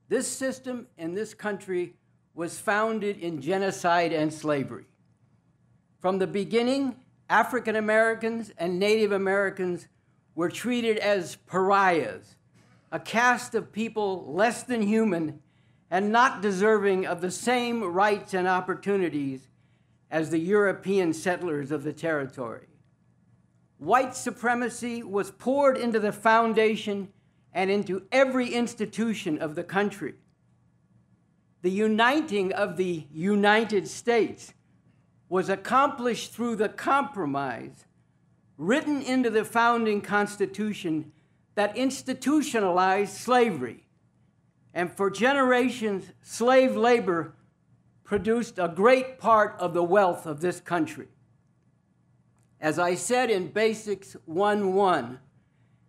This 0.08 0.26
system 0.26 0.86
in 0.96 1.12
this 1.12 1.34
country 1.34 1.96
was 2.32 2.58
founded 2.58 3.18
in 3.18 3.42
genocide 3.42 4.14
and 4.14 4.32
slavery. 4.32 4.86
From 6.00 6.18
the 6.18 6.26
beginning, 6.26 6.96
African 7.28 7.76
Americans 7.76 8.50
and 8.56 8.78
Native 8.78 9.12
Americans 9.12 9.86
were 10.34 10.48
treated 10.48 10.98
as 10.98 11.36
pariahs, 11.46 12.36
a 12.92 13.00
caste 13.00 13.54
of 13.54 13.72
people 13.72 14.32
less 14.32 14.62
than 14.62 14.82
human 14.82 15.40
and 15.90 16.12
not 16.12 16.40
deserving 16.40 17.06
of 17.06 17.20
the 17.20 17.30
same 17.30 17.82
rights 17.82 18.32
and 18.32 18.46
opportunities 18.46 19.48
as 20.10 20.30
the 20.30 20.38
European 20.38 21.12
settlers 21.12 21.70
of 21.70 21.82
the 21.82 21.92
territory. 21.92 22.66
White 23.78 24.14
supremacy 24.14 25.02
was 25.02 25.30
poured 25.30 25.76
into 25.76 25.98
the 25.98 26.12
foundation 26.12 27.08
and 27.52 27.70
into 27.70 28.02
every 28.12 28.48
institution 28.52 29.38
of 29.38 29.54
the 29.54 29.64
country. 29.64 30.14
The 31.62 31.70
uniting 31.70 32.52
of 32.52 32.76
the 32.76 33.06
United 33.12 33.88
States 33.88 34.54
was 35.28 35.48
accomplished 35.48 36.32
through 36.32 36.56
the 36.56 36.68
compromise 36.68 37.86
written 38.60 39.00
into 39.00 39.30
the 39.30 39.42
founding 39.42 40.02
Constitution 40.02 41.12
that 41.54 41.74
institutionalized 41.78 43.16
slavery. 43.16 43.86
And 44.74 44.92
for 44.92 45.10
generations, 45.10 46.04
slave 46.20 46.76
labor 46.76 47.32
produced 48.04 48.58
a 48.58 48.68
great 48.68 49.18
part 49.18 49.56
of 49.58 49.72
the 49.72 49.82
wealth 49.82 50.26
of 50.26 50.42
this 50.42 50.60
country. 50.60 51.08
As 52.60 52.78
I 52.78 52.96
said 52.96 53.30
in 53.30 53.48
Basics 53.48 54.14
1 54.26 54.74
1, 54.74 55.18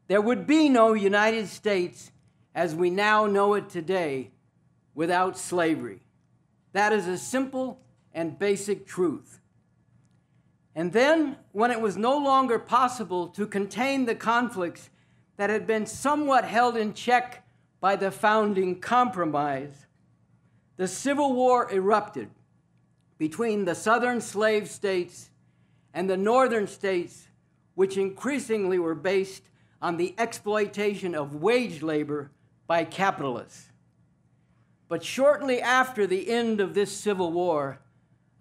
there 0.08 0.22
would 0.22 0.48
be 0.48 0.70
no 0.70 0.94
United 0.94 1.50
States 1.50 2.10
as 2.56 2.74
we 2.74 2.90
now 2.90 3.26
know 3.26 3.54
it 3.56 3.70
today 3.70 4.32
without 4.96 5.38
slavery. 5.38 6.00
That 6.72 6.94
is 6.94 7.06
a 7.06 7.18
simple 7.18 7.82
and 8.14 8.40
basic 8.40 8.88
truth. 8.88 9.41
And 10.76 10.94
then, 10.94 11.38
when 11.52 11.72
it 11.72 11.82
was 11.82 11.98
no 11.98 12.18
longer 12.18 12.58
possible 12.58 13.28
to 13.30 13.46
contain 13.46 14.06
the 14.06 14.16
conflicts 14.16 14.90
that 15.38 15.50
had 15.50 15.68
been 15.68 15.86
somewhat 15.86 16.46
held 16.46 16.78
in 16.78 16.94
check 16.94 17.46
by 17.80 17.96
the 17.96 18.12
founding 18.12 18.80
compromise, 18.80 19.86
the 20.78 20.88
Civil 20.88 21.34
War 21.34 21.72
erupted 21.72 22.30
between 23.18 23.66
the 23.66 23.76
southern 23.76 24.22
slave 24.22 24.70
states 24.70 25.30
and 25.94 26.10
the 26.10 26.18
northern 26.18 26.68
states, 26.68 27.28
which 27.76 27.98
increasingly 27.98 28.80
were 28.80 28.96
based 28.96 29.44
on 29.82 29.98
the 29.98 30.16
exploitation 30.18 31.16
of 31.16 31.36
wage 31.36 31.82
labor 31.82 32.32
by 32.66 32.86
capitalists. 32.86 33.72
But 34.88 35.04
shortly 35.04 35.62
after 35.62 36.08
the 36.08 36.30
end 36.30 36.62
of 36.62 36.74
this 36.74 36.96
Civil 36.96 37.32
War, 37.32 37.80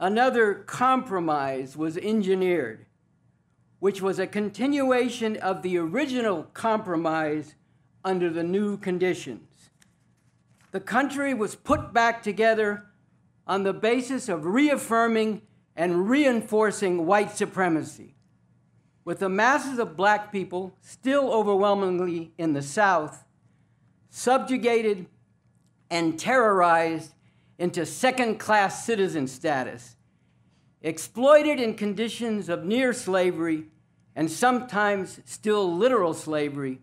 another 0.01 0.55
compromise 0.55 1.77
was 1.77 1.99
engineered, 1.99 2.87
which 3.79 4.01
was 4.01 4.19
a 4.19 4.27
continuation 4.27 5.37
of 5.37 5.63
the 5.63 5.77
original 5.77 6.45
compromise 6.55 7.55
under 8.03 8.31
the 8.31 8.43
new 8.43 8.79
conditions. 8.79 9.71
The 10.73 10.81
country 10.81 11.35
was 11.35 11.55
put 11.55 11.93
back 11.93 12.23
together 12.23 12.87
on 13.47 13.63
the 13.63 13.75
basis 13.75 14.29
of 14.29 14.47
reaffirming 14.47 15.43
and 15.77 16.09
reinforcing 16.09 17.07
white 17.07 17.37
supremacy. 17.37 18.15
With 19.05 19.19
the 19.19 19.29
masses 19.29 19.79
of 19.79 19.97
black 19.97 20.33
people 20.33 20.77
still 20.81 21.33
overwhelmingly 21.33 22.33
in 22.39 22.55
the 22.55 22.63
South, 22.63 23.25
subjugated 24.09 25.07
and 25.91 26.19
terrorized 26.19 27.15
into 27.61 27.85
second 27.85 28.39
class 28.39 28.87
citizen 28.87 29.29
status, 29.29 29.95
exploited 30.81 31.61
in 31.61 31.75
conditions 31.75 32.49
of 32.49 32.65
near 32.65 32.91
slavery 32.95 33.67
and 34.17 34.31
sometimes 34.31 35.21
still 35.27 35.77
literal 35.77 36.15
slavery 36.15 36.81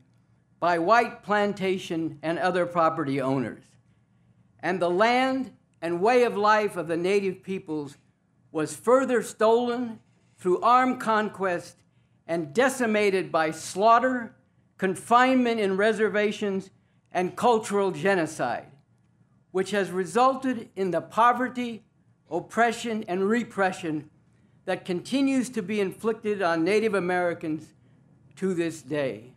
by 0.60 0.78
white 0.78 1.24
plantation 1.24 2.20
and 2.22 2.38
other 2.38 2.68
property 2.68 3.20
owners. 3.20 3.64
And 4.60 4.80
the 4.80 4.90
land 4.90 5.52
and 5.82 6.00
way 6.00 6.24
of 6.24 6.38
life 6.38 6.78
of 6.78 6.88
the 6.88 6.96
native 6.96 7.42
peoples 7.42 7.98
was 8.52 8.76
further 8.76 9.24
stolen 9.24 10.00
through 10.38 10.62
armed 10.62 11.02
conquest 11.02 11.78
and 12.28 12.54
decimated 12.54 13.32
by 13.32 13.50
slaughter, 13.50 14.36
confinement 14.78 15.60
in 15.60 15.76
reservations, 15.76 16.70
and 17.12 17.36
cultural 17.36 17.90
genocide 17.90 18.68
which 19.58 19.72
has 19.72 19.90
resulted 19.90 20.70
in 20.76 20.92
the 20.92 21.02
poverty, 21.02 21.82
oppression, 22.30 23.04
and 23.08 23.28
repression 23.28 24.08
that 24.66 24.86
continues 24.86 25.50
to 25.50 25.64
be 25.64 25.80
inflicted 25.80 26.44
on 26.44 26.64
Native 26.64 26.94
Americans 26.94 27.74
to 28.36 28.54
this 28.54 28.84
day. 28.84 29.34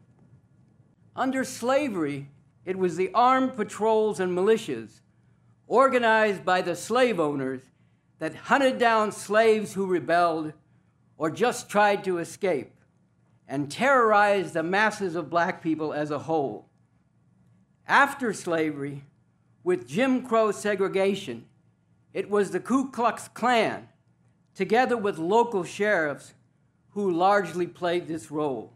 Under 1.16 1.42
slavery, 1.42 2.28
it 2.66 2.76
was 2.76 2.96
the 2.96 3.10
armed 3.14 3.56
patrols 3.56 4.20
and 4.20 4.36
militias, 4.36 5.00
organized 5.66 6.44
by 6.44 6.60
the 6.60 6.76
slave 6.76 7.18
owners, 7.18 7.62
that 8.18 8.34
hunted 8.34 8.76
down 8.76 9.12
slaves 9.12 9.72
who 9.72 9.86
rebelled 9.86 10.52
or 11.16 11.30
just 11.30 11.70
tried 11.70 12.04
to 12.04 12.18
escape 12.18 12.74
and 13.48 13.72
terrorized 13.72 14.52
the 14.52 14.62
masses 14.62 15.14
of 15.14 15.30
black 15.30 15.62
people 15.62 15.94
as 15.94 16.10
a 16.10 16.18
whole. 16.18 16.68
After 17.88 18.34
slavery, 18.34 19.04
with 19.62 19.86
Jim 19.86 20.22
Crow 20.22 20.50
segregation, 20.52 21.46
it 22.12 22.28
was 22.28 22.50
the 22.50 22.60
Ku 22.60 22.90
Klux 22.90 23.28
Klan, 23.28 23.88
together 24.54 24.96
with 24.96 25.18
local 25.18 25.64
sheriffs, 25.64 26.34
who 26.90 27.10
largely 27.10 27.66
played 27.66 28.08
this 28.08 28.30
role. 28.30 28.72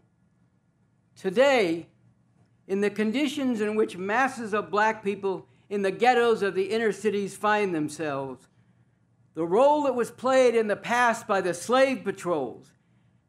Today, 1.15 1.87
in 2.67 2.81
the 2.81 2.89
conditions 2.89 3.61
in 3.61 3.75
which 3.75 3.97
masses 3.97 4.53
of 4.53 4.71
black 4.71 5.03
people 5.03 5.47
in 5.69 5.81
the 5.81 5.91
ghettos 5.91 6.41
of 6.41 6.55
the 6.55 6.71
inner 6.71 6.91
cities 6.91 7.35
find 7.35 7.75
themselves, 7.75 8.47
the 9.33 9.45
role 9.45 9.83
that 9.83 9.95
was 9.95 10.11
played 10.11 10.55
in 10.55 10.67
the 10.67 10.75
past 10.75 11.27
by 11.27 11.41
the 11.41 11.53
slave 11.53 12.03
patrols 12.03 12.71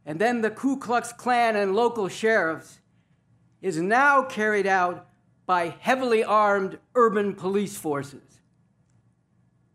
and 0.07 0.21
then 0.21 0.41
the 0.41 0.51
Ku 0.51 0.79
Klux 0.79 1.13
Klan 1.13 1.57
and 1.57 1.75
local 1.75 2.09
sheriffs 2.09 2.79
is 3.61 3.79
now 3.79 4.23
carried 4.23 4.67
out 4.67 5.09
by 5.47 5.75
heavily 5.81 6.25
armed 6.25 6.79
urban 6.95 7.35
police 7.35 7.79
forces. 7.79 8.41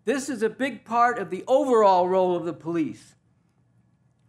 This 0.03 0.29
is 0.29 0.43
a 0.43 0.49
big 0.49 0.83
part 0.83 1.17
of 1.17 1.29
the 1.29 1.43
overall 1.47 2.07
role 2.07 2.35
of 2.35 2.43
the 2.43 2.53
police, 2.53 3.15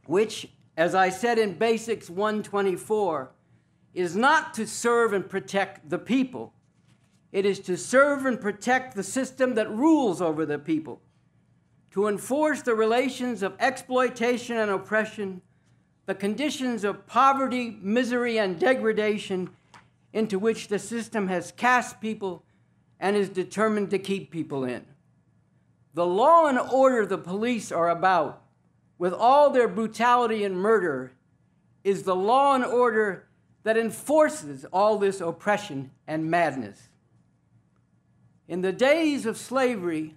which, 0.07 0.49
as 0.77 0.95
I 0.95 1.09
said 1.09 1.39
in 1.39 1.59
Basics 1.59 2.09
124, 2.09 3.33
is 3.93 4.15
not 4.17 4.55
to 4.55 4.67
serve 4.67 5.13
and 5.13 5.29
protect 5.29 5.91
the 5.91 5.99
people. 5.99 6.53
It 7.33 7.45
is 7.47 7.59
to 7.61 7.77
serve 7.77 8.27
and 8.27 8.41
protect 8.41 8.95
the 8.95 9.03
system 9.03 9.55
that 9.55 9.71
rules 9.71 10.21
over 10.21 10.47
the 10.47 10.59
people, 10.59 11.01
to 11.93 12.07
enforce 12.07 12.63
the 12.63 12.75
relations 12.75 13.43
of 13.43 13.57
exploitation 13.59 14.59
and 14.59 14.71
oppression, 14.71 15.41
the 16.07 16.15
conditions 16.15 16.85
of 16.85 17.07
poverty, 17.07 17.79
misery, 17.81 18.39
and 18.39 18.59
degradation 18.59 19.51
into 20.13 20.39
which 20.39 20.69
the 20.69 20.79
system 20.79 21.29
has 21.29 21.53
cast 21.53 22.01
people 22.01 22.45
and 23.01 23.17
is 23.17 23.29
determined 23.29 23.91
to 23.91 23.99
keep 23.99 24.31
people 24.31 24.65
in. 24.65 24.85
The 25.95 26.07
law 26.07 26.47
and 26.47 26.59
order 26.59 27.05
the 27.05 27.19
police 27.19 27.73
are 27.73 27.91
about, 27.91 28.43
with 28.99 29.13
all 29.13 29.51
their 29.51 29.69
brutality 29.69 30.45
and 30.45 30.57
murder, 30.57 31.13
is 31.85 32.05
the 32.05 32.15
law 32.15 32.55
and 32.55 32.65
order 32.65 33.27
that 33.65 33.77
enforces 33.77 34.65
all 34.73 34.99
this 34.99 35.21
oppression 35.21 35.91
and 36.07 36.31
madness. 36.31 36.89
In 38.49 38.61
the 38.61 38.73
days 38.73 39.27
of 39.27 39.37
slavery 39.37 40.15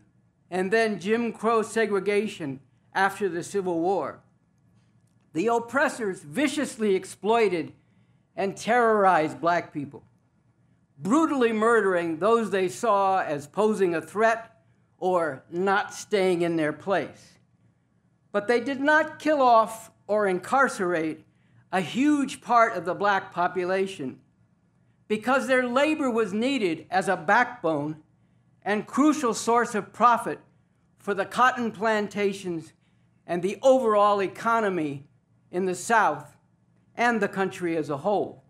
and 0.49 0.71
then 0.71 0.99
Jim 0.99 1.31
Crow 1.33 1.61
segregation 1.61 2.59
after 2.93 3.27
the 3.29 3.43
Civil 3.43 3.79
War, 3.79 4.19
the 5.33 5.47
oppressors 5.47 6.21
viciously 6.21 6.95
exploited 6.95 7.73
and 8.35 8.55
terrorized 8.55 9.39
black 9.39 9.73
people, 9.73 10.03
brutally 10.97 11.53
murdering 11.53 12.17
those 12.17 12.51
they 12.51 12.67
saw 12.67 13.21
as 13.21 13.47
posing 13.47 13.95
a 13.95 14.01
threat 14.01 14.51
or 14.97 15.43
not 15.49 15.93
staying 15.93 16.41
in 16.41 16.55
their 16.55 16.73
place. 16.73 17.39
But 18.31 18.47
they 18.47 18.59
did 18.59 18.81
not 18.81 19.19
kill 19.19 19.41
off 19.41 19.91
or 20.07 20.27
incarcerate 20.27 21.25
a 21.71 21.81
huge 21.81 22.41
part 22.41 22.75
of 22.75 22.85
the 22.85 22.93
black 22.93 23.33
population 23.33 24.19
because 25.07 25.47
their 25.47 25.67
labor 25.67 26.09
was 26.09 26.33
needed 26.33 26.85
as 26.89 27.07
a 27.07 27.17
backbone 27.17 27.97
and 28.63 28.87
crucial 28.87 29.33
source 29.33 29.75
of 29.75 29.93
profit 29.93 30.39
for 30.97 31.13
the 31.13 31.25
cotton 31.25 31.71
plantations 31.71 32.73
and 33.27 33.41
the 33.41 33.57
overall 33.61 34.21
economy 34.21 35.05
in 35.51 35.65
the 35.65 35.75
South 35.75 36.34
and 36.97 37.21
the 37.21 37.27
country 37.27 37.75
as 37.77 37.89
a 37.89 37.97
whole. 37.97 38.43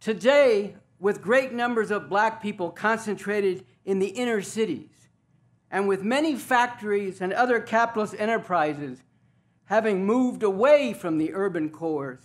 Today, 0.00 0.76
with 0.98 1.22
great 1.22 1.52
numbers 1.52 1.90
of 1.90 2.08
black 2.08 2.42
people 2.42 2.70
concentrated 2.70 3.64
in 3.84 3.98
the 3.98 4.08
inner 4.08 4.40
cities, 4.42 4.90
and 5.70 5.88
with 5.88 6.02
many 6.02 6.36
factories 6.36 7.20
and 7.20 7.32
other 7.32 7.60
capitalist 7.60 8.14
enterprises 8.18 9.02
having 9.64 10.06
moved 10.06 10.42
away 10.42 10.92
from 10.92 11.18
the 11.18 11.34
urban 11.34 11.68
cores, 11.68 12.20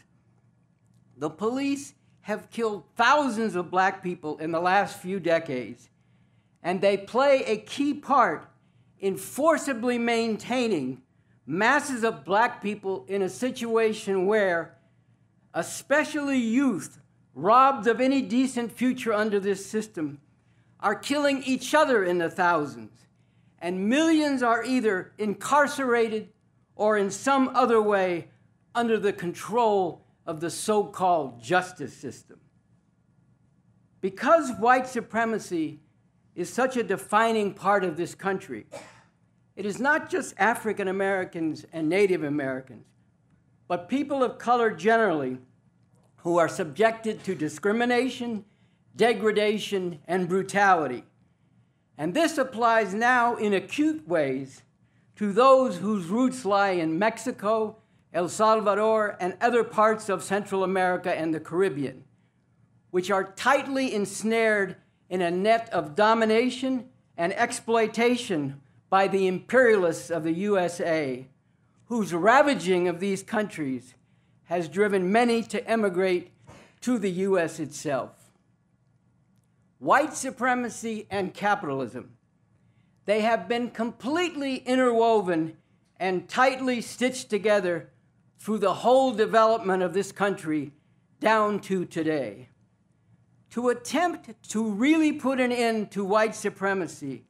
the 1.18 1.30
police 1.30 1.94
have 2.22 2.50
killed 2.52 2.84
thousands 2.96 3.56
of 3.56 3.72
black 3.72 4.04
people 4.04 4.38
in 4.38 4.52
the 4.52 4.60
last 4.60 5.00
few 5.00 5.20
decades, 5.20 5.90
and 6.62 6.82
they 6.82 6.98
play 6.98 7.44
a 7.46 7.58
key 7.58 7.94
part 7.94 8.48
in 9.00 9.18
forcibly 9.18 9.98
maintaining 9.98 11.02
masses 11.46 12.04
of 12.04 12.24
black 12.24 12.62
people 12.62 13.04
in 13.08 13.24
a 13.24 13.30
situation 13.30 14.28
where, 14.28 14.78
especially 15.54 16.38
youth, 16.38 17.00
robbed 17.34 17.88
of 17.88 18.02
any 18.02 18.22
decent 18.22 18.72
future 18.72 19.14
under 19.14 19.40
this 19.40 19.66
system, 19.66 20.20
are 20.80 20.96
killing 20.96 21.44
each 21.44 21.74
other 21.74 22.04
in 22.04 22.18
the 22.18 22.30
thousands, 22.30 23.08
and 23.60 23.88
millions 23.88 24.42
are 24.42 24.64
either 24.64 25.12
incarcerated 25.18 26.30
or 26.76 26.98
in 26.98 27.12
some 27.12 27.50
other 27.54 27.82
way 27.82 28.28
under 28.74 28.98
the 28.98 29.14
control 29.14 30.02
of 30.26 30.40
the 30.40 30.50
so 30.50 30.84
called 30.84 31.42
justice 31.42 31.94
system. 31.94 32.40
Because 34.00 34.52
white 34.58 34.88
supremacy 34.88 35.80
is 36.34 36.52
such 36.52 36.78
a 36.78 36.84
defining 36.84 37.54
part 37.54 37.84
of 37.84 37.98
this 37.98 38.16
country, 38.16 38.66
it 39.56 39.66
is 39.66 39.80
not 39.80 40.10
just 40.10 40.34
African 40.38 40.88
Americans 40.88 41.66
and 41.72 41.88
Native 41.88 42.24
Americans, 42.24 42.86
but 43.72 43.88
people 43.88 44.22
of 44.22 44.38
color 44.38 44.70
generally 44.70 45.38
who 46.18 46.38
are 46.38 46.50
subjected 46.50 47.24
to 47.24 47.34
discrimination, 47.34 48.44
degradation, 48.98 49.98
and 50.10 50.28
brutality. 50.28 51.06
And 51.98 52.14
this 52.14 52.38
applies 52.38 52.94
now 52.94 53.38
in 53.38 53.54
acute 53.54 54.06
ways 54.06 54.64
to 55.16 55.32
those 55.32 55.78
whose 55.78 56.08
roots 56.08 56.44
lie 56.44 56.72
in 56.72 57.00
Mexico, 57.00 57.78
El 58.14 58.28
Salvador, 58.28 59.16
and 59.22 59.38
other 59.40 59.64
parts 59.64 60.10
of 60.10 60.22
Central 60.22 60.66
America 60.66 61.18
and 61.18 61.34
the 61.34 61.40
Caribbean, 61.40 62.04
which 62.90 63.10
are 63.10 63.32
tightly 63.38 63.96
ensnared 63.96 64.76
in 65.10 65.22
a 65.22 65.32
net 65.32 65.70
of 65.72 65.96
domination 65.96 66.90
and 67.16 67.32
exploitation 67.32 68.60
by 68.90 69.08
the 69.08 69.28
imperialists 69.28 70.10
of 70.10 70.26
the 70.26 70.34
USA, 70.34 71.26
whose 71.92 72.14
ravaging 72.14 72.88
of 72.88 73.02
these 73.02 73.22
countries 73.22 73.96
has 74.46 74.70
driven 74.70 75.12
many 75.12 75.44
to 75.44 75.62
emigrate 75.70 76.32
to 76.80 76.98
the 76.98 77.10
US 77.10 77.60
itself. 77.60 78.32
White 79.78 80.14
supremacy 80.14 81.06
and 81.12 81.34
capitalism, 81.34 82.12
they 83.04 83.20
have 83.20 83.50
been 83.50 83.70
completely 83.72 84.56
interwoven 84.56 85.58
and 86.00 86.30
tightly 86.30 86.80
stitched 86.80 87.30
together 87.30 87.90
through 88.40 88.60
the 88.60 88.76
whole 88.76 89.12
development 89.12 89.84
of 89.84 89.92
this 89.92 90.14
country 90.14 90.72
down 91.20 91.60
to 91.60 91.84
today. 91.84 92.48
To 93.50 93.68
attempt 93.68 94.50
to 94.52 94.64
really 94.64 95.12
put 95.12 95.42
an 95.42 95.52
end 95.52 95.92
to 95.92 96.06
white 96.06 96.36
supremacy 96.36 97.26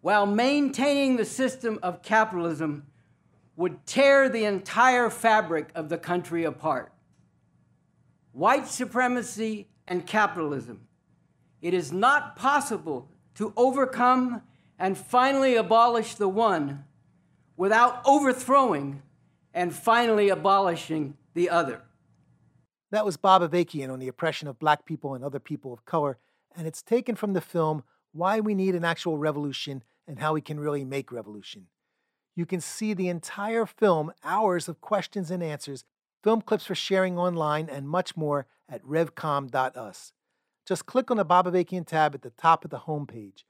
while 0.00 0.24
maintaining 0.24 1.18
the 1.18 1.26
system 1.26 1.78
of 1.82 2.02
capitalism 2.02 2.86
would 3.58 3.84
tear 3.84 4.28
the 4.28 4.44
entire 4.44 5.10
fabric 5.10 5.68
of 5.74 5.88
the 5.88 5.98
country 5.98 6.44
apart. 6.44 6.92
White 8.30 8.68
supremacy 8.68 9.66
and 9.88 10.06
capitalism. 10.06 10.82
It 11.60 11.74
is 11.74 11.90
not 11.90 12.36
possible 12.36 13.10
to 13.34 13.52
overcome 13.56 14.42
and 14.78 14.96
finally 14.96 15.56
abolish 15.56 16.14
the 16.14 16.28
one 16.28 16.84
without 17.56 18.00
overthrowing 18.06 19.02
and 19.52 19.74
finally 19.74 20.28
abolishing 20.28 21.16
the 21.34 21.50
other. 21.50 21.82
That 22.92 23.04
was 23.04 23.16
Bob 23.16 23.42
Avakian 23.42 23.90
on 23.92 23.98
the 23.98 24.06
oppression 24.06 24.46
of 24.46 24.60
black 24.60 24.84
people 24.84 25.14
and 25.14 25.24
other 25.24 25.40
people 25.40 25.72
of 25.72 25.84
color, 25.84 26.16
and 26.54 26.68
it's 26.68 26.80
taken 26.80 27.16
from 27.16 27.32
the 27.32 27.40
film 27.40 27.82
Why 28.12 28.38
We 28.38 28.54
Need 28.54 28.76
an 28.76 28.84
Actual 28.84 29.18
Revolution 29.18 29.82
and 30.06 30.20
How 30.20 30.34
We 30.34 30.42
Can 30.42 30.60
Really 30.60 30.84
Make 30.84 31.10
Revolution. 31.10 31.66
You 32.38 32.46
can 32.46 32.60
see 32.60 32.94
the 32.94 33.08
entire 33.08 33.66
film, 33.66 34.12
hours 34.22 34.68
of 34.68 34.80
questions 34.80 35.32
and 35.32 35.42
answers, 35.42 35.82
film 36.22 36.40
clips 36.40 36.64
for 36.66 36.76
sharing 36.76 37.18
online, 37.18 37.68
and 37.68 37.88
much 37.88 38.16
more 38.16 38.46
at 38.68 38.80
revcom.us. 38.84 40.12
Just 40.64 40.86
click 40.86 41.10
on 41.10 41.16
the 41.16 41.24
Avakian 41.24 41.84
tab 41.84 42.14
at 42.14 42.22
the 42.22 42.30
top 42.30 42.64
of 42.64 42.70
the 42.70 42.78
homepage. 42.86 43.42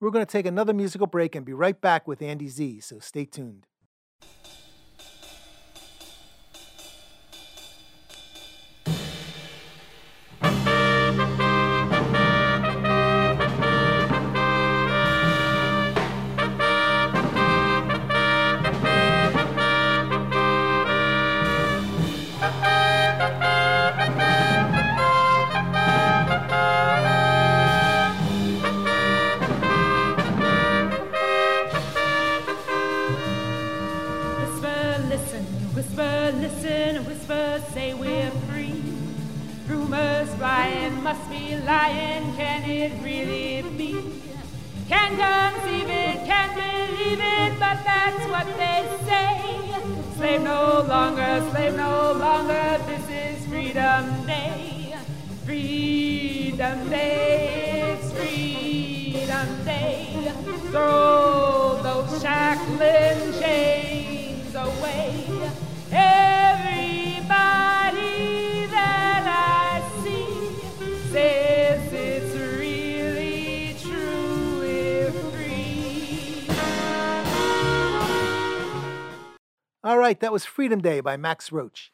We're 0.00 0.10
going 0.10 0.26
to 0.26 0.32
take 0.32 0.44
another 0.44 0.74
musical 0.74 1.06
break 1.06 1.36
and 1.36 1.46
be 1.46 1.52
right 1.52 1.80
back 1.80 2.08
with 2.08 2.20
Andy 2.20 2.48
Zee, 2.48 2.80
so 2.80 2.98
stay 2.98 3.26
tuned. 3.26 3.68
Freedom 80.66 80.82
Day 80.82 80.98
by 80.98 81.16
Max 81.16 81.52
Roach. 81.52 81.92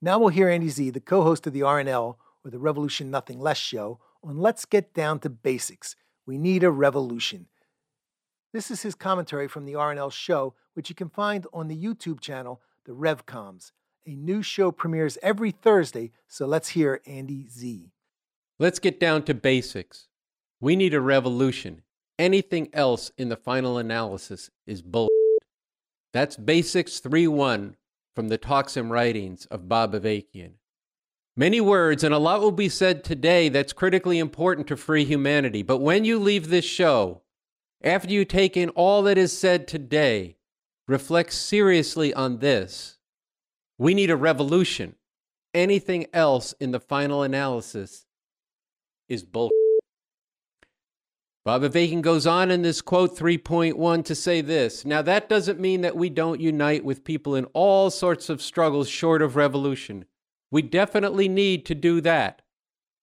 Now 0.00 0.18
we'll 0.18 0.30
hear 0.30 0.48
Andy 0.48 0.70
Zee, 0.70 0.88
the 0.88 0.98
co 0.98 1.22
host 1.22 1.46
of 1.46 1.52
the 1.52 1.60
RNL, 1.60 2.16
or 2.42 2.50
the 2.50 2.58
Revolution 2.58 3.10
Nothing 3.10 3.38
Less 3.38 3.58
show, 3.58 4.00
on 4.24 4.38
Let's 4.38 4.64
Get 4.64 4.94
Down 4.94 5.18
to 5.18 5.28
Basics. 5.28 5.94
We 6.24 6.38
need 6.38 6.64
a 6.64 6.70
revolution. 6.70 7.48
This 8.54 8.70
is 8.70 8.80
his 8.80 8.94
commentary 8.94 9.46
from 9.46 9.66
the 9.66 9.74
RNL 9.74 10.10
show, 10.10 10.54
which 10.72 10.88
you 10.88 10.94
can 10.94 11.10
find 11.10 11.46
on 11.52 11.68
the 11.68 11.76
YouTube 11.76 12.20
channel, 12.20 12.62
The 12.86 12.92
RevComs. 12.92 13.72
A 14.06 14.14
new 14.14 14.42
show 14.42 14.72
premieres 14.72 15.18
every 15.20 15.50
Thursday, 15.50 16.12
so 16.28 16.46
let's 16.46 16.70
hear 16.70 17.02
Andy 17.04 17.46
Zee. 17.46 17.92
Let's 18.58 18.78
get 18.78 18.98
down 18.98 19.24
to 19.24 19.34
basics. 19.34 20.08
We 20.60 20.76
need 20.76 20.94
a 20.94 21.00
revolution. 21.02 21.82
Anything 22.18 22.70
else 22.72 23.12
in 23.18 23.28
the 23.28 23.36
final 23.36 23.76
analysis 23.76 24.48
is 24.66 24.80
bull. 24.80 25.08
That's 26.12 26.36
Basics 26.36 27.00
3 27.00 27.28
1 27.28 27.76
from 28.14 28.28
the 28.28 28.38
talks 28.38 28.76
and 28.76 28.90
writings 28.90 29.46
of 29.46 29.68
Bob 29.68 29.92
Avakian. 29.92 30.52
Many 31.36 31.60
words, 31.60 32.02
and 32.02 32.14
a 32.14 32.18
lot 32.18 32.40
will 32.40 32.50
be 32.50 32.70
said 32.70 33.04
today 33.04 33.50
that's 33.50 33.74
critically 33.74 34.18
important 34.18 34.66
to 34.68 34.76
free 34.76 35.04
humanity. 35.04 35.62
But 35.62 35.78
when 35.78 36.06
you 36.06 36.18
leave 36.18 36.48
this 36.48 36.64
show, 36.64 37.20
after 37.82 38.10
you 38.10 38.24
take 38.24 38.56
in 38.56 38.70
all 38.70 39.02
that 39.02 39.18
is 39.18 39.36
said 39.36 39.68
today, 39.68 40.38
reflect 40.88 41.34
seriously 41.34 42.14
on 42.14 42.38
this. 42.38 42.96
We 43.76 43.92
need 43.92 44.10
a 44.10 44.16
revolution. 44.16 44.94
Anything 45.52 46.06
else 46.14 46.54
in 46.58 46.70
the 46.70 46.80
final 46.80 47.22
analysis 47.22 48.06
is 49.08 49.22
bull. 49.22 49.50
Bob 51.46 51.62
Avakian 51.62 52.02
goes 52.02 52.26
on 52.26 52.50
in 52.50 52.62
this 52.62 52.80
quote 52.80 53.16
3.1 53.16 54.04
to 54.06 54.16
say 54.16 54.40
this. 54.40 54.84
Now, 54.84 55.00
that 55.02 55.28
doesn't 55.28 55.60
mean 55.60 55.82
that 55.82 55.94
we 55.94 56.10
don't 56.10 56.40
unite 56.40 56.84
with 56.84 57.04
people 57.04 57.36
in 57.36 57.44
all 57.52 57.88
sorts 57.88 58.28
of 58.28 58.42
struggles 58.42 58.88
short 58.88 59.22
of 59.22 59.36
revolution. 59.36 60.06
We 60.50 60.62
definitely 60.62 61.28
need 61.28 61.64
to 61.66 61.74
do 61.76 62.00
that. 62.00 62.42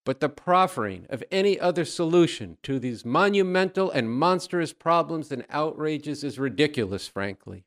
But 0.05 0.19
the 0.19 0.27
proffering 0.27 1.05
of 1.09 1.23
any 1.31 1.57
other 1.57 1.85
solution 1.85 2.57
to 2.63 2.79
these 2.79 3.05
monumental 3.05 3.89
and 3.89 4.11
monstrous 4.11 4.73
problems 4.73 5.31
and 5.31 5.45
outrages 5.49 6.21
is 6.21 6.37
ridiculous, 6.37 7.07
frankly. 7.07 7.63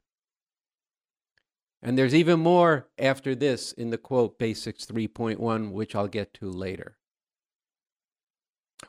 And 1.80 1.96
there's 1.96 2.14
even 2.14 2.40
more 2.40 2.86
after 2.98 3.34
this 3.34 3.72
in 3.72 3.88
the 3.88 3.96
quote 3.96 4.38
Basics 4.38 4.84
3.1, 4.84 5.72
which 5.72 5.94
I'll 5.94 6.06
get 6.06 6.34
to 6.34 6.50
later. 6.50 6.98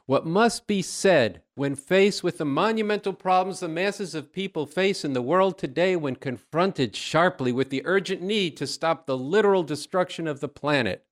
What 0.05 0.25
must 0.25 0.67
be 0.67 0.81
said 0.81 1.41
when 1.55 1.75
faced 1.75 2.23
with 2.23 2.37
the 2.37 2.45
monumental 2.45 3.13
problems 3.13 3.61
the 3.61 3.67
masses 3.67 4.15
of 4.15 4.33
people 4.33 4.65
face 4.65 5.05
in 5.05 5.13
the 5.13 5.21
world 5.21 5.57
today 5.57 5.95
when 5.95 6.15
confronted 6.15 6.95
sharply 6.95 7.51
with 7.51 7.69
the 7.69 7.81
urgent 7.85 8.21
need 8.21 8.57
to 8.57 8.67
stop 8.67 9.05
the 9.05 9.17
literal 9.17 9.63
destruction 9.63 10.27
of 10.27 10.39
the 10.39 10.49
planet, 10.49 11.05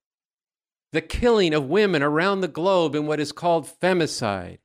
the 0.92 1.02
killing 1.02 1.54
of 1.54 1.70
women 1.70 2.04
around 2.04 2.42
the 2.42 2.48
globe 2.48 2.96
in 2.96 3.06
what 3.06 3.20
is 3.20 3.32
called 3.32 3.66
femicide, 3.66 4.60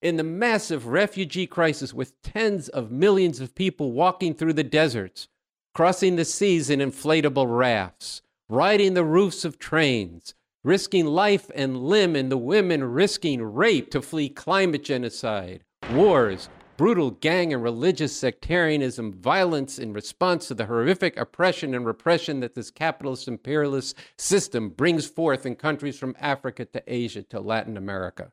in 0.00 0.16
the 0.16 0.24
massive 0.24 0.86
refugee 0.86 1.46
crisis 1.46 1.94
with 1.94 2.20
tens 2.22 2.68
of 2.68 2.90
millions 2.90 3.40
of 3.40 3.54
people 3.54 3.92
walking 3.92 4.34
through 4.34 4.52
the 4.52 4.64
deserts, 4.64 5.28
crossing 5.74 6.16
the 6.16 6.24
seas 6.24 6.68
in 6.68 6.80
inflatable 6.80 7.46
rafts, 7.48 8.22
riding 8.48 8.94
the 8.94 9.04
roofs 9.04 9.44
of 9.44 9.58
trains, 9.58 10.34
risking 10.64 11.06
life 11.06 11.50
and 11.54 11.76
limb, 11.76 12.14
and 12.14 12.30
the 12.30 12.36
women 12.36 12.84
risking 12.84 13.42
rape 13.42 13.90
to 13.90 14.00
flee 14.00 14.28
climate 14.28 14.84
genocide, 14.84 15.64
wars, 15.92 16.48
brutal 16.76 17.10
gang 17.10 17.52
and 17.52 17.62
religious 17.62 18.16
sectarianism, 18.16 19.12
violence 19.12 19.78
in 19.78 19.92
response 19.92 20.48
to 20.48 20.54
the 20.54 20.66
horrific 20.66 21.16
oppression 21.16 21.74
and 21.74 21.86
repression 21.86 22.40
that 22.40 22.54
this 22.54 22.70
capitalist 22.70 23.28
imperialist 23.28 23.96
system 24.16 24.68
brings 24.68 25.06
forth 25.06 25.44
in 25.46 25.54
countries 25.54 25.98
from 25.98 26.16
Africa 26.18 26.64
to 26.64 26.82
Asia 26.86 27.22
to 27.22 27.40
Latin 27.40 27.76
America. 27.76 28.32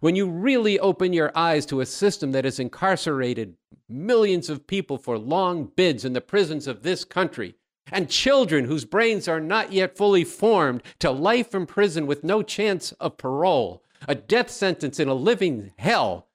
When 0.00 0.16
you 0.16 0.28
really 0.28 0.78
open 0.78 1.12
your 1.12 1.30
eyes 1.36 1.64
to 1.66 1.80
a 1.80 1.86
system 1.86 2.32
that 2.32 2.44
has 2.44 2.58
incarcerated 2.58 3.54
millions 3.88 4.50
of 4.50 4.66
people 4.66 4.98
for 4.98 5.18
long 5.18 5.70
bids 5.76 6.04
in 6.04 6.12
the 6.12 6.20
prisons 6.20 6.66
of 6.66 6.82
this 6.82 7.04
country, 7.04 7.54
and 7.92 8.10
children 8.10 8.64
whose 8.64 8.84
brains 8.84 9.28
are 9.28 9.40
not 9.40 9.72
yet 9.72 9.96
fully 9.96 10.24
formed 10.24 10.82
to 10.98 11.10
life 11.10 11.54
in 11.54 11.66
prison 11.66 12.06
with 12.06 12.24
no 12.24 12.42
chance 12.42 12.92
of 12.92 13.16
parole, 13.16 13.82
a 14.08 14.14
death 14.14 14.50
sentence 14.50 14.98
in 14.98 15.08
a 15.08 15.14
living 15.14 15.72
hell. 15.78 16.26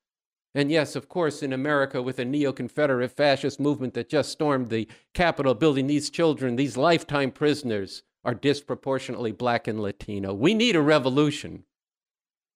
And 0.54 0.70
yes, 0.70 0.96
of 0.96 1.08
course, 1.08 1.44
in 1.44 1.54
America, 1.54 2.02
with 2.02 2.20
a 2.20 2.26
neo 2.26 2.52
Confederate 2.52 3.12
fascist 3.12 3.60
movement 3.60 3.94
that 3.94 4.10
just 4.10 4.32
stormed 4.32 4.70
the 4.70 4.88
Capitol 5.14 5.54
building, 5.54 5.88
these 5.88 6.10
children, 6.10 6.56
these 6.56 6.76
lifetime 6.76 7.32
prisoners, 7.32 8.04
are 8.24 8.34
disproportionately 8.34 9.32
black 9.32 9.68
and 9.68 9.80
Latino. 9.80 10.34
We 10.34 10.54
need 10.54 10.76
a 10.76 10.82
revolution. 10.82 11.64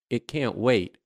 It 0.10 0.28
can't 0.28 0.58
wait. 0.58 0.98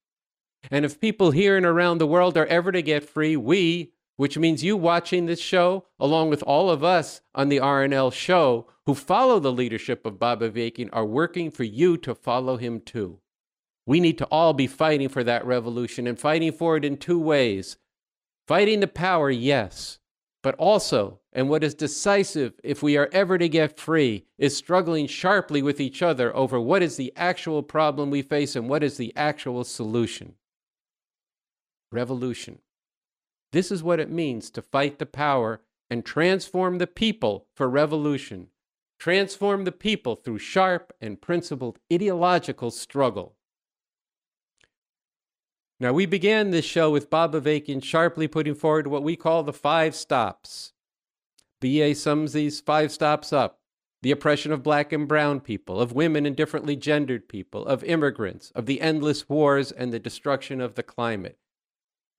And 0.70 0.84
if 0.84 1.00
people 1.00 1.32
here 1.32 1.56
and 1.56 1.66
around 1.66 2.00
the 2.00 2.08
world 2.08 2.36
are 2.38 2.46
ever 2.48 2.72
to 2.72 2.82
get 2.82 3.08
free, 3.08 3.38
we, 3.38 3.92
which 4.20 4.38
means 4.38 4.66
you 4.66 4.76
watching 4.76 5.28
this 5.28 5.40
show, 5.40 5.86
along 5.98 6.30
with 6.30 6.44
all 6.44 6.70
of 6.70 6.84
us 6.84 7.22
on 7.34 7.48
the 7.48 7.56
RNL 7.56 8.12
show 8.12 8.68
who 8.86 8.94
follow 8.94 9.40
the 9.40 9.50
leadership 9.50 10.06
of 10.06 10.20
Bob 10.20 10.42
Avakian, 10.42 10.90
are 10.92 11.06
working 11.06 11.50
for 11.50 11.64
you 11.64 11.96
to 11.96 12.14
follow 12.14 12.58
him 12.58 12.82
too. 12.82 13.22
We 13.86 14.02
need 14.02 14.18
to 14.18 14.26
all 14.26 14.52
be 14.52 14.68
fighting 14.68 15.08
for 15.08 15.24
that 15.24 15.46
revolution 15.46 16.06
and 16.06 16.20
fighting 16.20 16.52
for 16.52 16.76
it 16.76 16.84
in 16.84 16.98
two 16.98 17.18
ways. 17.18 17.78
Fighting 18.46 18.82
the 18.82 18.90
power, 18.90 19.30
yes, 19.30 20.00
but 20.44 20.56
also, 20.56 21.22
and 21.32 21.48
what 21.48 21.64
is 21.64 21.74
decisive 21.74 22.60
if 22.62 22.84
we 22.84 22.98
are 22.98 23.08
ever 23.14 23.38
to 23.38 23.48
get 23.48 23.80
free, 23.80 24.26
is 24.38 24.54
struggling 24.54 25.08
sharply 25.08 25.62
with 25.62 25.80
each 25.80 26.02
other 26.02 26.36
over 26.36 26.60
what 26.60 26.84
is 26.84 26.98
the 26.98 27.14
actual 27.16 27.64
problem 27.64 28.12
we 28.12 28.22
face 28.22 28.58
and 28.58 28.68
what 28.68 28.84
is 28.84 28.98
the 28.98 29.14
actual 29.16 29.64
solution. 29.64 30.34
Revolution. 31.90 32.60
This 33.52 33.72
is 33.72 33.84
what 33.84 34.00
it 34.00 34.12
means 34.12 34.50
to 34.52 34.62
fight 34.62 35.00
the 35.00 35.06
power 35.06 35.62
and 35.90 36.06
transform 36.06 36.78
the 36.78 36.88
people 36.88 37.48
for 37.56 37.70
revolution. 37.70 38.48
Transform 39.00 39.64
the 39.64 39.72
people 39.72 40.16
through 40.16 40.40
sharp 40.40 40.94
and 41.02 41.22
principled 41.22 41.80
ideological 41.92 42.70
struggle. 42.70 43.36
Now, 45.80 45.94
we 45.94 46.06
began 46.06 46.52
this 46.52 46.66
show 46.66 46.92
with 46.92 47.10
Bob 47.10 47.34
Avakian 47.34 47.82
sharply 47.82 48.28
putting 48.28 48.56
forward 48.56 48.88
what 48.88 49.04
we 49.04 49.16
call 49.16 49.44
the 49.44 49.54
five 49.54 49.96
stops. 49.96 50.74
BA 51.62 51.96
sums 51.96 52.34
these 52.34 52.60
five 52.60 52.92
stops 52.92 53.32
up 53.32 53.60
the 54.02 54.12
oppression 54.12 54.52
of 54.52 54.64
black 54.64 54.94
and 54.94 55.08
brown 55.08 55.42
people, 55.42 55.80
of 55.80 55.92
women 55.92 56.26
and 56.26 56.36
differently 56.36 56.76
gendered 56.76 57.28
people, 57.28 57.66
of 57.66 57.84
immigrants, 57.84 58.52
of 58.56 58.66
the 58.66 58.80
endless 58.80 59.28
wars 59.28 59.72
and 59.72 59.92
the 59.92 60.00
destruction 60.00 60.62
of 60.62 60.76
the 60.76 60.84
climate. 60.84 61.38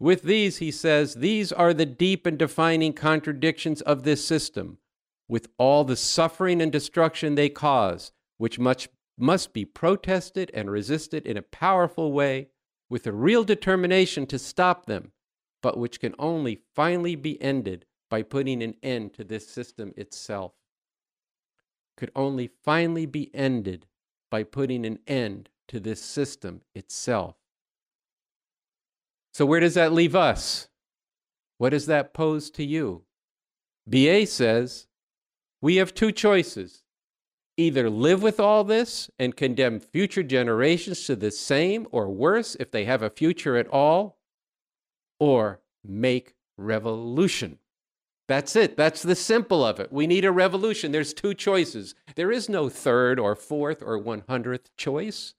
With 0.00 0.22
these, 0.22 0.56
he 0.56 0.70
says, 0.70 1.16
these 1.16 1.52
are 1.52 1.74
the 1.74 1.84
deep 1.84 2.24
and 2.24 2.38
defining 2.38 2.94
contradictions 2.94 3.82
of 3.82 4.02
this 4.02 4.24
system, 4.24 4.78
with 5.28 5.48
all 5.58 5.84
the 5.84 5.94
suffering 5.94 6.62
and 6.62 6.72
destruction 6.72 7.34
they 7.34 7.50
cause, 7.50 8.10
which 8.38 8.58
much 8.58 8.88
must 9.18 9.52
be 9.52 9.66
protested 9.66 10.50
and 10.54 10.70
resisted 10.70 11.26
in 11.26 11.36
a 11.36 11.42
powerful 11.42 12.12
way 12.12 12.48
with 12.88 13.06
a 13.06 13.12
real 13.12 13.44
determination 13.44 14.26
to 14.28 14.38
stop 14.38 14.86
them, 14.86 15.12
but 15.62 15.76
which 15.76 16.00
can 16.00 16.14
only 16.18 16.62
finally 16.74 17.14
be 17.14 17.40
ended 17.42 17.84
by 18.08 18.22
putting 18.22 18.62
an 18.62 18.76
end 18.82 19.12
to 19.12 19.22
this 19.22 19.46
system 19.46 19.92
itself. 19.98 20.52
Could 21.98 22.10
only 22.16 22.48
finally 22.64 23.04
be 23.04 23.30
ended 23.34 23.86
by 24.30 24.44
putting 24.44 24.86
an 24.86 25.00
end 25.06 25.50
to 25.68 25.78
this 25.78 26.00
system 26.00 26.62
itself. 26.74 27.36
So, 29.32 29.46
where 29.46 29.60
does 29.60 29.74
that 29.74 29.92
leave 29.92 30.16
us? 30.16 30.68
What 31.58 31.70
does 31.70 31.86
that 31.86 32.14
pose 32.14 32.50
to 32.52 32.64
you? 32.64 33.04
BA 33.88 34.26
says 34.26 34.86
we 35.60 35.76
have 35.76 35.94
two 35.94 36.12
choices 36.12 36.82
either 37.56 37.90
live 37.90 38.22
with 38.22 38.40
all 38.40 38.64
this 38.64 39.10
and 39.18 39.36
condemn 39.36 39.78
future 39.78 40.22
generations 40.22 41.04
to 41.04 41.14
the 41.14 41.30
same 41.30 41.86
or 41.90 42.08
worse 42.08 42.56
if 42.58 42.70
they 42.70 42.86
have 42.86 43.02
a 43.02 43.10
future 43.10 43.56
at 43.56 43.68
all, 43.68 44.18
or 45.18 45.60
make 45.84 46.34
revolution. 46.56 47.58
That's 48.28 48.56
it. 48.56 48.76
That's 48.76 49.02
the 49.02 49.16
simple 49.16 49.64
of 49.64 49.80
it. 49.80 49.92
We 49.92 50.06
need 50.06 50.24
a 50.24 50.32
revolution. 50.32 50.92
There's 50.92 51.12
two 51.12 51.34
choices. 51.34 51.94
There 52.14 52.30
is 52.30 52.48
no 52.48 52.68
third 52.68 53.18
or 53.18 53.34
fourth 53.34 53.82
or 53.82 54.00
100th 54.00 54.70
choice. 54.76 55.34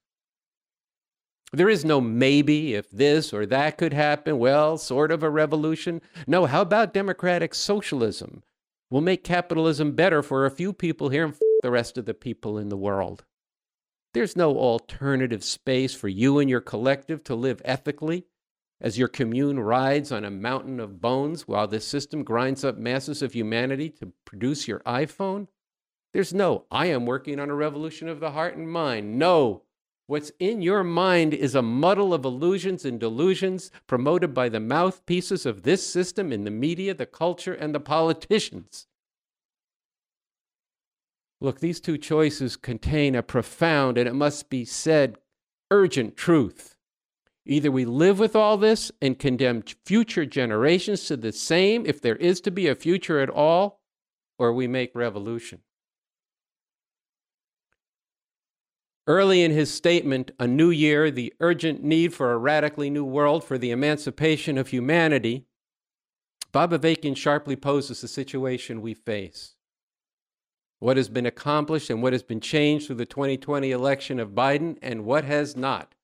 There 1.54 1.70
is 1.70 1.84
no 1.84 1.99
maybe 1.99 2.76
if 2.76 2.89
this 2.89 3.34
or 3.34 3.45
that 3.45 3.78
could 3.78 3.93
happen. 3.93 4.39
Well, 4.39 4.78
sort 4.78 5.12
of 5.12 5.22
a 5.22 5.30
revolution. 5.30 6.02
No, 6.26 6.45
how 6.45 6.62
about 6.62 6.93
democratic 6.93 7.54
socialism? 7.54 8.43
We'll 8.89 9.02
make 9.02 9.24
capitalism 9.24 9.91
better 9.93 10.22
for 10.22 10.45
a 10.45 10.52
few 10.52 10.72
people 10.72 11.10
here 11.10 11.26
and 11.26 11.34
f- 11.34 11.39
the 11.62 11.72
rest 11.72 11.97
of 11.97 12.06
the 12.06 12.14
people 12.14 12.58
in 12.58 12.70
the 12.70 12.78
world. 12.78 13.26
There's 14.14 14.36
no 14.36 14.58
alternative 14.58 15.43
space 15.43 15.93
for 15.93 16.08
you 16.08 16.39
and 16.39 16.49
your 16.49 16.62
collective 16.62 17.24
to 17.26 17.36
live 17.36 17.62
ethically 17.64 18.26
as 18.82 18.97
your 18.97 19.08
commune 19.08 19.60
rides 19.60 20.12
on 20.12 20.26
a 20.26 20.32
mountain 20.32 20.80
of 20.80 20.99
bones 20.99 21.47
while 21.47 21.68
this 21.68 21.88
system 21.88 22.24
grinds 22.24 22.66
up 22.66 22.78
masses 22.78 23.22
of 23.22 23.34
humanity 23.34 23.89
to 23.89 24.12
produce 24.26 24.68
your 24.68 24.80
iPhone? 24.82 25.47
There's 26.14 26.34
no, 26.34 26.66
I 26.72 26.88
am 26.88 27.06
working 27.06 27.39
on 27.39 27.49
a 27.49 27.56
revolution 27.56 28.10
of 28.10 28.20
the 28.20 28.32
heart 28.32 28.58
and 28.58 28.70
mind. 28.70 29.18
No, 29.18 29.64
What's 30.08 30.32
in 30.39 30.62
your 30.62 30.84
mind 30.84 31.34
is 31.34 31.56
a 31.56 31.62
muddle 31.62 32.14
of 32.14 32.26
illusions 32.26 32.84
and 32.84 32.99
delusions 32.99 33.72
promoted 33.88 34.34
by 34.34 34.49
the 34.49 34.60
mouthpieces 34.60 35.45
of 35.45 35.64
this 35.64 35.86
system 35.88 36.34
in 36.34 36.43
the 36.43 36.52
media, 36.52 36.93
the 36.93 37.06
culture, 37.06 37.54
and 37.54 37.74
the 37.74 37.80
politicians. 37.80 38.88
Look, 41.39 41.60
these 41.60 41.80
two 41.80 41.97
choices 41.97 42.58
contain 42.58 43.16
a 43.16 43.24
profound, 43.24 43.97
and 43.97 44.08
it 44.08 44.14
must 44.14 44.49
be 44.49 44.66
said, 44.66 45.18
urgent 45.72 46.18
truth. 46.18 46.76
Either 47.45 47.72
we 47.72 47.86
live 47.86 48.20
with 48.20 48.36
all 48.36 48.58
this 48.58 48.91
and 49.02 49.18
condemn 49.18 49.64
future 49.86 50.26
generations 50.26 51.06
to 51.06 51.18
the 51.18 51.32
same, 51.32 51.86
if 51.86 51.99
there 51.99 52.18
is 52.18 52.41
to 52.41 52.52
be 52.52 52.68
a 52.68 52.76
future 52.76 53.20
at 53.20 53.30
all, 53.30 53.82
or 54.38 54.54
we 54.54 54.68
make 54.68 54.93
revolution. 54.93 55.62
Early 59.08 59.41
in 59.41 59.52
his 59.52 59.74
statement, 59.74 60.32
A 60.39 60.47
New 60.47 60.70
Year, 60.70 61.10
the 61.10 61.34
urgent 61.39 61.84
need 61.84 62.14
for 62.14 62.32
a 62.32 62.38
radically 62.38 62.89
new 62.89 63.04
world 63.04 63.43
for 63.43 63.58
the 63.58 63.72
emancipation 63.72 64.60
of 64.60 64.68
humanity, 64.68 65.45
Bob 66.52 66.72
Avakian 66.72 67.18
sharply 67.18 67.56
poses 67.56 68.02
the 68.02 68.08
situation 68.08 68.82
we 68.82 68.93
face. 68.93 69.56
What 70.80 70.97
has 70.97 71.10
been 71.10 71.26
accomplished 71.26 71.89
and 71.89 72.04
what 72.04 72.14
has 72.14 72.22
been 72.22 72.41
changed 72.41 72.88
through 72.88 72.97
the 72.97 73.06
2020 73.06 73.72
election 73.72 74.20
of 74.20 74.32
Biden 74.32 74.78
and 74.82 75.06
what 75.06 75.24
has 75.24 75.56
not. 75.56 75.95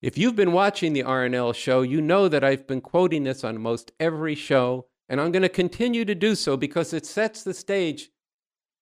If 0.00 0.18
you've 0.18 0.36
been 0.36 0.52
watching 0.52 0.92
the 0.92 1.04
RNL 1.04 1.54
show, 1.54 1.82
you 1.82 2.00
know 2.00 2.28
that 2.28 2.44
I've 2.44 2.66
been 2.66 2.80
quoting 2.80 3.24
this 3.24 3.42
on 3.44 3.60
most 3.60 3.92
every 3.98 4.34
show, 4.34 4.86
and 5.08 5.20
I'm 5.20 5.32
going 5.32 5.42
to 5.42 5.48
continue 5.48 6.04
to 6.04 6.14
do 6.14 6.34
so 6.34 6.56
because 6.56 6.92
it 6.92 7.06
sets 7.06 7.42
the 7.42 7.54
stage 7.54 8.10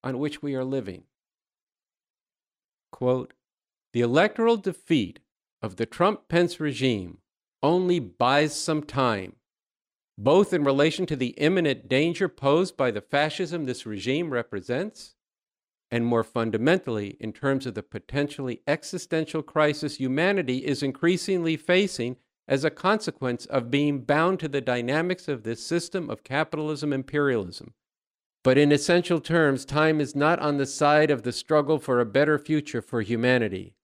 on 0.03 0.19
which 0.19 0.41
we 0.41 0.55
are 0.55 0.63
living 0.63 1.03
quote, 2.91 3.33
the 3.93 4.01
electoral 4.01 4.57
defeat 4.57 5.19
of 5.61 5.75
the 5.75 5.85
Trump 5.85 6.27
Pence 6.27 6.59
regime 6.59 7.19
only 7.63 7.99
buys 7.99 8.55
some 8.55 8.83
time, 8.83 9.35
both 10.17 10.53
in 10.53 10.63
relation 10.63 11.05
to 11.05 11.15
the 11.15 11.29
imminent 11.37 11.87
danger 11.87 12.27
posed 12.27 12.77
by 12.77 12.91
the 12.91 13.01
fascism 13.01 13.65
this 13.65 13.85
regime 13.85 14.31
represents, 14.31 15.15
and 15.89 16.05
more 16.05 16.23
fundamentally, 16.23 17.17
in 17.19 17.33
terms 17.33 17.65
of 17.65 17.73
the 17.73 17.83
potentially 17.83 18.61
existential 18.65 19.43
crisis 19.43 19.97
humanity 19.97 20.59
is 20.59 20.81
increasingly 20.81 21.57
facing 21.57 22.15
as 22.47 22.63
a 22.63 22.69
consequence 22.69 23.45
of 23.45 23.69
being 23.69 24.01
bound 24.01 24.39
to 24.39 24.47
the 24.47 24.61
dynamics 24.61 25.27
of 25.27 25.43
this 25.43 25.65
system 25.65 26.09
of 26.09 26.23
capitalism 26.23 26.93
imperialism 26.93 27.73
but 28.43 28.57
in 28.57 28.71
essential 28.71 29.19
terms, 29.19 29.65
time 29.65 30.01
is 30.01 30.15
not 30.15 30.39
on 30.39 30.57
the 30.57 30.65
side 30.65 31.11
of 31.11 31.23
the 31.23 31.31
struggle 31.31 31.77
for 31.77 31.99
a 31.99 32.05
better 32.05 32.39
future 32.39 32.81
for 32.81 33.01
humanity. 33.01 33.75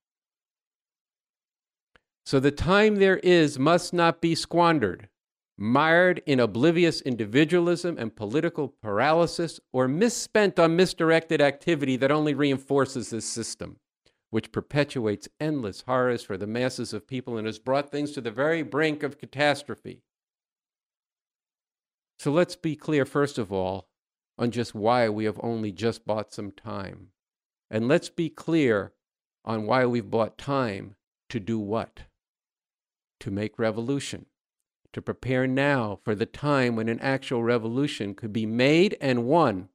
So 2.26 2.40
the 2.40 2.52
time 2.52 2.96
there 2.96 3.18
is 3.20 3.58
must 3.58 3.94
not 3.94 4.20
be 4.20 4.36
squandered, 4.36 5.10
mired 5.58 6.22
in 6.26 6.40
oblivious 6.40 7.02
individualism 7.02 7.98
and 7.98 8.16
political 8.16 8.68
paralysis, 8.82 9.60
or 9.72 9.88
misspent 9.88 10.60
on 10.60 10.76
misdirected 10.76 11.40
activity 11.40 11.96
that 11.98 12.12
only 12.12 12.34
reinforces 12.34 13.12
this 13.12 13.26
system, 13.26 13.78
which 14.30 14.52
perpetuates 14.52 15.30
endless 15.40 15.82
horrors 15.88 16.24
for 16.24 16.36
the 16.36 16.48
masses 16.48 16.94
of 16.94 17.08
people 17.08 17.38
and 17.38 17.46
has 17.46 17.60
brought 17.60 17.92
things 17.92 18.12
to 18.12 18.22
the 18.22 18.32
very 18.32 18.62
brink 18.62 19.04
of 19.04 19.20
catastrophe. 19.20 20.02
So 22.20 22.32
let's 22.32 22.56
be 22.56 22.76
clear, 22.76 23.06
first 23.06 23.38
of 23.38 23.54
all, 23.54 23.87
on 24.38 24.52
just 24.52 24.76
why 24.76 25.10
we 25.10 25.26
have 25.26 25.40
only 25.42 25.72
just 25.72 26.06
bought 26.06 26.34
some 26.34 26.52
time. 26.52 27.10
And 27.70 27.88
let's 27.88 28.10
be 28.10 28.30
clear 28.30 28.94
on 29.44 29.66
why 29.66 29.86
we've 29.86 30.10
bought 30.10 30.38
time 30.38 30.96
to 31.30 31.40
do 31.40 31.60
what? 31.60 32.02
To 33.22 33.32
make 33.32 33.58
revolution, 33.58 34.28
to 34.94 35.02
prepare 35.02 35.48
now 35.48 36.00
for 36.04 36.14
the 36.14 36.26
time 36.26 36.76
when 36.76 36.88
an 36.88 37.00
actual 37.00 37.44
revolution 37.44 38.14
could 38.14 38.32
be 38.32 38.46
made 38.46 38.96
and 39.02 39.26
won. 39.26 39.70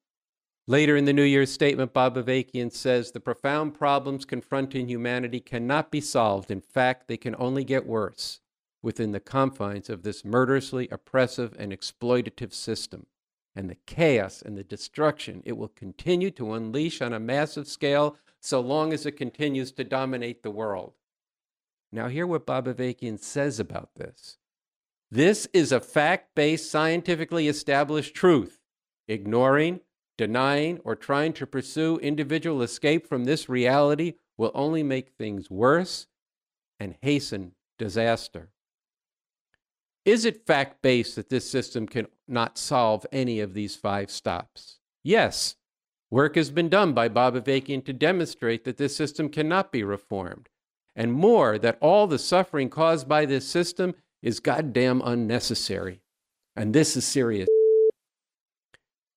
Later 0.68 0.96
in 0.96 1.06
the 1.06 1.12
New 1.12 1.24
Year's 1.24 1.50
statement, 1.50 1.92
Bob 1.92 2.14
Avakian 2.14 2.72
says 2.72 3.10
the 3.10 3.20
profound 3.20 3.74
problems 3.74 4.24
confronting 4.24 4.88
humanity 4.88 5.40
cannot 5.40 5.90
be 5.90 6.00
solved. 6.00 6.52
In 6.52 6.60
fact, 6.60 7.08
they 7.08 7.16
can 7.16 7.34
only 7.36 7.64
get 7.64 7.84
worse 7.84 8.40
within 8.80 9.10
the 9.10 9.20
confines 9.20 9.90
of 9.90 10.02
this 10.02 10.24
murderously 10.24 10.88
oppressive 10.90 11.54
and 11.58 11.72
exploitative 11.72 12.52
system 12.52 13.06
and 13.54 13.68
the 13.68 13.76
chaos 13.86 14.42
and 14.42 14.56
the 14.56 14.64
destruction 14.64 15.42
it 15.44 15.56
will 15.56 15.68
continue 15.68 16.30
to 16.32 16.54
unleash 16.54 17.02
on 17.02 17.12
a 17.12 17.20
massive 17.20 17.68
scale 17.68 18.16
so 18.40 18.60
long 18.60 18.92
as 18.92 19.06
it 19.06 19.12
continues 19.12 19.72
to 19.72 19.84
dominate 19.84 20.42
the 20.42 20.50
world. 20.50 20.94
Now, 21.92 22.08
hear 22.08 22.26
what 22.26 22.46
Bob 22.46 22.66
Avakian 22.66 23.18
says 23.18 23.60
about 23.60 23.90
this. 23.96 24.38
This 25.10 25.46
is 25.52 25.72
a 25.72 25.80
fact 25.80 26.34
based, 26.34 26.70
scientifically 26.70 27.46
established 27.46 28.14
truth. 28.14 28.58
Ignoring, 29.06 29.80
denying, 30.16 30.80
or 30.84 30.96
trying 30.96 31.34
to 31.34 31.46
pursue 31.46 31.98
individual 31.98 32.62
escape 32.62 33.06
from 33.06 33.24
this 33.24 33.48
reality 33.48 34.14
will 34.38 34.52
only 34.54 34.82
make 34.82 35.10
things 35.10 35.50
worse 35.50 36.06
and 36.80 36.96
hasten 37.02 37.52
disaster. 37.78 38.50
Is 40.04 40.24
it 40.24 40.46
fact 40.46 40.82
based 40.82 41.14
that 41.16 41.28
this 41.28 41.48
system 41.48 41.86
can 41.86 42.06
not 42.32 42.58
solve 42.58 43.06
any 43.12 43.40
of 43.40 43.54
these 43.54 43.76
five 43.76 44.10
stops? 44.10 44.78
Yes. 45.04 45.56
Work 46.10 46.36
has 46.36 46.50
been 46.50 46.68
done 46.68 46.92
by 46.92 47.08
Bob 47.08 47.34
Avakian 47.34 47.84
to 47.84 47.92
demonstrate 47.92 48.64
that 48.64 48.76
this 48.76 48.96
system 48.96 49.28
cannot 49.28 49.72
be 49.72 49.82
reformed. 49.82 50.48
And 50.94 51.12
more, 51.12 51.58
that 51.58 51.78
all 51.80 52.06
the 52.06 52.18
suffering 52.18 52.68
caused 52.68 53.08
by 53.08 53.24
this 53.24 53.46
system 53.48 53.94
is 54.22 54.40
goddamn 54.40 55.00
unnecessary. 55.04 56.02
And 56.54 56.74
this 56.74 56.96
is 56.96 57.06
serious. 57.06 57.48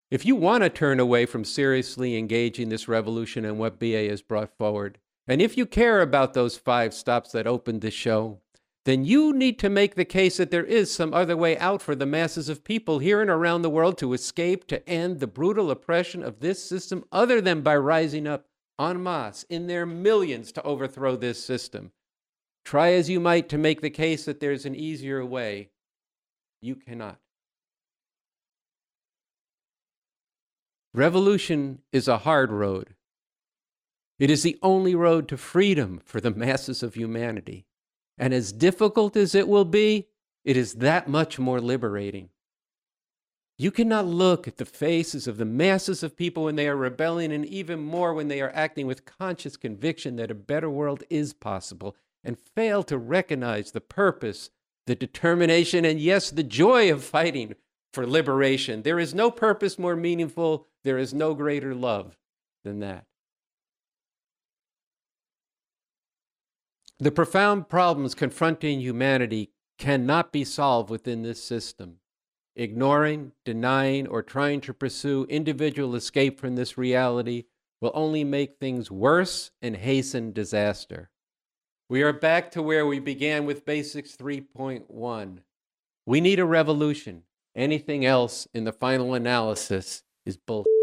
If 0.10 0.26
you 0.26 0.36
want 0.36 0.64
to 0.64 0.70
turn 0.70 1.00
away 1.00 1.26
from 1.26 1.44
seriously 1.44 2.16
engaging 2.16 2.70
this 2.70 2.88
revolution 2.88 3.44
and 3.44 3.60
what 3.60 3.80
BA 3.80 4.08
has 4.08 4.22
brought 4.22 4.56
forward, 4.58 5.00
and 5.28 5.42
if 5.42 5.58
you 5.58 5.66
care 5.66 6.02
about 6.02 6.34
those 6.34 6.58
five 6.58 6.94
stops 6.94 7.32
that 7.32 7.48
opened 7.48 7.82
the 7.82 7.92
show, 7.92 8.40
then 8.86 9.04
you 9.04 9.34
need 9.34 9.58
to 9.60 9.70
make 9.70 9.96
the 9.96 10.06
case 10.06 10.38
that 10.38 10.52
there 10.52 10.64
is 10.64 10.94
some 10.94 11.12
other 11.12 11.36
way 11.36 11.58
out 11.58 11.82
for 11.82 11.96
the 11.96 12.06
masses 12.06 12.50
of 12.50 12.64
people 12.64 13.00
here 13.00 13.20
and 13.20 13.32
around 13.32 13.64
the 13.64 13.70
world 13.70 13.98
to 13.98 14.14
escape, 14.14 14.68
to 14.68 14.88
end 14.88 15.20
the 15.20 15.28
brutal 15.28 15.72
oppression 15.72 16.22
of 16.22 16.40
this 16.40 16.64
system, 16.64 17.04
other 17.12 17.42
than 17.42 17.62
by 17.62 17.76
rising 17.76 18.28
up 18.28 18.46
en 18.80 19.02
masse 19.02 19.44
in 19.50 19.66
their 19.66 19.88
millions 19.88 20.52
to 20.52 20.62
overthrow 20.62 21.16
this 21.16 21.44
system. 21.44 21.92
Try 22.64 22.92
as 22.92 23.10
you 23.10 23.20
might 23.20 23.50
to 23.50 23.58
make 23.58 23.82
the 23.82 23.90
case 23.90 24.26
that 24.26 24.40
there's 24.40 24.66
an 24.66 24.76
easier 24.76 25.26
way, 25.26 25.72
You 26.62 26.76
cannot. 26.76 27.20
Revolution 30.94 31.80
is 31.92 32.08
a 32.08 32.20
hard 32.20 32.52
road. 32.52 32.96
It 34.18 34.30
is 34.30 34.44
the 34.44 34.58
only 34.62 34.96
road 34.96 35.28
to 35.30 35.38
freedom 35.38 36.00
for 36.06 36.22
the 36.22 36.32
masses 36.32 36.82
of 36.82 36.94
humanity. 36.94 37.66
And 38.18 38.34
as 38.34 38.52
difficult 38.52 39.16
as 39.16 39.36
it 39.36 39.48
will 39.48 39.66
be, 39.66 40.08
it 40.44 40.56
is 40.56 40.76
that 40.76 41.08
much 41.08 41.40
more 41.40 41.60
liberating. 41.60 42.30
You 43.58 43.72
cannot 43.72 44.06
look 44.06 44.48
at 44.48 44.58
the 44.58 44.66
faces 44.66 45.28
of 45.28 45.38
the 45.38 45.46
masses 45.46 46.04
of 46.04 46.18
people 46.18 46.44
when 46.44 46.56
they 46.56 46.68
are 46.68 46.76
rebelling, 46.76 47.32
and 47.32 47.46
even 47.46 47.80
more 47.80 48.14
when 48.14 48.28
they 48.28 48.42
are 48.42 48.52
acting 48.54 48.86
with 48.86 49.06
conscious 49.06 49.56
conviction 49.56 50.18
that 50.18 50.32
a 50.32 50.36
better 50.36 50.70
world 50.70 51.04
is 51.10 51.34
possible, 51.34 51.96
and 52.24 52.38
fail 52.38 52.84
to 52.84 52.98
recognize 52.98 53.72
the 53.72 53.82
purpose, 53.82 54.50
the 54.88 54.96
determination, 54.96 55.86
and 55.86 56.02
yes, 56.02 56.30
the 56.30 56.44
joy 56.44 56.92
of 56.92 57.04
fighting 57.04 57.56
for 57.94 58.06
liberation. 58.06 58.82
There 58.82 59.00
is 59.00 59.14
no 59.14 59.32
purpose 59.32 59.80
more 59.80 59.96
meaningful, 59.96 60.68
there 60.84 60.98
is 60.98 61.14
no 61.14 61.34
greater 61.34 61.74
love 61.74 62.18
than 62.66 62.80
that. 62.80 63.06
The 67.00 67.12
profound 67.12 67.68
problems 67.68 68.16
confronting 68.16 68.80
humanity 68.80 69.52
cannot 69.78 70.32
be 70.32 70.46
solved 70.46 70.90
within 70.90 71.24
this 71.24 71.44
system. 71.44 71.98
Ignoring, 72.56 73.34
denying, 73.44 74.08
or 74.08 74.24
trying 74.24 74.62
to 74.62 74.74
pursue 74.74 75.26
individual 75.30 75.96
escape 75.96 76.40
from 76.40 76.56
this 76.56 76.78
reality 76.78 77.44
will 77.82 77.92
only 77.94 78.24
make 78.24 78.60
things 78.60 78.90
worse 78.90 79.52
and 79.62 79.76
hasten 79.76 80.32
disaster. 80.32 81.10
We 81.90 82.02
are 82.02 82.14
back 82.14 82.50
to 82.52 82.62
where 82.62 82.86
we 82.86 83.00
began 83.00 83.46
with 83.46 83.66
Basics 83.66 84.16
3.1. 84.16 85.40
We 86.06 86.22
need 86.22 86.40
a 86.40 86.46
revolution. 86.46 87.24
Anything 87.56 88.06
else 88.06 88.48
in 88.54 88.64
the 88.64 88.72
final 88.72 89.14
analysis 89.14 90.04
is 90.26 90.38
bullshit. 90.38 90.75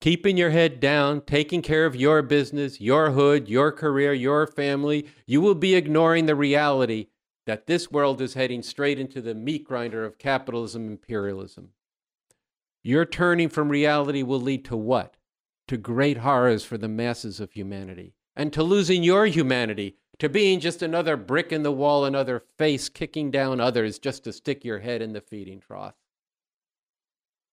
Keeping 0.00 0.36
your 0.36 0.50
head 0.50 0.78
down, 0.78 1.22
taking 1.22 1.60
care 1.60 1.84
of 1.84 1.96
your 1.96 2.22
business, 2.22 2.80
your 2.80 3.10
hood, 3.10 3.48
your 3.48 3.72
career, 3.72 4.12
your 4.12 4.46
family, 4.46 5.06
you 5.26 5.40
will 5.40 5.56
be 5.56 5.74
ignoring 5.74 6.26
the 6.26 6.36
reality 6.36 7.08
that 7.46 7.66
this 7.66 7.90
world 7.90 8.20
is 8.20 8.34
heading 8.34 8.62
straight 8.62 9.00
into 9.00 9.20
the 9.20 9.34
meat 9.34 9.64
grinder 9.64 10.04
of 10.04 10.18
capitalism 10.18 10.86
imperialism. 10.86 11.70
Your 12.84 13.04
turning 13.04 13.48
from 13.48 13.70
reality 13.70 14.22
will 14.22 14.40
lead 14.40 14.64
to 14.66 14.76
what? 14.76 15.16
To 15.66 15.76
great 15.76 16.18
horrors 16.18 16.62
for 16.62 16.78
the 16.78 16.88
masses 16.88 17.40
of 17.40 17.52
humanity, 17.52 18.14
and 18.36 18.52
to 18.52 18.62
losing 18.62 19.02
your 19.02 19.26
humanity, 19.26 19.96
to 20.20 20.28
being 20.28 20.60
just 20.60 20.80
another 20.80 21.16
brick 21.16 21.52
in 21.52 21.64
the 21.64 21.72
wall, 21.72 22.04
another 22.04 22.44
face 22.56 22.88
kicking 22.88 23.32
down 23.32 23.60
others 23.60 23.98
just 23.98 24.24
to 24.24 24.32
stick 24.32 24.64
your 24.64 24.78
head 24.78 25.02
in 25.02 25.12
the 25.12 25.20
feeding 25.20 25.58
trough. 25.58 25.94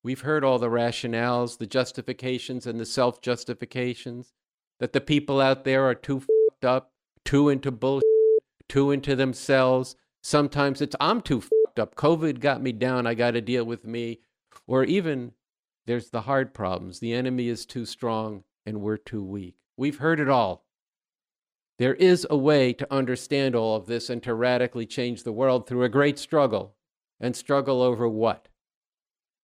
We've 0.06 0.22
heard 0.22 0.44
all 0.44 0.60
the 0.60 0.70
rationales, 0.70 1.58
the 1.58 1.66
justifications, 1.66 2.68
and 2.68 2.80
the 2.80 2.86
self 2.86 3.22
justifications 3.22 4.34
that 4.80 4.94
the 4.94 5.02
people 5.02 5.42
out 5.42 5.64
there 5.64 5.84
are 5.86 5.96
too 5.96 6.20
fucked 6.20 6.64
up, 6.64 6.92
too 7.24 7.50
into 7.50 7.72
bullshit 7.72 8.06
too 8.70 8.92
into 8.92 9.16
themselves. 9.16 9.96
Sometimes 10.22 10.80
it's 10.80 10.96
I'm 11.00 11.22
too 11.22 11.42
fucked 11.42 11.80
up. 11.80 11.96
COVID 11.96 12.40
got 12.40 12.62
me 12.62 12.72
down. 12.72 13.08
I 13.08 13.16
got 13.16 13.32
to 13.32 13.42
deal 13.42 13.64
with 13.66 13.88
me. 13.88 14.20
Or 14.68 14.84
even 14.84 15.32
there's 15.88 16.12
the 16.12 16.22
hard 16.22 16.54
problems. 16.54 17.00
The 17.00 17.14
enemy 17.14 17.48
is 17.48 17.66
too 17.66 17.88
strong 17.88 18.44
and 18.64 18.82
we're 18.82 18.98
too 18.98 19.24
weak. 19.24 19.56
We've 19.76 19.98
heard 19.98 20.20
it 20.20 20.30
all. 20.30 20.66
There 21.80 21.96
is 21.96 22.28
a 22.30 22.38
way 22.38 22.74
to 22.74 22.94
understand 22.94 23.56
all 23.56 23.76
of 23.76 23.88
this 23.88 24.12
and 24.12 24.22
to 24.22 24.36
radically 24.36 24.86
change 24.86 25.24
the 25.24 25.34
world 25.34 25.66
through 25.66 25.82
a 25.82 25.90
great 25.90 26.20
struggle. 26.20 26.76
And 27.20 27.36
struggle 27.36 27.82
over 27.82 28.08
what? 28.08 28.50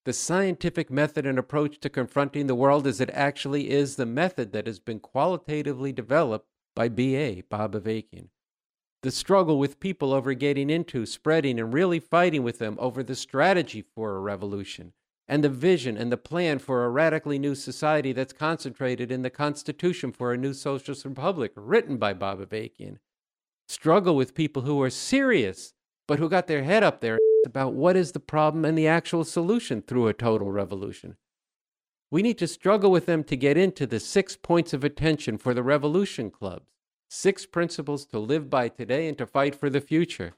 The 0.05 0.13
scientific 0.13 0.89
method 0.89 1.25
and 1.25 1.37
approach 1.37 1.79
to 1.79 1.89
confronting 1.89 2.47
the 2.47 2.55
world 2.55 2.87
as 2.87 2.99
it 2.99 3.09
actually 3.11 3.69
is 3.69 3.95
the 3.95 4.05
method 4.05 4.51
that 4.51 4.67
has 4.67 4.79
been 4.79 4.99
qualitatively 4.99 5.91
developed 5.91 6.47
by 6.75 6.89
B.A., 6.89 7.41
Bob 7.41 7.73
Avakian 7.73 8.29
the 9.01 9.11
struggle 9.11 9.57
with 9.57 9.79
people 9.79 10.13
over 10.13 10.33
getting 10.33 10.69
into, 10.69 11.05
spreading, 11.05 11.59
and 11.59 11.73
really 11.73 11.99
fighting 11.99 12.43
with 12.43 12.59
them 12.59 12.77
over 12.79 13.01
the 13.01 13.15
strategy 13.15 13.83
for 13.95 14.15
a 14.15 14.19
revolution 14.19 14.93
and 15.27 15.43
the 15.43 15.49
vision 15.49 15.97
and 15.97 16.11
the 16.11 16.17
plan 16.17 16.59
for 16.59 16.83
a 16.83 16.89
radically 16.89 17.39
new 17.39 17.55
society 17.55 18.11
that's 18.11 18.33
concentrated 18.33 19.11
in 19.11 19.21
the 19.21 19.29
Constitution 19.29 20.11
for 20.11 20.33
a 20.33 20.37
new 20.37 20.53
socialist 20.53 21.05
republic 21.05 21.51
written 21.55 21.97
by 21.97 22.13
Bob 22.13 22.39
Avakian. 22.39 22.97
Struggle 23.67 24.15
with 24.15 24.35
people 24.35 24.63
who 24.63 24.81
are 24.81 24.89
serious, 24.89 25.73
but 26.07 26.19
who 26.19 26.29
got 26.29 26.47
their 26.47 26.63
head 26.63 26.83
up 26.83 26.99
there 26.99 27.17
about 27.45 27.73
what 27.73 27.95
is 27.95 28.11
the 28.11 28.19
problem 28.19 28.65
and 28.65 28.77
the 28.77 28.87
actual 28.87 29.23
solution 29.23 29.81
through 29.81 30.07
a 30.07 30.13
total 30.13 30.51
revolution. 30.51 31.17
We 32.09 32.21
need 32.21 32.37
to 32.39 32.47
struggle 32.47 32.91
with 32.91 33.05
them 33.05 33.23
to 33.25 33.37
get 33.37 33.57
into 33.57 33.87
the 33.87 33.99
six 33.99 34.35
points 34.35 34.73
of 34.73 34.83
attention 34.83 35.37
for 35.37 35.53
the 35.53 35.63
revolution 35.63 36.29
clubs 36.29 36.71
six 37.11 37.45
principles 37.45 38.05
to 38.05 38.17
live 38.17 38.49
by 38.49 38.69
today 38.69 39.09
and 39.09 39.17
to 39.17 39.25
fight 39.25 39.53
for 39.53 39.69
the 39.69 39.81
future. 39.81 40.33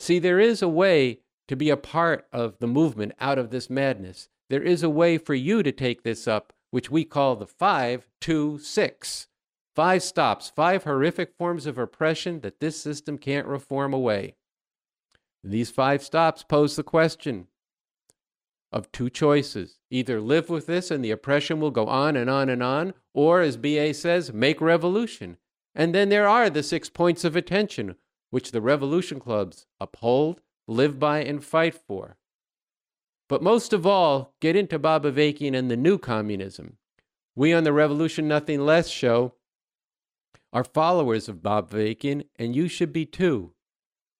See, 0.00 0.18
there 0.18 0.40
is 0.40 0.62
a 0.62 0.68
way 0.68 1.20
to 1.48 1.54
be 1.54 1.68
a 1.68 1.76
part 1.76 2.26
of 2.32 2.58
the 2.60 2.66
movement 2.66 3.12
out 3.20 3.38
of 3.38 3.50
this 3.50 3.68
madness. 3.68 4.30
There 4.48 4.62
is 4.62 4.82
a 4.82 4.88
way 4.88 5.18
for 5.18 5.34
you 5.34 5.62
to 5.62 5.70
take 5.70 6.02
this 6.02 6.26
up, 6.26 6.54
which 6.70 6.90
we 6.90 7.04
call 7.04 7.36
the 7.36 7.46
five, 7.46 8.08
two, 8.22 8.58
six. 8.58 9.28
Five 9.76 10.02
stops, 10.02 10.50
five 10.54 10.84
horrific 10.84 11.34
forms 11.36 11.66
of 11.66 11.76
oppression 11.76 12.40
that 12.40 12.60
this 12.60 12.80
system 12.80 13.18
can't 13.18 13.46
reform 13.46 13.92
away. 13.92 14.36
These 15.46 15.70
five 15.70 16.02
stops 16.02 16.42
pose 16.42 16.74
the 16.74 16.82
question 16.82 17.48
of 18.72 18.90
two 18.90 19.10
choices 19.10 19.78
either 19.90 20.20
live 20.20 20.48
with 20.48 20.66
this 20.66 20.90
and 20.90 21.04
the 21.04 21.10
oppression 21.10 21.60
will 21.60 21.70
go 21.70 21.86
on 21.86 22.16
and 22.16 22.28
on 22.28 22.48
and 22.48 22.62
on, 22.62 22.94
or, 23.12 23.42
as 23.42 23.56
BA 23.56 23.94
says, 23.94 24.32
make 24.32 24.60
revolution. 24.60 25.36
And 25.74 25.94
then 25.94 26.08
there 26.08 26.26
are 26.26 26.50
the 26.50 26.62
six 26.62 26.88
points 26.88 27.24
of 27.24 27.36
attention, 27.36 27.96
which 28.30 28.50
the 28.50 28.60
revolution 28.60 29.20
clubs 29.20 29.66
uphold, 29.78 30.40
live 30.66 30.98
by, 30.98 31.20
and 31.20 31.44
fight 31.44 31.74
for. 31.74 32.16
But 33.28 33.42
most 33.42 33.72
of 33.72 33.86
all, 33.86 34.34
get 34.40 34.56
into 34.56 34.78
Avakian 34.78 35.54
and 35.54 35.70
the 35.70 35.76
new 35.76 35.98
communism. 35.98 36.78
We 37.36 37.52
on 37.52 37.64
the 37.64 37.72
Revolution 37.72 38.28
Nothing 38.28 38.60
Less 38.60 38.88
show 38.88 39.34
are 40.52 40.64
followers 40.64 41.28
of 41.28 41.42
Bob 41.42 41.72
and 41.74 42.56
you 42.56 42.68
should 42.68 42.92
be 42.92 43.06
too. 43.06 43.53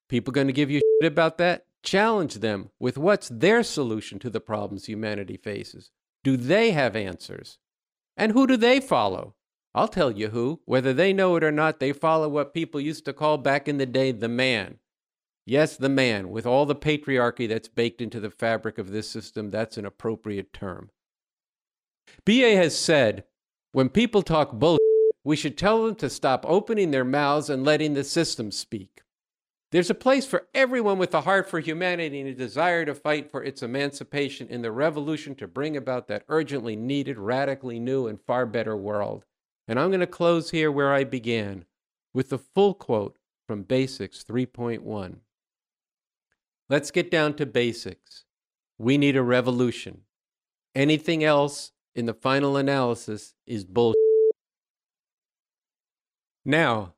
People 0.08 0.32
going 0.32 0.46
to 0.46 0.52
give 0.52 0.70
you 0.70 0.80
shit 1.00 1.12
about 1.12 1.38
that? 1.38 1.66
Challenge 1.82 2.36
them 2.36 2.70
with 2.78 2.96
what's 2.96 3.28
their 3.28 3.62
solution 3.62 4.18
to 4.20 4.30
the 4.30 4.40
problems 4.40 4.86
humanity 4.86 5.36
faces. 5.36 5.90
Do 6.22 6.36
they 6.36 6.70
have 6.70 6.96
answers? 6.96 7.58
And 8.16 8.32
who 8.32 8.46
do 8.46 8.56
they 8.56 8.80
follow? 8.80 9.34
I'll 9.74 9.88
tell 9.88 10.10
you 10.10 10.28
who. 10.28 10.60
Whether 10.64 10.92
they 10.92 11.12
know 11.12 11.36
it 11.36 11.44
or 11.44 11.50
not, 11.50 11.80
they 11.80 11.92
follow 11.92 12.28
what 12.28 12.54
people 12.54 12.80
used 12.80 13.04
to 13.06 13.12
call 13.12 13.38
back 13.38 13.68
in 13.68 13.78
the 13.78 13.86
day 13.86 14.12
the 14.12 14.28
man. 14.28 14.78
Yes, 15.46 15.76
the 15.76 15.90
man, 15.90 16.30
with 16.30 16.46
all 16.46 16.64
the 16.64 16.74
patriarchy 16.74 17.46
that's 17.48 17.68
baked 17.68 18.00
into 18.00 18.20
the 18.20 18.30
fabric 18.30 18.78
of 18.78 18.90
this 18.90 19.10
system, 19.10 19.50
that's 19.50 19.76
an 19.76 19.84
appropriate 19.84 20.52
term. 20.52 20.90
BA 22.24 22.56
has 22.56 22.78
said 22.78 23.24
when 23.72 23.88
people 23.88 24.22
talk 24.22 24.52
bullshit, 24.52 24.80
we 25.24 25.36
should 25.36 25.58
tell 25.58 25.84
them 25.84 25.96
to 25.96 26.08
stop 26.08 26.44
opening 26.48 26.90
their 26.90 27.04
mouths 27.04 27.50
and 27.50 27.64
letting 27.64 27.94
the 27.94 28.04
system 28.04 28.50
speak. 28.50 29.02
There's 29.74 29.90
a 29.90 29.94
place 29.94 30.24
for 30.24 30.46
everyone 30.54 30.98
with 30.98 31.12
a 31.14 31.22
heart 31.22 31.50
for 31.50 31.58
humanity 31.58 32.20
and 32.20 32.28
a 32.28 32.32
desire 32.32 32.84
to 32.84 32.94
fight 32.94 33.28
for 33.28 33.42
its 33.42 33.60
emancipation 33.60 34.46
in 34.46 34.62
the 34.62 34.70
revolution 34.70 35.34
to 35.34 35.48
bring 35.48 35.76
about 35.76 36.06
that 36.06 36.22
urgently 36.28 36.76
needed, 36.76 37.18
radically 37.18 37.80
new, 37.80 38.06
and 38.06 38.20
far 38.20 38.46
better 38.46 38.76
world. 38.76 39.24
And 39.66 39.80
I'm 39.80 39.88
going 39.88 39.98
to 39.98 40.06
close 40.06 40.50
here 40.50 40.70
where 40.70 40.94
I 40.94 41.02
began 41.02 41.64
with 42.12 42.28
the 42.28 42.38
full 42.38 42.74
quote 42.74 43.18
from 43.48 43.64
Basics 43.64 44.22
3.1. 44.22 45.16
Let's 46.68 46.92
get 46.92 47.10
down 47.10 47.34
to 47.34 47.44
basics. 47.44 48.26
We 48.78 48.96
need 48.96 49.16
a 49.16 49.24
revolution. 49.24 50.02
Anything 50.76 51.24
else 51.24 51.72
in 51.96 52.06
the 52.06 52.14
final 52.14 52.56
analysis 52.56 53.34
is 53.44 53.64
bullshit. 53.64 53.96
Now, 56.44 56.93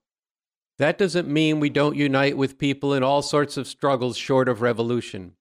that 0.78 0.98
doesn't 0.98 1.28
mean 1.28 1.60
we 1.60 1.70
don't 1.70 1.96
unite 1.96 2.36
with 2.36 2.58
people 2.58 2.92
in 2.92 3.02
all 3.02 3.22
sorts 3.22 3.56
of 3.56 3.66
struggles 3.66 4.16
short 4.16 4.48
of 4.48 4.60
revolution. 4.60 5.32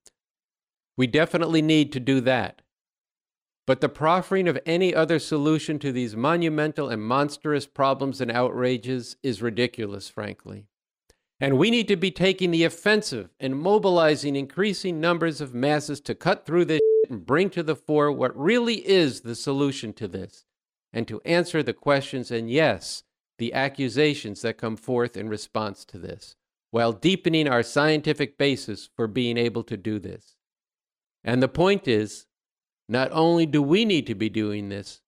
We 0.96 1.06
definitely 1.06 1.62
need 1.62 1.92
to 1.92 2.00
do 2.00 2.20
that. 2.22 2.62
But 3.66 3.80
the 3.80 3.88
proffering 3.88 4.48
of 4.48 4.58
any 4.64 4.94
other 4.94 5.18
solution 5.18 5.78
to 5.80 5.92
these 5.92 6.16
monumental 6.16 6.88
and 6.88 7.02
monstrous 7.02 7.66
problems 7.66 8.20
and 8.20 8.30
outrages 8.30 9.16
is 9.22 9.42
ridiculous, 9.42 10.08
frankly. 10.08 10.68
And 11.40 11.58
we 11.58 11.70
need 11.70 11.88
to 11.88 11.96
be 11.96 12.10
taking 12.10 12.50
the 12.50 12.64
offensive 12.64 13.28
and 13.38 13.58
mobilizing 13.58 14.36
increasing 14.36 15.00
numbers 15.00 15.40
of 15.40 15.52
masses 15.52 16.00
to 16.02 16.14
cut 16.14 16.46
through 16.46 16.66
this 16.66 16.80
and 17.10 17.26
bring 17.26 17.50
to 17.50 17.62
the 17.62 17.76
fore 17.76 18.10
what 18.10 18.36
really 18.38 18.86
is 18.88 19.20
the 19.20 19.34
solution 19.34 19.92
to 19.94 20.08
this, 20.08 20.46
and 20.92 21.06
to 21.08 21.20
answer 21.22 21.62
the 21.62 21.74
questions 21.74 22.30
and, 22.30 22.50
yes, 22.50 23.02
the 23.38 23.52
accusations 23.52 24.42
that 24.42 24.58
come 24.58 24.76
forth 24.76 25.16
in 25.16 25.28
response 25.28 25.84
to 25.84 25.98
this. 25.98 26.36
while 26.70 26.92
deepening 26.92 27.48
our 27.48 27.62
scientific 27.62 28.36
basis 28.36 28.90
for 28.94 29.06
being 29.06 29.38
able 29.38 29.62
to 29.62 29.76
do 29.76 29.98
this. 29.98 30.36
And 31.24 31.42
the 31.42 31.48
point 31.48 31.88
is, 31.88 32.26
not 32.88 33.10
only 33.12 33.46
do 33.46 33.62
we 33.62 33.84
need 33.84 34.06
to 34.08 34.14
be 34.14 34.28
doing 34.28 34.68
this, 34.68 35.00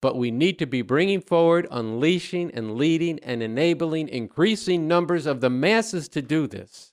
but 0.00 0.16
we 0.16 0.32
need 0.32 0.58
to 0.58 0.66
be 0.66 0.82
bringing 0.82 1.20
forward, 1.20 1.68
unleashing, 1.70 2.50
and 2.52 2.74
leading 2.76 3.20
and 3.20 3.40
enabling 3.40 4.08
increasing 4.08 4.88
numbers 4.88 5.26
of 5.26 5.40
the 5.40 5.48
masses 5.50 6.08
to 6.08 6.20
do 6.20 6.48
this. 6.48 6.92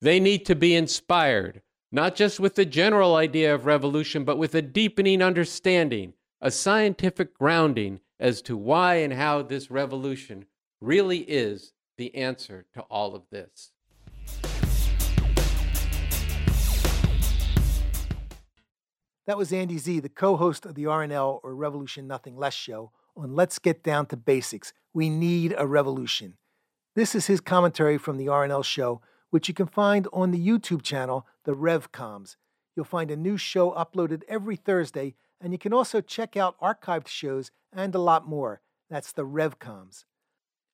They 0.00 0.18
need 0.18 0.46
to 0.46 0.54
be 0.54 0.74
inspired, 0.74 1.60
not 1.92 2.14
just 2.14 2.40
with 2.40 2.54
the 2.54 2.64
general 2.64 3.14
idea 3.14 3.54
of 3.54 3.66
revolution, 3.66 4.24
but 4.24 4.38
with 4.38 4.54
a 4.54 4.62
deepening 4.62 5.20
understanding, 5.20 6.14
a 6.40 6.50
scientific 6.50 7.36
grounding 7.36 8.00
as 8.20 8.42
to 8.42 8.56
why 8.56 8.96
and 8.96 9.14
how 9.14 9.40
this 9.42 9.70
revolution 9.70 10.44
really 10.80 11.20
is 11.20 11.72
the 11.96 12.14
answer 12.14 12.66
to 12.74 12.82
all 12.82 13.14
of 13.14 13.22
this. 13.30 13.72
That 19.26 19.38
was 19.38 19.52
Andy 19.52 19.78
Zee, 19.78 20.00
the 20.00 20.08
co 20.08 20.36
host 20.36 20.66
of 20.66 20.74
the 20.74 20.84
RNL 20.84 21.40
or 21.42 21.54
Revolution 21.54 22.06
Nothing 22.06 22.36
Less 22.36 22.54
show 22.54 22.92
on 23.16 23.34
Let's 23.34 23.58
Get 23.58 23.82
Down 23.82 24.06
to 24.06 24.16
Basics. 24.16 24.72
We 24.92 25.08
need 25.08 25.54
a 25.56 25.66
revolution. 25.66 26.34
This 26.94 27.14
is 27.14 27.26
his 27.26 27.40
commentary 27.40 27.96
from 27.96 28.16
the 28.16 28.26
RNL 28.26 28.64
show, 28.64 29.00
which 29.30 29.46
you 29.46 29.54
can 29.54 29.66
find 29.66 30.08
on 30.12 30.32
the 30.32 30.46
YouTube 30.46 30.82
channel, 30.82 31.26
The 31.44 31.54
RevComs. 31.54 32.36
You'll 32.74 32.84
find 32.84 33.10
a 33.10 33.16
new 33.16 33.36
show 33.36 33.70
uploaded 33.72 34.22
every 34.28 34.56
Thursday, 34.56 35.14
and 35.40 35.52
you 35.52 35.58
can 35.58 35.72
also 35.72 36.00
check 36.00 36.36
out 36.36 36.60
archived 36.60 37.08
shows 37.08 37.50
and 37.72 37.94
a 37.94 38.00
lot 38.00 38.26
more. 38.26 38.60
That's 38.88 39.12
The 39.12 39.24
RevComs. 39.24 40.04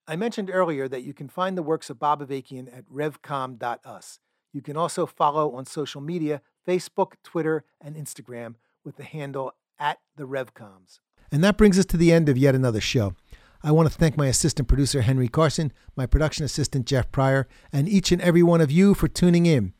I 0.08 0.16
mentioned 0.16 0.50
earlier 0.52 0.88
that 0.88 1.02
you 1.02 1.12
can 1.12 1.28
find 1.28 1.56
the 1.56 1.62
works 1.62 1.90
of 1.90 1.98
Bob 1.98 2.26
Avakian 2.26 2.74
at 2.76 2.88
revcom.us. 2.88 4.20
You 4.52 4.62
can 4.62 4.76
also 4.76 5.04
follow 5.04 5.54
on 5.54 5.66
social 5.66 6.00
media 6.00 6.40
Facebook, 6.66 7.12
Twitter, 7.22 7.64
and 7.80 7.96
Instagram 7.96 8.54
with 8.84 8.96
the 8.96 9.04
handle 9.04 9.52
at 9.78 9.98
the 10.16 10.26
RevComs. 10.26 11.00
And 11.30 11.42
that 11.44 11.58
brings 11.58 11.78
us 11.78 11.86
to 11.86 11.96
the 11.96 12.12
end 12.12 12.28
of 12.28 12.38
yet 12.38 12.54
another 12.54 12.80
show. 12.80 13.14
I 13.62 13.72
want 13.72 13.90
to 13.90 13.98
thank 13.98 14.16
my 14.16 14.28
assistant 14.28 14.68
producer, 14.68 15.02
Henry 15.02 15.28
Carson, 15.28 15.72
my 15.96 16.06
production 16.06 16.44
assistant, 16.44 16.86
Jeff 16.86 17.10
Pryor, 17.10 17.48
and 17.72 17.88
each 17.88 18.12
and 18.12 18.22
every 18.22 18.42
one 18.42 18.60
of 18.60 18.70
you 18.70 18.94
for 18.94 19.08
tuning 19.08 19.44
in. 19.44 19.72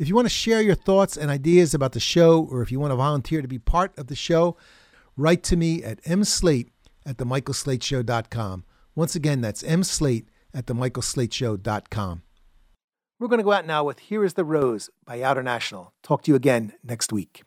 If 0.00 0.08
you 0.08 0.14
want 0.14 0.24
to 0.24 0.30
share 0.30 0.62
your 0.62 0.74
thoughts 0.74 1.18
and 1.18 1.30
ideas 1.30 1.74
about 1.74 1.92
the 1.92 2.00
show, 2.00 2.48
or 2.50 2.62
if 2.62 2.72
you 2.72 2.80
want 2.80 2.90
to 2.92 2.96
volunteer 2.96 3.42
to 3.42 3.48
be 3.48 3.58
part 3.58 3.92
of 3.98 4.06
the 4.06 4.16
show, 4.16 4.56
write 5.14 5.42
to 5.42 5.56
me 5.56 5.84
at 5.84 6.02
mslate 6.04 6.70
at 7.04 7.18
themichaelslateshow.com. 7.18 8.64
Once 8.94 9.14
again, 9.14 9.42
that's 9.42 9.62
mslate 9.62 10.24
at 10.54 10.64
themichaelslateshow.com. 10.64 12.22
We're 13.18 13.28
going 13.28 13.40
to 13.40 13.44
go 13.44 13.52
out 13.52 13.66
now 13.66 13.84
with 13.84 13.98
Here 13.98 14.24
is 14.24 14.32
the 14.32 14.44
Rose 14.44 14.88
by 15.04 15.18
Outernational. 15.18 15.90
Talk 16.02 16.22
to 16.22 16.30
you 16.30 16.34
again 16.34 16.72
next 16.82 17.12
week. 17.12 17.42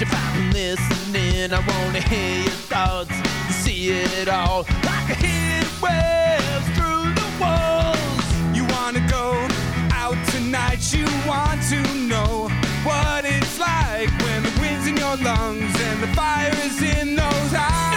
In 0.00 0.08
mischief. 0.08 0.14
I'm 0.14 0.50
listening. 0.50 1.52
I 1.52 1.60
wanna 1.66 2.00
hear 2.00 2.42
your 2.42 2.50
thoughts, 2.68 3.14
see 3.50 3.90
it 3.90 4.28
all. 4.28 4.64
Like 4.84 5.10
a 5.10 5.14
hit 5.14 5.66
waves 5.82 6.68
through 6.76 7.12
the 7.14 7.28
walls. 7.40 8.56
You 8.56 8.64
wanna 8.76 9.06
go 9.08 9.46
out 9.92 10.16
tonight, 10.28 10.92
you 10.92 11.06
want 11.26 11.62
to 11.70 11.82
know 11.94 12.48
what 12.84 13.24
it's 13.24 13.58
like 13.58 14.10
when 14.22 14.42
the 14.42 14.52
wind's 14.60 14.86
in 14.86 14.96
your 14.96 15.16
lungs 15.16 15.74
and 15.80 16.02
the 16.02 16.08
fire 16.14 16.54
is 16.64 16.82
in 16.82 17.16
those 17.16 17.54
eyes. 17.54 17.95